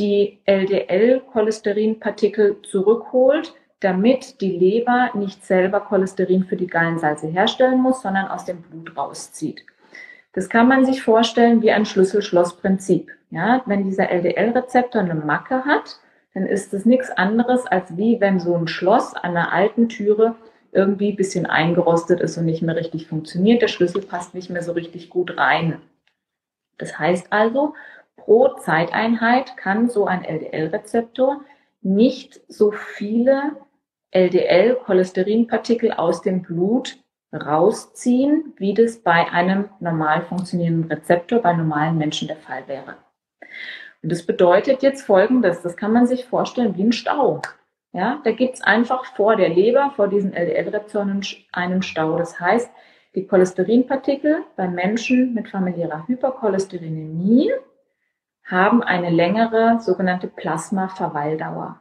die 0.01 0.41
LDL-Cholesterinpartikel 0.47 2.61
zurückholt, 2.63 3.55
damit 3.81 4.41
die 4.41 4.57
Leber 4.57 5.11
nicht 5.15 5.45
selber 5.45 5.81
Cholesterin 5.81 6.45
für 6.45 6.57
die 6.57 6.67
Gallensalze 6.67 7.29
herstellen 7.29 7.81
muss, 7.81 8.03
sondern 8.03 8.29
aus 8.29 8.45
dem 8.45 8.63
Blut 8.63 8.97
rauszieht. 8.97 9.65
Das 10.33 10.49
kann 10.49 10.69
man 10.69 10.85
sich 10.85 11.03
vorstellen 11.03 11.63
wie 11.63 11.73
ein 11.73 11.87
Schlüssel-Schloss-Prinzip. 11.87 13.11
Ja, 13.31 13.63
wenn 13.67 13.85
dieser 13.85 14.11
LDL-Rezeptor 14.11 15.03
eine 15.03 15.15
Macke 15.15 15.65
hat, 15.65 16.01
dann 16.35 16.47
ist 16.47 16.73
es 16.75 16.87
nichts 16.87 17.11
anderes, 17.11 17.67
als 17.67 17.97
wie 17.97 18.21
wenn 18.21 18.41
so 18.41 18.55
ein 18.55 18.69
Schloss 18.69 19.15
an 19.15 19.37
einer 19.37 19.53
alten 19.53 19.89
Türe 19.89 20.35
irgendwie 20.73 21.13
ein 21.13 21.17
bisschen 21.17 21.47
eingerostet 21.47 22.21
ist 22.21 22.37
und 22.37 22.45
nicht 22.45 22.63
mehr 22.63 22.77
richtig 22.77 23.07
funktioniert. 23.07 23.63
Der 23.63 23.69
Schlüssel 23.69 24.03
passt 24.03 24.35
nicht 24.35 24.51
mehr 24.51 24.63
so 24.63 24.73
richtig 24.73 25.09
gut 25.11 25.37
rein. 25.39 25.81
Das 26.79 26.99
heißt 26.99 27.33
also, 27.33 27.75
pro 28.17 28.49
Zeiteinheit 28.59 29.57
kann 29.57 29.89
so 29.89 30.07
ein 30.07 30.25
LDL-Rezeptor 30.25 31.41
nicht 31.81 32.41
so 32.49 32.71
viele 32.71 33.57
LDL-Cholesterinpartikel 34.11 35.93
aus 35.93 36.23
dem 36.23 36.43
Blut 36.43 36.99
rausziehen, 37.33 38.55
wie 38.57 38.75
das 38.75 38.99
bei 39.03 39.31
einem 39.31 39.69
normal 39.81 40.23
funktionierenden 40.23 40.91
Rezeptor 40.91 41.41
bei 41.41 41.53
normalen 41.53 41.99
Menschen 41.99 42.29
der 42.29 42.39
Fall 42.39 42.67
wäre. 42.67 42.97
Und 44.03 44.13
das 44.13 44.25
bedeutet 44.25 44.83
jetzt 44.83 45.03
Folgendes, 45.03 45.63
das 45.63 45.77
kann 45.77 45.93
man 45.93 46.07
sich 46.07 46.25
vorstellen 46.25 46.77
wie 46.77 46.85
ein 46.85 46.93
Stau. 46.93 47.43
Ja, 47.93 48.21
da 48.23 48.33
gibt's 48.33 48.63
einfach 48.63 49.05
vor 49.17 49.37
der 49.37 49.49
Leber, 49.49 49.93
vor 49.97 50.09
diesen 50.09 50.33
LDL-Rezeptoren 50.33 51.23
einen 51.53 51.83
Stau. 51.83 52.17
Das 52.17 52.39
heißt, 52.39 52.71
die 53.15 53.27
Cholesterinpartikel 53.27 54.45
bei 54.57 54.69
Menschen 54.69 55.35
mit 55.35 55.49
familiärer 55.49 56.07
Hypercholesterinämie 56.07 57.51
haben 58.45 58.83
eine 58.83 59.11
längere 59.11 59.81
sogenannte 59.81 60.29
Plasma-Verweildauer. 60.29 61.81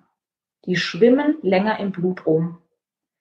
Die 0.68 0.76
schwimmen 0.76 1.38
länger 1.42 1.80
im 1.80 1.92
Blut 1.92 2.26
rum. 2.28 2.60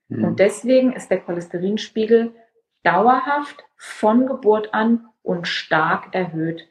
Mhm. 0.08 0.24
Und 0.24 0.40
deswegen 0.40 0.92
ist 0.92 1.10
der 1.10 1.20
Cholesterinspiegel 1.20 2.34
dauerhaft 2.82 3.64
von 3.76 4.26
Geburt 4.26 4.74
an 4.74 5.08
und 5.22 5.48
stark 5.48 6.14
erhöht. 6.14 6.68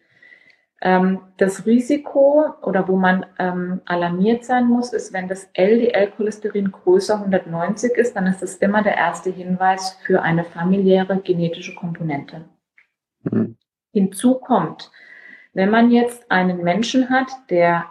Ähm, 0.81 1.21
das 1.37 1.65
Risiko 1.65 2.53
oder 2.61 2.87
wo 2.87 2.95
man 2.95 3.25
ähm, 3.39 3.81
alarmiert 3.85 4.45
sein 4.45 4.65
muss, 4.67 4.93
ist, 4.93 5.13
wenn 5.13 5.27
das 5.27 5.49
LDL-Cholesterin 5.53 6.71
größer 6.71 7.15
190 7.15 7.93
ist, 7.95 8.15
dann 8.15 8.27
ist 8.27 8.41
das 8.41 8.57
immer 8.57 8.83
der 8.83 8.95
erste 8.95 9.31
Hinweis 9.31 9.97
für 10.05 10.21
eine 10.21 10.43
familiäre 10.43 11.19
genetische 11.21 11.75
Komponente. 11.75 12.45
Mhm. 13.23 13.57
Hinzu 13.93 14.35
kommt, 14.35 14.91
wenn 15.53 15.69
man 15.69 15.89
jetzt 15.89 16.29
einen 16.29 16.63
Menschen 16.63 17.09
hat, 17.09 17.29
der 17.49 17.85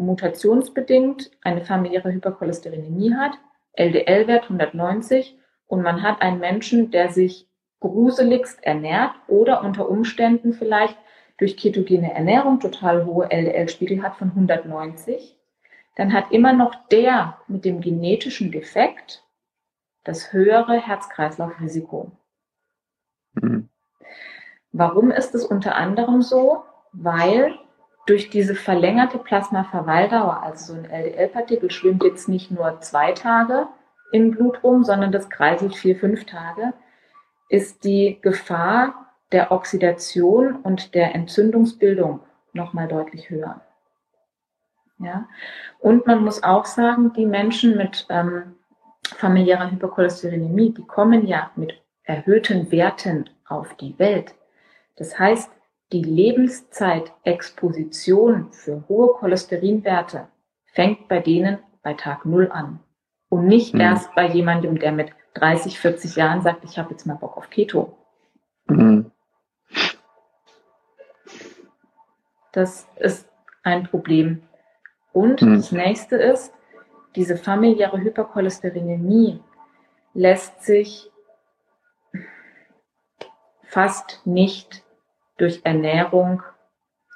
mutationsbedingt 0.00 1.30
eine 1.42 1.64
familiäre 1.64 2.12
Hypercholesterinämie 2.12 3.14
hat, 3.14 3.32
LDL-Wert 3.74 4.44
190 4.44 5.38
und 5.66 5.82
man 5.82 6.02
hat 6.02 6.22
einen 6.22 6.40
Menschen, 6.40 6.90
der 6.90 7.10
sich 7.10 7.46
gruseligst 7.80 8.62
ernährt 8.64 9.12
oder 9.28 9.62
unter 9.62 9.88
Umständen 9.88 10.52
vielleicht 10.52 10.96
durch 11.38 11.56
ketogene 11.56 12.12
Ernährung 12.12 12.60
total 12.60 13.06
hohe 13.06 13.30
LDL-Spiegel 13.30 14.02
hat 14.02 14.16
von 14.16 14.28
190, 14.28 15.38
dann 15.96 16.12
hat 16.12 16.30
immer 16.30 16.52
noch 16.52 16.74
der 16.88 17.38
mit 17.48 17.64
dem 17.64 17.80
genetischen 17.80 18.52
Defekt 18.52 19.24
das 20.04 20.32
höhere 20.32 20.80
Herz-Kreislauf-Risiko. 20.80 22.12
Mhm. 23.34 23.68
Warum 24.72 25.10
ist 25.10 25.34
es 25.34 25.44
unter 25.44 25.74
anderem 25.76 26.22
so? 26.22 26.64
Weil 26.92 27.58
durch 28.06 28.30
diese 28.30 28.54
verlängerte 28.54 29.18
Plasmaverweildauer, 29.18 30.42
also 30.42 30.74
so 30.74 30.78
ein 30.80 30.90
LDL-Partikel 30.90 31.70
schwimmt 31.70 32.02
jetzt 32.02 32.28
nicht 32.28 32.50
nur 32.50 32.80
zwei 32.80 33.12
Tage 33.12 33.68
im 34.12 34.32
Blut 34.32 34.62
rum, 34.64 34.84
sondern 34.84 35.12
das 35.12 35.30
kreiselt 35.30 35.74
vier, 35.76 35.96
fünf 35.96 36.24
Tage, 36.24 36.72
ist 37.48 37.84
die 37.84 38.18
Gefahr 38.20 39.06
der 39.32 39.52
Oxidation 39.52 40.56
und 40.56 40.94
der 40.94 41.14
Entzündungsbildung 41.14 42.20
nochmal 42.52 42.88
deutlich 42.88 43.30
höher. 43.30 43.60
Ja? 44.98 45.28
Und 45.78 46.06
man 46.06 46.24
muss 46.24 46.42
auch 46.42 46.64
sagen, 46.64 47.12
die 47.12 47.26
Menschen 47.26 47.76
mit 47.76 48.06
ähm, 48.08 48.56
familiärer 49.16 49.70
Hypercholesterinämie, 49.70 50.74
die 50.74 50.86
kommen 50.86 51.26
ja 51.26 51.50
mit 51.56 51.80
erhöhten 52.04 52.70
Werten 52.70 53.30
auf 53.46 53.74
die 53.74 53.98
Welt. 53.98 54.34
Das 54.96 55.18
heißt, 55.18 55.50
die 55.92 56.02
Lebenszeitexposition 56.02 58.52
für 58.52 58.84
hohe 58.88 59.12
Cholesterinwerte 59.14 60.28
fängt 60.72 61.08
bei 61.08 61.20
denen 61.20 61.58
bei 61.82 61.94
Tag 61.94 62.24
Null 62.24 62.50
an. 62.52 62.80
Und 63.28 63.46
nicht 63.46 63.74
mhm. 63.74 63.80
erst 63.80 64.14
bei 64.14 64.26
jemandem, 64.26 64.78
der 64.78 64.92
mit 64.92 65.10
30, 65.34 65.78
40 65.78 66.16
Jahren 66.16 66.42
sagt, 66.42 66.64
ich 66.64 66.78
habe 66.78 66.90
jetzt 66.90 67.06
mal 67.06 67.14
Bock 67.14 67.36
auf 67.36 67.50
Keto. 67.50 67.96
Mhm. 68.66 69.10
Das 72.52 72.88
ist 72.96 73.28
ein 73.62 73.84
Problem. 73.84 74.42
Und 75.12 75.42
mhm. 75.42 75.56
das 75.56 75.72
nächste 75.72 76.16
ist, 76.16 76.52
diese 77.16 77.36
familiäre 77.36 78.00
Hypercholesterinämie 78.00 79.40
lässt 80.14 80.62
sich 80.62 81.10
fast 83.62 84.20
nicht 84.24 84.84
durch 85.40 85.60
Ernährung 85.64 86.42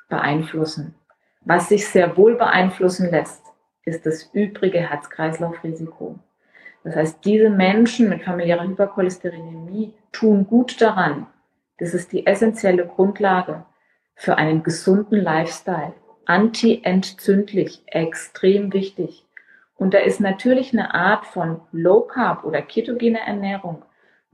beeinflussen. 0.08 0.94
Was 1.40 1.68
sich 1.68 1.86
sehr 1.88 2.16
wohl 2.16 2.36
beeinflussen 2.36 3.10
lässt, 3.10 3.42
ist 3.84 4.06
das 4.06 4.30
übrige 4.32 4.78
Herz-Kreislauf-Risiko. 4.78 6.18
Das 6.84 6.96
heißt, 6.96 7.24
diese 7.24 7.50
Menschen 7.50 8.08
mit 8.08 8.22
familiärer 8.22 8.66
Hypercholesterinämie 8.66 9.92
tun 10.12 10.46
gut 10.46 10.80
daran. 10.80 11.26
Das 11.78 11.92
ist 11.92 12.12
die 12.12 12.26
essentielle 12.26 12.86
Grundlage 12.86 13.64
für 14.14 14.36
einen 14.36 14.62
gesunden 14.62 15.20
Lifestyle. 15.20 15.92
Anti-entzündlich, 16.26 17.82
extrem 17.86 18.72
wichtig. 18.72 19.26
Und 19.76 19.92
da 19.92 19.98
ist 19.98 20.20
natürlich 20.20 20.72
eine 20.72 20.94
Art 20.94 21.26
von 21.26 21.60
Low 21.72 22.02
Carb 22.02 22.44
oder 22.44 22.62
ketogene 22.62 23.20
Ernährung 23.20 23.82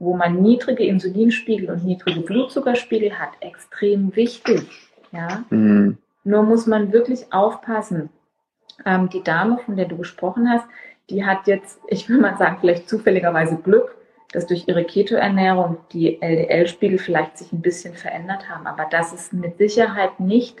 wo 0.01 0.15
man 0.15 0.41
niedrige 0.41 0.83
Insulinspiegel 0.83 1.69
und 1.69 1.85
niedrige 1.85 2.21
Blutzuckerspiegel 2.21 3.19
hat, 3.19 3.29
extrem 3.39 4.15
wichtig. 4.15 4.63
Ja? 5.11 5.43
Mhm. 5.51 5.99
Nur 6.23 6.41
muss 6.41 6.65
man 6.65 6.91
wirklich 6.91 7.31
aufpassen. 7.31 8.09
Ähm, 8.83 9.09
die 9.09 9.21
Dame, 9.21 9.59
von 9.59 9.75
der 9.75 9.85
du 9.85 9.97
gesprochen 9.97 10.49
hast, 10.49 10.65
die 11.11 11.23
hat 11.23 11.45
jetzt, 11.45 11.79
ich 11.87 12.09
will 12.09 12.17
mal 12.17 12.35
sagen, 12.35 12.57
vielleicht 12.59 12.89
zufälligerweise 12.89 13.57
Glück, 13.57 13.95
dass 14.33 14.47
durch 14.47 14.67
ihre 14.67 14.85
Keto-Ernährung 14.85 15.77
die 15.91 16.19
LDL-Spiegel 16.19 16.97
vielleicht 16.97 17.37
sich 17.37 17.53
ein 17.53 17.61
bisschen 17.61 17.93
verändert 17.93 18.49
haben. 18.49 18.65
Aber 18.65 18.85
das 18.89 19.13
ist 19.13 19.33
mit 19.33 19.59
Sicherheit 19.59 20.19
nicht 20.19 20.57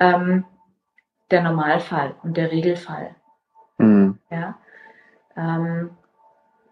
ähm, 0.00 0.44
der 1.30 1.42
Normalfall 1.42 2.14
und 2.22 2.38
der 2.38 2.50
Regelfall. 2.50 3.14
Mhm. 3.76 4.18
Ja? 4.30 4.56
Ähm, 5.36 5.90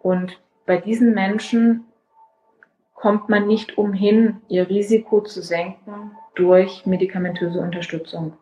und 0.01 0.41
bei 0.65 0.79
diesen 0.79 1.13
Menschen 1.13 1.85
kommt 2.99 3.29
man 3.29 3.47
nicht 3.47 3.79
umhin, 3.79 4.41
ihr 4.49 4.69
Risiko 4.69 5.21
zu 5.21 5.41
senken 5.41 6.13
durch 6.35 6.85
medikamentöse 6.85 7.61
Unterstützung. 7.61 8.33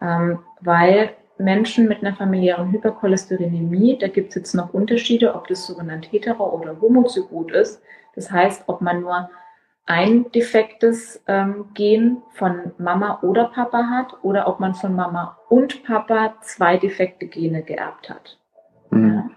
Ähm, 0.00 0.38
weil 0.60 1.10
Menschen 1.36 1.88
mit 1.88 2.02
einer 2.02 2.14
familiären 2.14 2.70
Hypercholesterinämie, 2.70 3.98
da 3.98 4.06
gibt 4.06 4.28
es 4.28 4.34
jetzt 4.36 4.54
noch 4.54 4.72
Unterschiede, 4.72 5.34
ob 5.34 5.48
das 5.48 5.66
sogenannt 5.66 6.12
hetero- 6.12 6.52
oder 6.52 6.80
homozygot 6.80 7.50
ist. 7.50 7.82
Das 8.14 8.30
heißt, 8.30 8.64
ob 8.68 8.80
man 8.80 9.00
nur 9.00 9.28
ein 9.86 10.30
defektes 10.30 11.22
ähm, 11.26 11.66
Gen 11.74 12.22
von 12.32 12.72
Mama 12.78 13.18
oder 13.22 13.46
Papa 13.46 13.88
hat 13.90 14.14
oder 14.22 14.46
ob 14.46 14.60
man 14.60 14.74
von 14.74 14.94
Mama 14.94 15.36
und 15.48 15.84
Papa 15.84 16.34
zwei 16.42 16.76
defekte 16.76 17.26
Gene 17.26 17.62
geerbt 17.62 18.08
hat. 18.08 18.38
Mhm. 18.90 19.32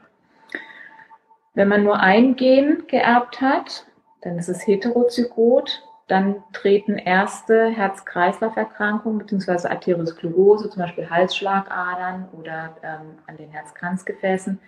Wenn 1.58 1.70
man 1.70 1.84
nur 1.84 2.00
ein 2.00 2.36
Gen 2.36 2.84
geerbt 2.86 3.42
hat, 3.42 3.88
dann 4.22 4.38
ist 4.38 4.48
es 4.48 4.68
heterozygot, 4.68 5.84
dann 6.08 6.44
treten 6.54 7.00
erste 7.00 7.70
Herz-Kreislauf-Erkrankungen 7.70 9.18
bzw. 9.18 9.68
Arteriosklerose, 9.68 10.70
zum 10.70 10.84
Beispiel 10.84 11.10
Halsschlagadern 11.10 12.30
oder 12.32 12.78
ähm, 12.84 13.18
an 13.26 13.38
den 13.38 13.50
Herzkranzgefäßen, 13.50 14.60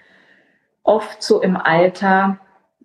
oft 0.82 1.22
so 1.22 1.44
im 1.44 1.58
Alter 1.58 2.40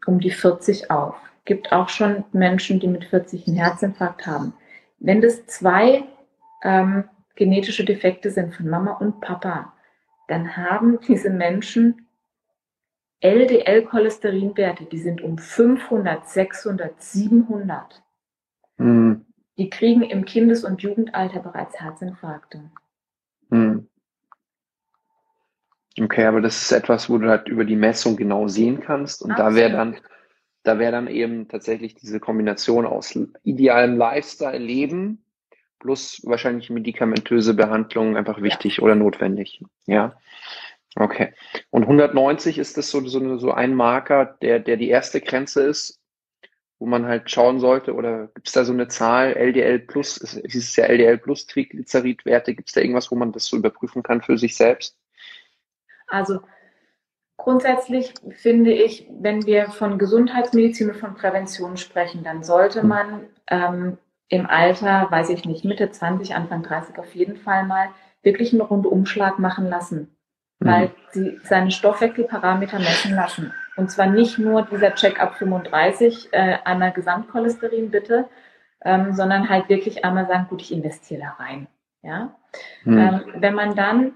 um 0.04 0.20
die 0.20 0.32
40 0.32 0.90
auf. 0.90 1.16
gibt 1.46 1.72
auch 1.72 1.88
schon 1.88 2.24
Menschen, 2.32 2.80
die 2.80 2.88
mit 2.88 3.06
40 3.06 3.48
einen 3.48 3.56
Herzinfarkt 3.56 4.26
haben. 4.26 4.52
Wenn 4.98 5.22
das 5.22 5.46
zwei 5.46 6.04
ähm, 6.62 7.04
genetische 7.36 7.86
Defekte 7.86 8.30
sind 8.30 8.54
von 8.54 8.68
Mama 8.68 8.98
und 8.98 9.22
Papa, 9.22 9.72
dann 10.28 10.58
haben 10.58 11.00
diese 11.08 11.30
Menschen 11.30 12.03
LDL-Cholesterinwerte, 13.24 14.84
die 14.84 14.98
sind 14.98 15.22
um 15.22 15.38
500, 15.38 16.28
600, 16.28 17.02
700. 17.02 18.02
Mhm. 18.76 19.24
Die 19.56 19.70
kriegen 19.70 20.02
im 20.02 20.24
Kindes- 20.26 20.64
und 20.64 20.82
Jugendalter 20.82 21.40
bereits 21.40 21.80
Herzinfarkte. 21.80 22.70
Mhm. 23.48 23.88
Okay, 25.98 26.26
aber 26.26 26.40
das 26.40 26.60
ist 26.60 26.72
etwas, 26.72 27.08
wo 27.08 27.18
du 27.18 27.30
halt 27.30 27.48
über 27.48 27.64
die 27.64 27.76
Messung 27.76 28.16
genau 28.16 28.48
sehen 28.48 28.80
kannst. 28.80 29.22
Und 29.22 29.30
Absolut. 29.30 29.52
da 29.52 29.56
wäre 29.56 29.72
dann, 29.72 29.96
da 30.64 30.78
wäre 30.78 30.92
dann 30.92 31.06
eben 31.06 31.48
tatsächlich 31.48 31.94
diese 31.94 32.20
Kombination 32.20 32.84
aus 32.84 33.18
idealem 33.42 33.96
Lifestyle, 33.96 34.58
Leben 34.58 35.24
plus 35.78 36.20
wahrscheinlich 36.24 36.68
medikamentöse 36.68 37.54
Behandlung 37.54 38.16
einfach 38.16 38.42
wichtig 38.42 38.78
ja. 38.78 38.82
oder 38.82 38.94
notwendig. 38.94 39.62
Ja. 39.86 40.14
Okay. 40.96 41.32
Und 41.70 41.82
190 41.82 42.58
ist 42.58 42.76
das 42.76 42.90
so, 42.90 43.04
so, 43.06 43.38
so 43.38 43.50
ein 43.50 43.74
Marker, 43.74 44.36
der, 44.42 44.60
der 44.60 44.76
die 44.76 44.88
erste 44.88 45.20
Grenze 45.20 45.64
ist, 45.64 46.00
wo 46.78 46.86
man 46.86 47.06
halt 47.06 47.30
schauen 47.30 47.60
sollte? 47.60 47.94
Oder 47.94 48.28
gibt 48.28 48.46
es 48.46 48.52
da 48.52 48.64
so 48.64 48.72
eine 48.72 48.88
Zahl, 48.88 49.34
LDL 49.34 49.80
plus, 49.80 50.16
ist, 50.18 50.34
ist 50.34 50.54
es 50.54 50.76
ja 50.76 50.84
LDL 50.84 51.18
plus 51.18 51.46
Triglyceridwerte, 51.46 52.54
gibt 52.54 52.68
es 52.68 52.74
da 52.74 52.80
irgendwas, 52.80 53.10
wo 53.10 53.16
man 53.16 53.32
das 53.32 53.46
so 53.46 53.56
überprüfen 53.56 54.02
kann 54.02 54.22
für 54.22 54.38
sich 54.38 54.56
selbst? 54.56 54.96
Also 56.06 56.40
grundsätzlich 57.36 58.14
finde 58.30 58.72
ich, 58.72 59.08
wenn 59.10 59.46
wir 59.46 59.70
von 59.70 59.98
Gesundheitsmedizin 59.98 60.90
und 60.90 60.96
von 60.96 61.14
Prävention 61.14 61.76
sprechen, 61.76 62.22
dann 62.22 62.44
sollte 62.44 62.82
hm. 62.82 62.88
man 62.88 63.26
ähm, 63.48 63.98
im 64.28 64.46
Alter, 64.46 65.08
weiß 65.10 65.30
ich 65.30 65.44
nicht, 65.44 65.64
Mitte 65.64 65.90
20, 65.90 66.34
Anfang 66.34 66.62
30 66.62 66.98
auf 66.98 67.14
jeden 67.14 67.36
Fall 67.36 67.66
mal 67.66 67.88
wirklich 68.22 68.52
einen 68.52 68.62
Rundumschlag 68.62 69.38
machen 69.38 69.68
lassen. 69.68 70.16
Weil 70.60 70.92
sie 71.10 71.38
seine 71.44 71.70
Stoffwechselparameter 71.70 72.78
messen 72.78 73.14
lassen. 73.14 73.52
Und 73.76 73.90
zwar 73.90 74.06
nicht 74.06 74.38
nur 74.38 74.62
dieser 74.62 74.94
Check-up 74.94 75.34
35, 75.36 76.28
äh, 76.32 76.58
einmal 76.64 76.92
Gesamtcholesterin 76.92 77.90
bitte, 77.90 78.28
ähm, 78.84 79.12
sondern 79.12 79.48
halt 79.48 79.68
wirklich 79.68 80.04
einmal 80.04 80.26
sagen, 80.26 80.46
gut, 80.48 80.62
ich 80.62 80.72
investiere 80.72 81.22
da 81.22 81.44
rein. 81.44 81.66
Ja? 82.02 82.36
Mhm. 82.84 82.98
Ähm, 82.98 83.24
wenn 83.36 83.54
man 83.54 83.74
dann 83.74 84.12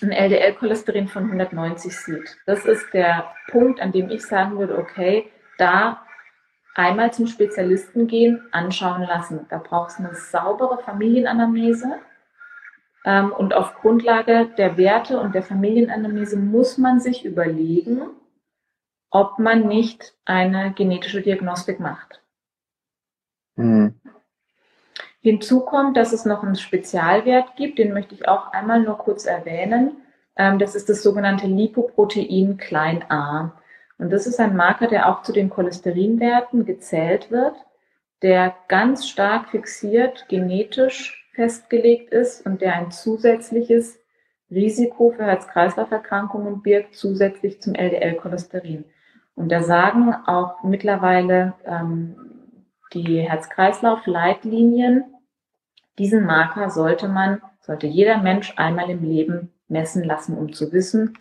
ein 0.00 0.10
LDL-Cholesterin 0.10 1.08
von 1.08 1.24
190 1.24 1.96
sieht, 1.96 2.36
das 2.46 2.64
ist 2.64 2.92
der 2.92 3.32
Punkt, 3.50 3.80
an 3.80 3.92
dem 3.92 4.10
ich 4.10 4.24
sagen 4.24 4.58
würde, 4.58 4.78
okay, 4.78 5.30
da 5.58 6.02
einmal 6.74 7.12
zum 7.12 7.26
Spezialisten 7.26 8.06
gehen, 8.06 8.42
anschauen 8.52 9.02
lassen. 9.02 9.46
Da 9.50 9.58
braucht 9.58 9.90
es 9.90 9.98
eine 9.98 10.14
saubere 10.14 10.78
Familienanamnese. 10.78 11.98
Ähm, 13.04 13.32
und 13.32 13.54
auf 13.54 13.74
Grundlage 13.74 14.48
der 14.56 14.76
Werte 14.76 15.20
und 15.20 15.34
der 15.34 15.42
Familienanamnese 15.42 16.36
muss 16.36 16.78
man 16.78 17.00
sich 17.00 17.24
überlegen, 17.24 18.02
ob 19.10 19.38
man 19.38 19.66
nicht 19.66 20.14
eine 20.24 20.72
genetische 20.72 21.20
Diagnostik 21.20 21.80
macht. 21.80 22.22
Mhm. 23.56 23.94
Hinzu 25.20 25.60
kommt, 25.60 25.96
dass 25.96 26.12
es 26.12 26.24
noch 26.24 26.42
einen 26.42 26.56
Spezialwert 26.56 27.54
gibt, 27.56 27.78
den 27.78 27.92
möchte 27.92 28.14
ich 28.14 28.26
auch 28.26 28.52
einmal 28.52 28.80
nur 28.80 28.98
kurz 28.98 29.24
erwähnen. 29.24 29.96
Ähm, 30.36 30.58
das 30.58 30.74
ist 30.74 30.88
das 30.88 31.02
sogenannte 31.02 31.46
Lipoprotein 31.46 32.56
klein 32.56 33.04
a. 33.08 33.52
Und 33.98 34.10
das 34.10 34.26
ist 34.26 34.40
ein 34.40 34.56
Marker, 34.56 34.88
der 34.88 35.08
auch 35.08 35.22
zu 35.22 35.32
den 35.32 35.50
Cholesterinwerten 35.50 36.64
gezählt 36.64 37.30
wird, 37.30 37.54
der 38.22 38.54
ganz 38.66 39.06
stark 39.06 39.50
fixiert, 39.50 40.26
genetisch 40.28 41.21
festgelegt 41.32 42.12
ist 42.12 42.44
und 42.46 42.60
der 42.60 42.74
ein 42.74 42.90
zusätzliches 42.90 43.98
Risiko 44.50 45.10
für 45.10 45.24
Herz-Kreislauf-Erkrankungen 45.24 46.62
birgt, 46.62 46.94
zusätzlich 46.94 47.60
zum 47.60 47.74
LDL-Cholesterin. 47.74 48.84
Und 49.34 49.50
da 49.50 49.62
sagen 49.62 50.14
auch 50.26 50.62
mittlerweile 50.62 51.54
ähm, 51.64 52.16
die 52.92 53.20
Herz-Kreislauf-Leitlinien, 53.20 55.04
diesen 55.98 56.24
Marker 56.24 56.70
sollte 56.70 57.08
man, 57.08 57.40
sollte 57.60 57.86
jeder 57.86 58.18
Mensch 58.18 58.52
einmal 58.56 58.90
im 58.90 59.02
Leben 59.02 59.52
messen 59.68 60.04
lassen, 60.04 60.36
um 60.36 60.52
zu 60.52 60.72
wissen, 60.72 61.16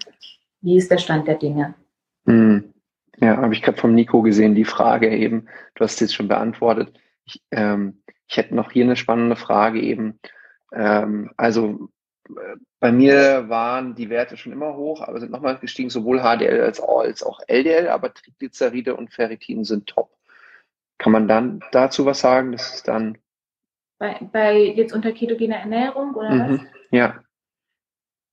wie 0.61 0.77
ist 0.77 0.91
der 0.91 0.97
Stand 0.97 1.27
der 1.27 1.35
Dinge. 1.35 1.73
Hm. 2.25 2.73
Ja, 3.17 3.37
habe 3.37 3.53
ich 3.53 3.61
gerade 3.61 3.77
vom 3.77 3.93
Nico 3.93 4.21
gesehen, 4.21 4.55
die 4.55 4.65
Frage 4.65 5.09
eben. 5.09 5.47
Du 5.75 5.83
hast 5.83 5.99
jetzt 6.01 6.15
schon 6.15 6.27
beantwortet. 6.27 6.99
Ich, 7.25 7.41
ähm, 7.51 8.01
ich 8.31 8.37
hätte 8.37 8.55
noch 8.55 8.71
hier 8.71 8.85
eine 8.85 8.95
spannende 8.95 9.35
Frage 9.35 9.81
eben. 9.81 10.17
Ähm, 10.71 11.31
also 11.35 11.89
äh, 12.29 12.55
bei 12.79 12.93
mir 12.93 13.49
waren 13.49 13.93
die 13.93 14.09
Werte 14.09 14.37
schon 14.37 14.53
immer 14.53 14.75
hoch, 14.75 15.01
aber 15.01 15.19
sind 15.19 15.33
nochmal 15.33 15.57
gestiegen, 15.57 15.89
sowohl 15.89 16.21
HDL 16.21 16.61
als 16.61 16.81
auch, 16.81 17.41
LDL, 17.47 17.89
aber 17.89 18.13
Triglyceride 18.13 18.95
und 18.95 19.13
Ferritin 19.13 19.65
sind 19.65 19.87
top. 19.87 20.15
Kann 20.97 21.11
man 21.11 21.27
dann 21.27 21.61
dazu 21.73 22.05
was 22.05 22.21
sagen? 22.21 22.53
Das 22.53 22.73
ist 22.75 22.87
dann. 22.87 23.17
Bei, 23.99 24.17
bei 24.31 24.57
jetzt 24.57 24.93
unter 24.93 25.11
ketogener 25.11 25.57
Ernährung 25.57 26.15
oder 26.15 26.31
mhm, 26.31 26.59
was? 26.61 26.61
Ja. 26.91 27.23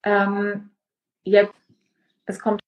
Ähm, 0.04 0.70
ja, 1.24 1.48
es 2.26 2.38
kommt 2.38 2.60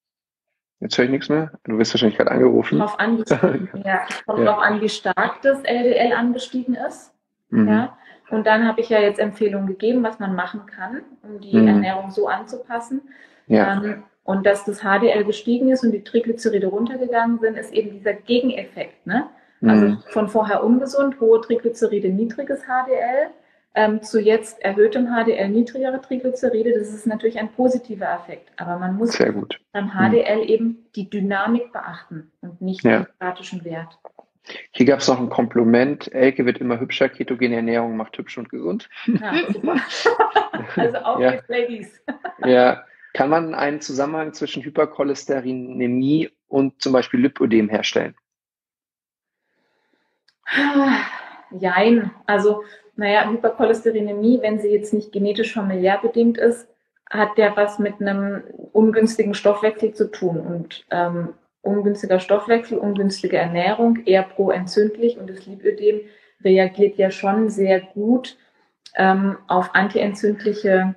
Jetzt 0.81 0.97
höre 0.97 1.05
ich 1.05 1.11
nichts 1.11 1.29
mehr. 1.29 1.53
Du 1.65 1.77
wirst 1.79 1.93
wahrscheinlich 1.93 2.17
gerade 2.17 2.31
angerufen. 2.31 2.79
Drauf 2.79 2.99
an, 2.99 3.23
ja, 3.85 4.07
es 4.09 4.25
kommt 4.25 4.39
ja. 4.41 4.45
darauf 4.47 4.63
an, 4.63 4.81
wie 4.81 4.89
stark 4.89 5.43
das 5.43 5.63
LDL 5.63 6.15
angestiegen 6.15 6.75
ist. 6.75 7.15
Mhm. 7.51 7.69
Ja. 7.69 7.97
Und 8.31 8.47
dann 8.47 8.67
habe 8.67 8.81
ich 8.81 8.89
ja 8.89 9.01
jetzt 9.01 9.19
Empfehlungen 9.19 9.67
gegeben, 9.67 10.03
was 10.03 10.19
man 10.19 10.35
machen 10.35 10.67
kann, 10.67 11.03
um 11.23 11.41
die 11.41 11.57
mhm. 11.57 11.69
Ernährung 11.69 12.11
so 12.11 12.29
anzupassen. 12.29 13.03
Ja. 13.47 13.83
Ähm, 13.83 14.05
und 14.25 14.47
dass 14.47 14.65
das 14.65 14.81
HDL 14.83 15.25
gestiegen 15.25 15.71
ist 15.71 15.83
und 15.83 15.93
die 15.93 16.05
Triglyceride 16.05 16.69
runtergegangen 16.69 17.41
sind, 17.41 17.57
ist 17.57 17.73
eben 17.73 17.91
dieser 17.91 18.13
Gegeneffekt. 18.13 19.07
Ne? 19.07 19.27
Also 19.63 19.87
mhm. 19.87 19.99
von 20.07 20.29
vorher 20.29 20.63
ungesund, 20.63 21.21
hohe 21.21 21.41
Triglyceride, 21.41 22.09
niedriges 22.09 22.63
HDL 22.65 23.31
ähm, 23.75 24.03
zu 24.03 24.21
jetzt 24.21 24.61
erhöhtem 24.63 25.07
HDL, 25.07 25.49
niedrigere 25.49 26.01
Triglyceride, 26.01 26.73
das 26.79 26.89
ist 26.93 27.07
natürlich 27.07 27.39
ein 27.39 27.51
positiver 27.51 28.13
Effekt. 28.13 28.51
Aber 28.57 28.79
man 28.79 28.97
muss 28.97 29.17
beim 29.73 29.91
HDL 29.91 30.39
mhm. 30.39 30.43
eben 30.43 30.87
die 30.97 31.09
Dynamik 31.09 31.73
beachten 31.73 32.31
und 32.41 32.61
nicht 32.61 32.85
ja. 32.85 33.01
den 33.01 33.07
statischen 33.17 33.65
Wert. 33.65 33.99
Hier 34.73 34.87
gab 34.87 35.01
es 35.01 35.09
noch 35.09 35.19
ein 35.19 35.31
Kompliment. 35.31 36.13
Elke 36.13 36.47
wird 36.47 36.59
immer 36.59 36.81
hübscher. 36.81 37.09
Ketogene 37.09 37.57
Ernährung 37.57 37.97
macht 37.97 38.17
hübsch 38.19 38.39
und 38.39 38.49
gesund. 38.49 38.89
Ja, 39.07 39.33
also 40.77 40.99
auch 40.99 41.21
ja. 41.21 41.41
Ladies. 41.49 42.01
ja. 42.45 42.85
Kann 43.13 43.31
man 43.31 43.55
einen 43.55 43.81
Zusammenhang 43.81 44.33
zwischen 44.35 44.63
Hypercholesterinämie 44.63 46.31
und 46.47 46.81
zum 46.81 46.93
Beispiel 46.93 47.21
Lipödem 47.21 47.69
herstellen? 47.69 48.15
Jein. 51.51 52.13
Also 52.27 52.63
naja, 52.97 53.29
Hypercholesterinämie, 53.31 54.41
wenn 54.43 54.61
sie 54.61 54.69
jetzt 54.69 54.93
nicht 54.93 55.11
genetisch 55.11 55.55
familiär 55.55 55.99
bedingt 56.03 56.39
ist, 56.39 56.69
hat 57.09 57.37
der 57.39 57.57
was 57.57 57.79
mit 57.79 58.01
einem 58.01 58.45
ungünstigen 58.73 59.35
Stoffwechsel 59.35 59.95
zu 59.95 60.11
tun. 60.11 60.41
Und 60.41 60.87
ähm, 60.91 61.35
ungünstiger 61.63 62.21
Stoffwechsel, 62.21 62.79
ungünstige 62.79 63.37
Ernährung, 63.37 64.05
eher 64.07 64.23
proentzündlich 64.23 65.19
und 65.19 65.29
das 65.29 65.47
Lipödem 65.47 66.01
reagiert 66.43 66.97
ja 66.97 67.11
schon 67.11 67.51
sehr 67.51 67.81
gut 67.81 68.39
ähm, 68.97 69.37
auf 69.47 69.75
antientzündliche 69.75 70.95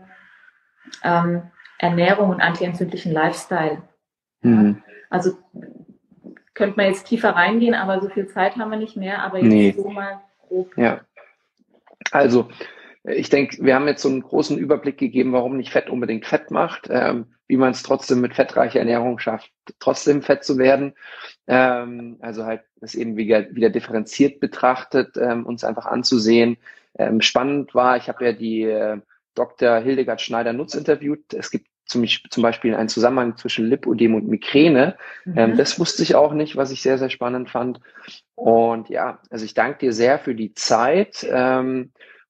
ähm, 1.03 1.43
Ernährung 1.79 2.29
und 2.29 2.41
antientzündlichen 2.41 3.11
Lifestyle. 3.11 3.81
Mhm. 4.41 4.81
Also 5.09 5.37
könnte 6.53 6.77
man 6.77 6.87
jetzt 6.87 7.07
tiefer 7.07 7.31
reingehen, 7.31 7.73
aber 7.73 7.99
so 8.01 8.09
viel 8.09 8.27
Zeit 8.27 8.55
haben 8.57 8.71
wir 8.71 8.77
nicht 8.77 8.95
mehr, 8.95 9.21
aber 9.23 9.39
jetzt 9.39 9.47
nee. 9.47 9.71
so 9.75 9.89
mal 9.89 10.21
grob. 10.47 10.77
Ja. 10.77 11.01
Also, 12.11 12.49
ich 13.05 13.29
denke, 13.29 13.57
wir 13.63 13.75
haben 13.75 13.87
jetzt 13.87 14.01
so 14.01 14.09
einen 14.09 14.21
großen 14.21 14.57
Überblick 14.57 14.97
gegeben, 14.97 15.33
warum 15.33 15.57
nicht 15.57 15.71
Fett 15.71 15.89
unbedingt 15.89 16.25
Fett 16.25 16.51
macht, 16.51 16.87
ähm, 16.89 17.25
wie 17.47 17.57
man 17.57 17.71
es 17.71 17.83
trotzdem 17.83 18.21
mit 18.21 18.33
fettreicher 18.33 18.79
Ernährung 18.79 19.19
schafft, 19.19 19.51
trotzdem 19.79 20.21
fett 20.21 20.43
zu 20.45 20.57
werden. 20.57 20.93
Ähm, 21.47 22.17
also 22.21 22.45
halt 22.45 22.61
das 22.79 22.95
eben 22.95 23.17
wieder, 23.17 23.53
wieder 23.53 23.69
differenziert 23.69 24.39
betrachtet, 24.39 25.17
ähm, 25.17 25.45
uns 25.45 25.65
einfach 25.65 25.85
anzusehen. 25.85 26.57
Ähm, 26.97 27.19
spannend 27.19 27.75
war, 27.75 27.97
ich 27.97 28.07
habe 28.07 28.25
ja 28.25 28.31
die 28.31 28.63
äh, 28.63 28.99
Dr. 29.35 29.79
Hildegard 29.79 30.21
Schneider-Nutz 30.21 30.75
interviewt. 30.75 31.33
Es 31.33 31.51
gibt 31.51 31.67
zum, 31.85 32.05
zum 32.07 32.43
Beispiel 32.43 32.73
einen 32.73 32.87
Zusammenhang 32.87 33.35
zwischen 33.35 33.65
Lipödem 33.65 34.15
und 34.15 34.29
Migräne. 34.29 34.95
Mhm. 35.25 35.37
Ähm, 35.37 35.57
das 35.57 35.77
wusste 35.77 36.03
ich 36.03 36.15
auch 36.15 36.31
nicht, 36.31 36.55
was 36.55 36.71
ich 36.71 36.81
sehr, 36.81 36.97
sehr 36.97 37.09
spannend 37.09 37.49
fand. 37.49 37.81
Und 38.35 38.87
ja, 38.89 39.19
also 39.29 39.43
ich 39.43 39.53
danke 39.53 39.79
dir 39.79 39.93
sehr 39.93 40.19
für 40.19 40.35
die 40.35 40.53
Zeit. 40.53 41.27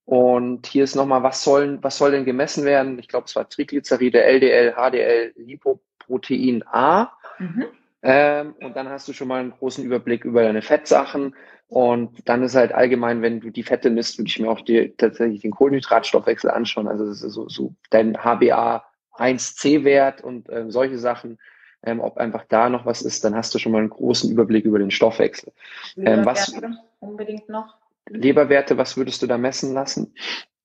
Ähm, 0.08 0.16
und 0.16 0.68
hier 0.68 0.84
ist 0.84 0.96
nochmal, 0.96 1.24
was 1.24 1.44
sollen, 1.44 1.80
was 1.82 1.98
soll 1.98 2.12
denn 2.12 2.26
gemessen 2.26 2.66
werden? 2.66 3.00
Ich 3.00 3.08
glaube, 3.08 3.26
es 3.26 3.36
war 3.36 3.48
Triglyceride, 3.48 4.24
LDL, 4.24 4.74
HDL, 4.74 5.34
Lipoprotein 5.36 6.64
A. 6.68 7.12
Mhm. 7.40 7.66
Ähm, 8.02 8.56
und 8.60 8.76
dann 8.76 8.90
hast 8.90 9.08
du 9.08 9.14
schon 9.14 9.30
mal 9.30 9.40
einen 9.40 9.52
großen 9.52 9.84
Überblick 9.84 10.26
über 10.26 10.44
deine 10.44 10.62
Fettsachen. 10.62 11.36
Und 11.70 12.28
dann 12.28 12.44
ist 12.44 12.56
halt 12.56 12.74
allgemein, 12.74 13.22
wenn 13.22 13.40
du 13.40 13.50
die 13.50 13.64
Fette 13.64 13.90
misst, 13.90 14.18
würde 14.18 14.28
ich 14.28 14.40
mir 14.40 14.50
auch 14.50 14.62
die, 14.62 14.94
tatsächlich 14.98 15.42
den 15.42 15.52
Kohlenhydratstoffwechsel 15.52 16.52
anschauen. 16.52 16.88
Also 16.88 17.06
das 17.06 17.24
ist 17.24 17.34
so, 17.34 17.50
so 17.50 17.74
dein 17.90 18.18
HbA1c-Wert 18.18 20.22
und 20.22 20.50
äh, 20.50 20.66
solche 20.68 21.00
Sachen. 21.00 21.40
Ähm, 21.86 22.00
ob 22.00 22.18
einfach 22.18 22.46
da 22.48 22.70
noch 22.70 22.86
was 22.86 23.02
ist, 23.02 23.26
dann 23.26 23.36
hast 23.36 23.54
du 23.54 23.60
schon 23.60 23.74
mal 23.74 23.80
einen 23.80 23.90
großen 23.90 24.32
Überblick 24.32 24.64
über 24.64 24.80
den 24.80 24.92
Stoffwechsel. 24.92 25.52
Ähm, 25.98 26.26
was 26.26 26.54
unbedingt 27.02 27.50
noch? 27.50 27.76
Leberwerte, 28.10 28.78
was 28.78 28.98
würdest 28.98 29.22
du 29.22 29.28
da 29.28 29.38
messen 29.38 29.74
lassen? 29.74 30.14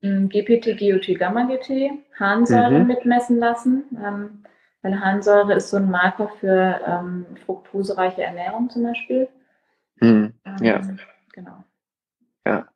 Mm, 0.00 0.28
GPT, 0.28 0.78
GOT, 0.78 1.18
Gamma-GT, 1.18 1.90
Harnsäure 2.18 2.80
mhm. 2.80 2.86
mitmessen 2.86 3.38
lassen. 3.38 3.84
Ähm, 4.04 4.44
weil 4.82 5.00
Harnsäure 5.00 5.54
ist 5.54 5.70
so 5.70 5.76
ein 5.76 5.90
Marker 5.90 6.30
für 6.40 6.80
ähm, 6.86 7.26
fruktosereiche 7.44 8.22
Ernährung 8.22 8.70
zum 8.70 8.84
Beispiel. 8.84 9.28
Mhm. 10.00 10.34
Ja. 10.60 10.76
Ähm, 10.76 10.98
genau. 11.32 11.64
Ja. 12.46 12.68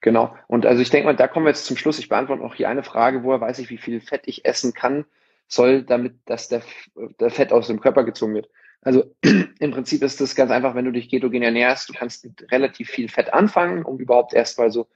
Genau. 0.00 0.34
Und 0.46 0.64
also 0.64 0.80
ich 0.80 0.90
denke 0.90 1.06
mal, 1.06 1.16
da 1.16 1.28
kommen 1.28 1.46
wir 1.46 1.50
jetzt 1.50 1.66
zum 1.66 1.76
Schluss. 1.76 1.98
Ich 1.98 2.08
beantworte 2.08 2.42
noch 2.42 2.54
hier 2.54 2.68
eine 2.68 2.82
Frage, 2.82 3.22
woher 3.22 3.40
weiß 3.40 3.58
ich, 3.58 3.68
wie 3.68 3.78
viel 3.78 4.00
Fett 4.00 4.22
ich 4.26 4.44
essen 4.44 4.72
kann, 4.72 5.04
soll, 5.46 5.82
damit, 5.82 6.14
dass 6.24 6.48
der, 6.48 6.62
der 7.18 7.30
Fett 7.30 7.52
aus 7.52 7.66
dem 7.66 7.80
Körper 7.80 8.04
gezogen 8.04 8.34
wird. 8.34 8.48
Also 8.82 9.04
im 9.22 9.70
Prinzip 9.70 10.02
ist 10.02 10.20
das 10.20 10.34
ganz 10.34 10.50
einfach, 10.50 10.74
wenn 10.74 10.84
du 10.84 10.92
dich 10.92 11.08
ketogen 11.08 11.42
ernährst, 11.42 11.88
du 11.88 11.92
kannst 11.92 12.24
mit 12.24 12.50
relativ 12.50 12.90
viel 12.90 13.08
Fett 13.08 13.32
anfangen, 13.32 13.84
um 13.84 13.98
überhaupt 13.98 14.32
erstmal 14.32 14.70
so 14.70 14.88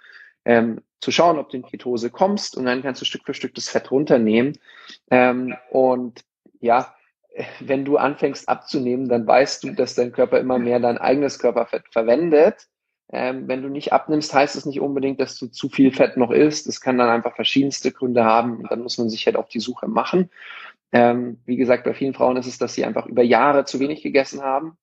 ähm, 0.44 0.80
zu 1.00 1.10
schauen, 1.10 1.38
ob 1.38 1.50
du 1.50 1.58
in 1.58 1.64
Ketose 1.64 2.10
kommst 2.10 2.56
und 2.56 2.64
dann 2.64 2.82
kannst 2.82 3.00
du 3.00 3.04
Stück 3.04 3.24
für 3.24 3.34
Stück 3.34 3.54
das 3.54 3.68
Fett 3.68 3.90
runternehmen. 3.90 4.58
Ähm, 5.10 5.54
und 5.70 6.24
ja, 6.60 6.94
wenn 7.60 7.84
du 7.84 7.96
anfängst 7.96 8.48
abzunehmen, 8.48 9.08
dann 9.08 9.26
weißt 9.26 9.64
du, 9.64 9.72
dass 9.72 9.94
dein 9.94 10.12
Körper 10.12 10.38
immer 10.40 10.58
mehr 10.58 10.80
dein 10.80 10.98
eigenes 10.98 11.38
Körperfett 11.38 11.84
verwendet. 11.90 12.68
Ähm, 13.12 13.46
wenn 13.48 13.62
du 13.62 13.68
nicht 13.68 13.92
abnimmst, 13.92 14.32
heißt 14.32 14.56
es 14.56 14.64
nicht 14.64 14.80
unbedingt, 14.80 15.20
dass 15.20 15.38
du 15.38 15.48
zu 15.48 15.68
viel 15.68 15.92
Fett 15.92 16.16
noch 16.16 16.30
isst. 16.30 16.66
Das 16.66 16.80
kann 16.80 16.96
dann 16.96 17.10
einfach 17.10 17.34
verschiedenste 17.34 17.92
Gründe 17.92 18.24
haben 18.24 18.58
und 18.58 18.70
dann 18.70 18.80
muss 18.80 18.96
man 18.96 19.10
sich 19.10 19.26
halt 19.26 19.36
auf 19.36 19.48
die 19.48 19.60
Suche 19.60 19.88
machen. 19.88 20.30
Ähm, 20.94 21.40
wie 21.44 21.56
gesagt, 21.56 21.82
bei 21.82 21.92
vielen 21.92 22.14
Frauen 22.14 22.36
ist 22.36 22.46
es, 22.46 22.56
dass 22.56 22.74
sie 22.74 22.84
einfach 22.84 23.06
über 23.06 23.24
Jahre 23.24 23.64
zu 23.64 23.80
wenig 23.80 24.00
gegessen 24.00 24.42
haben 24.42 24.78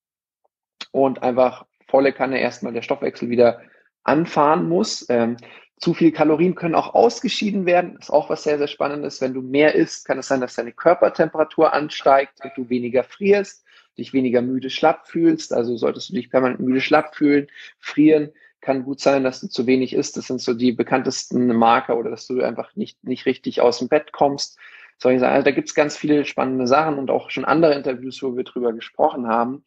und 0.91 1.23
einfach 1.23 1.65
volle 1.87 2.11
Kanne 2.11 2.41
erstmal 2.41 2.73
der 2.73 2.81
Stoffwechsel 2.81 3.29
wieder 3.29 3.61
anfahren 4.03 4.67
muss. 4.67 5.05
Ähm, 5.09 5.37
zu 5.77 5.93
viel 5.93 6.11
Kalorien 6.11 6.53
können 6.53 6.75
auch 6.75 6.95
ausgeschieden 6.95 7.65
werden. 7.65 7.95
Das 7.95 8.07
ist 8.07 8.11
auch 8.11 8.29
was 8.29 8.43
sehr, 8.43 8.57
sehr 8.57 8.67
Spannendes. 8.67 9.21
Wenn 9.21 9.33
du 9.33 9.41
mehr 9.41 9.73
isst, 9.73 10.05
kann 10.05 10.19
es 10.19 10.27
sein, 10.27 10.41
dass 10.41 10.55
deine 10.55 10.73
Körpertemperatur 10.73 11.71
ansteigt 11.71 12.43
und 12.43 12.51
du 12.57 12.69
weniger 12.69 13.03
frierst, 13.05 13.63
dich 13.97 14.11
weniger 14.11 14.41
müde 14.41 14.69
schlapp 14.69 15.07
fühlst. 15.07 15.53
Also 15.53 15.77
solltest 15.77 16.09
du 16.09 16.13
dich 16.13 16.29
permanent 16.29 16.59
müde 16.59 16.81
schlapp 16.81 17.15
fühlen. 17.15 17.47
Frieren 17.79 18.31
kann 18.59 18.83
gut 18.83 18.99
sein, 18.99 19.23
dass 19.23 19.39
du 19.39 19.47
zu 19.47 19.65
wenig 19.65 19.93
isst. 19.93 20.17
Das 20.17 20.27
sind 20.27 20.41
so 20.41 20.53
die 20.53 20.73
bekanntesten 20.73 21.47
Marker 21.55 21.97
oder 21.97 22.09
dass 22.09 22.27
du 22.27 22.41
einfach 22.41 22.75
nicht, 22.75 23.01
nicht 23.05 23.25
richtig 23.25 23.61
aus 23.61 23.79
dem 23.79 23.87
Bett 23.87 24.11
kommst. 24.11 24.59
Soll 25.01 25.13
ich 25.13 25.19
sagen, 25.19 25.33
also 25.33 25.45
da 25.45 25.51
gibt 25.51 25.69
es 25.69 25.75
ganz 25.75 25.97
viele 25.97 26.25
spannende 26.25 26.67
Sachen 26.67 26.97
und 26.97 27.09
auch 27.09 27.29
schon 27.29 27.45
andere 27.45 27.73
Interviews, 27.75 28.21
wo 28.21 28.35
wir 28.35 28.43
drüber 28.43 28.73
gesprochen 28.73 29.27
haben. 29.27 29.65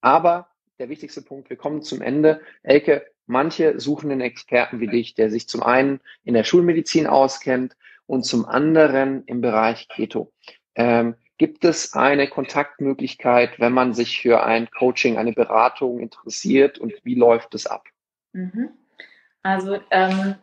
Aber 0.00 0.48
der 0.78 0.88
wichtigste 0.88 1.22
Punkt, 1.22 1.48
wir 1.48 1.56
kommen 1.56 1.82
zum 1.82 2.02
Ende. 2.02 2.40
Elke, 2.62 3.06
Manche 3.26 3.80
suchen 3.80 4.10
einen 4.10 4.20
Experten 4.20 4.80
wie 4.80 4.86
dich, 4.86 5.14
der 5.14 5.30
sich 5.30 5.48
zum 5.48 5.62
einen 5.62 6.00
in 6.24 6.34
der 6.34 6.44
Schulmedizin 6.44 7.06
auskennt 7.06 7.76
und 8.06 8.24
zum 8.24 8.44
anderen 8.44 9.24
im 9.24 9.40
Bereich 9.40 9.88
Keto. 9.88 10.32
Ähm, 10.74 11.14
gibt 11.38 11.64
es 11.64 11.94
eine 11.94 12.28
Kontaktmöglichkeit, 12.28 13.58
wenn 13.58 13.72
man 13.72 13.94
sich 13.94 14.20
für 14.20 14.44
ein 14.44 14.68
Coaching, 14.70 15.16
eine 15.16 15.32
Beratung 15.32 16.00
interessiert 16.00 16.78
und 16.78 16.92
wie 17.02 17.14
läuft 17.14 17.54
es 17.54 17.66
ab? 17.66 17.84
Mhm. 18.32 18.70
Also 19.42 19.78
ähm, 19.90 20.36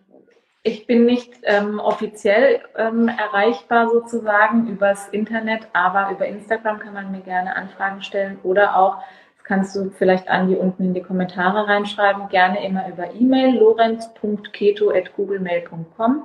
ich 0.64 0.86
bin 0.86 1.06
nicht 1.06 1.34
ähm, 1.44 1.80
offiziell 1.80 2.62
ähm, 2.76 3.08
erreichbar 3.08 3.90
sozusagen 3.90 4.68
übers 4.68 5.08
Internet, 5.10 5.68
aber 5.74 6.12
über 6.12 6.28
Instagram 6.28 6.78
kann 6.80 6.94
man 6.94 7.12
mir 7.12 7.22
gerne 7.22 7.56
Anfragen 7.56 8.04
stellen 8.04 8.38
oder 8.44 8.78
auch 8.78 8.98
kannst 9.44 9.76
du 9.76 9.90
vielleicht 9.90 10.30
Andi 10.30 10.56
unten 10.56 10.86
in 10.86 10.94
die 10.94 11.02
Kommentare 11.02 11.68
reinschreiben. 11.68 12.30
Gerne 12.30 12.64
immer 12.66 12.88
über 12.88 13.14
E-Mail 13.14 13.58
lorenz.keto.googlemail.com. 13.58 16.24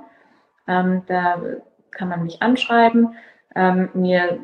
Ähm, 0.67 1.03
da 1.07 1.41
kann 1.91 2.09
man 2.09 2.23
mich 2.23 2.41
anschreiben, 2.41 3.15
ähm, 3.55 3.89
mir 3.93 4.39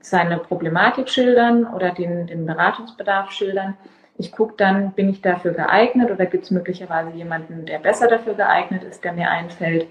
seine 0.00 0.38
Problematik 0.38 1.08
schildern 1.08 1.64
oder 1.66 1.90
den, 1.90 2.26
den 2.26 2.44
Beratungsbedarf 2.44 3.30
schildern. 3.30 3.76
Ich 4.22 4.32
gucke 4.32 4.54
dann, 4.56 4.92
bin 4.92 5.10
ich 5.10 5.20
dafür 5.20 5.52
geeignet 5.52 6.10
oder 6.10 6.26
gibt 6.26 6.44
es 6.44 6.50
möglicherweise 6.50 7.10
jemanden, 7.10 7.66
der 7.66 7.78
besser 7.78 8.08
dafür 8.08 8.34
geeignet 8.34 8.84
ist, 8.84 9.04
der 9.04 9.12
mir 9.12 9.30
einfällt. 9.30 9.86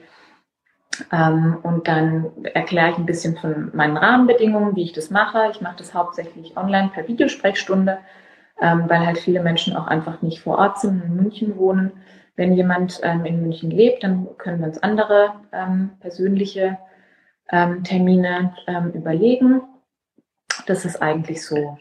Ähm, 1.11 1.57
und 1.63 1.87
dann 1.87 2.31
erkläre 2.53 2.91
ich 2.91 2.97
ein 2.97 3.05
bisschen 3.05 3.37
von 3.37 3.71
meinen 3.73 3.97
Rahmenbedingungen, 3.97 4.75
wie 4.75 4.83
ich 4.83 4.93
das 4.93 5.09
mache. 5.09 5.49
Ich 5.51 5.61
mache 5.61 5.77
das 5.77 5.93
hauptsächlich 5.93 6.57
online 6.57 6.91
per 6.93 7.07
Videosprechstunde 7.07 7.99
ähm, 8.61 8.85
weil 8.87 9.05
halt 9.05 9.17
viele 9.17 9.41
Menschen 9.41 9.75
auch 9.75 9.87
einfach 9.87 10.21
nicht 10.21 10.39
vor 10.39 10.59
Ort 10.59 10.79
sind, 10.79 11.03
in 11.03 11.15
München 11.15 11.57
wohnen. 11.57 11.91
Wenn 12.35 12.53
jemand 12.53 12.99
ähm, 13.03 13.25
in 13.25 13.41
München 13.41 13.71
lebt, 13.71 14.03
dann 14.03 14.27
können 14.37 14.59
wir 14.59 14.67
uns 14.67 14.81
andere 14.81 15.33
ähm, 15.51 15.91
persönliche 15.99 16.77
ähm, 17.51 17.83
Termine 17.83 18.55
ähm, 18.67 18.91
überlegen. 18.91 19.61
Das 20.67 20.85
ist 20.85 21.01
eigentlich 21.01 21.45
so 21.45 21.77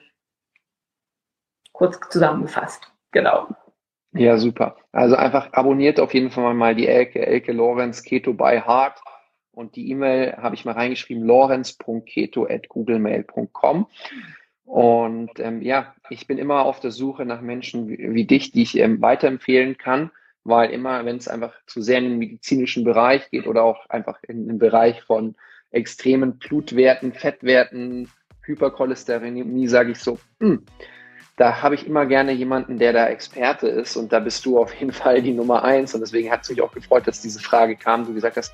kurz 1.81 1.99
zusammengefasst. 2.11 2.93
Genau. 3.11 3.49
Ja, 4.13 4.37
super. 4.37 4.77
Also 4.93 5.17
einfach 5.17 5.55
abonniert 5.55 5.99
auf 5.99 6.13
jeden 6.13 6.31
Fall 6.31 6.53
mal 6.53 6.75
die 6.75 6.87
Elke, 6.87 7.27
Elke 7.27 7.53
Lorenz 7.53 8.03
Keto 8.03 8.35
by 8.35 8.61
Heart. 8.67 9.01
Und 9.53 9.77
die 9.77 9.89
E-Mail 9.91 10.37
habe 10.37 10.55
ich 10.55 10.67
mal 10.67 10.73
reingeschrieben, 10.73 11.25
lorenz.keto.googlemail.com. 11.25 13.87
Und 14.65 15.41
ähm, 15.41 15.63
ja, 15.63 15.95
ich 16.11 16.27
bin 16.27 16.37
immer 16.37 16.67
auf 16.67 16.81
der 16.81 16.91
Suche 16.91 17.25
nach 17.25 17.41
Menschen 17.41 17.89
wie, 17.89 18.13
wie 18.13 18.27
dich, 18.27 18.53
die 18.53 18.61
ich 18.63 18.77
ähm, 18.77 19.01
weiterempfehlen 19.01 19.79
kann, 19.79 20.11
weil 20.45 20.69
immer, 20.71 21.07
wenn 21.07 21.17
es 21.17 21.29
einfach 21.29 21.55
zu 21.67 21.81
sehr 21.81 21.97
in 21.99 22.05
den 22.05 22.19
medizinischen 22.19 22.85
Bereich 22.85 23.31
geht 23.31 23.47
oder 23.47 23.63
auch 23.63 23.89
einfach 23.89 24.19
in 24.29 24.47
den 24.47 24.59
Bereich 24.59 25.01
von 25.03 25.35
extremen 25.71 26.37
Blutwerten, 26.37 27.15
Fettwerten, 27.15 28.11
Hypercholesterinämie, 28.43 29.67
sage 29.67 29.93
ich 29.93 29.99
so, 29.99 30.19
hm, 30.41 30.67
da 31.41 31.63
habe 31.63 31.75
ich 31.75 31.87
immer 31.87 32.05
gerne 32.05 32.33
jemanden, 32.33 32.79
der 32.79 32.93
da 32.93 33.07
Experte 33.07 33.67
ist 33.67 33.97
und 33.97 34.13
da 34.13 34.21
bist 34.21 34.45
du 34.45 34.59
auf 34.59 34.75
jeden 34.75 34.93
Fall 35.01 35.23
die 35.23 35.33
Nummer 35.33 35.65
eins 35.65 35.95
und 35.95 36.03
deswegen 36.03 36.31
hat 36.31 36.43
es 36.43 36.51
mich 36.51 36.61
auch 36.61 36.73
gefreut, 36.73 37.07
dass 37.07 37.23
diese 37.23 37.41
Frage 37.41 37.77
kam. 37.77 38.05
Du 38.05 38.13
gesagt 38.13 38.37
hast, 38.37 38.53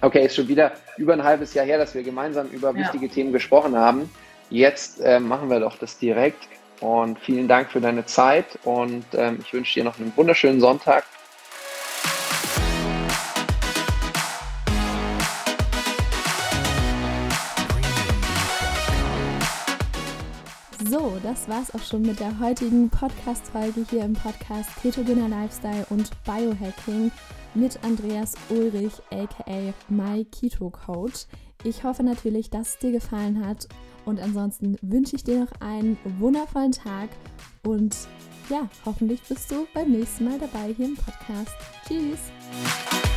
okay, 0.00 0.24
ist 0.24 0.36
schon 0.36 0.48
wieder 0.48 0.72
über 0.96 1.12
ein 1.12 1.22
halbes 1.22 1.52
Jahr 1.52 1.66
her, 1.66 1.76
dass 1.76 1.94
wir 1.94 2.02
gemeinsam 2.02 2.46
über 2.48 2.70
ja. 2.70 2.78
wichtige 2.78 3.10
Themen 3.10 3.30
gesprochen 3.30 3.76
haben. 3.76 4.08
Jetzt 4.48 5.02
äh, 5.02 5.20
machen 5.20 5.50
wir 5.50 5.60
doch 5.60 5.76
das 5.76 5.98
direkt. 5.98 6.48
Und 6.80 7.18
vielen 7.18 7.46
Dank 7.46 7.70
für 7.70 7.80
deine 7.80 8.06
Zeit 8.06 8.58
und 8.64 9.04
ähm, 9.12 9.40
ich 9.42 9.52
wünsche 9.52 9.74
dir 9.74 9.84
noch 9.84 9.98
einen 9.98 10.12
wunderschönen 10.16 10.60
Sonntag. 10.60 11.04
Das 21.34 21.48
war's 21.48 21.74
auch 21.74 21.82
schon 21.82 22.02
mit 22.02 22.20
der 22.20 22.38
heutigen 22.38 22.88
Podcast-Folge 22.88 23.84
hier 23.90 24.04
im 24.04 24.12
Podcast 24.12 24.70
Ketogener 24.80 25.28
Lifestyle 25.28 25.84
und 25.90 26.10
Biohacking 26.22 27.10
mit 27.54 27.76
Andreas 27.82 28.34
Ulrich, 28.50 28.92
aka 29.10 29.74
My 29.88 30.24
Keto 30.26 30.70
Coach. 30.70 31.26
Ich 31.64 31.82
hoffe 31.82 32.04
natürlich, 32.04 32.50
dass 32.50 32.74
es 32.74 32.78
dir 32.78 32.92
gefallen 32.92 33.44
hat 33.44 33.66
und 34.04 34.20
ansonsten 34.20 34.76
wünsche 34.80 35.16
ich 35.16 35.24
dir 35.24 35.40
noch 35.40 35.60
einen 35.60 35.98
wundervollen 36.20 36.70
Tag 36.70 37.08
und 37.66 37.96
ja, 38.48 38.68
hoffentlich 38.86 39.20
bist 39.28 39.50
du 39.50 39.66
beim 39.74 39.90
nächsten 39.90 40.26
Mal 40.26 40.38
dabei 40.38 40.72
hier 40.72 40.86
im 40.86 40.94
Podcast. 40.94 41.50
Tschüss! 41.88 43.13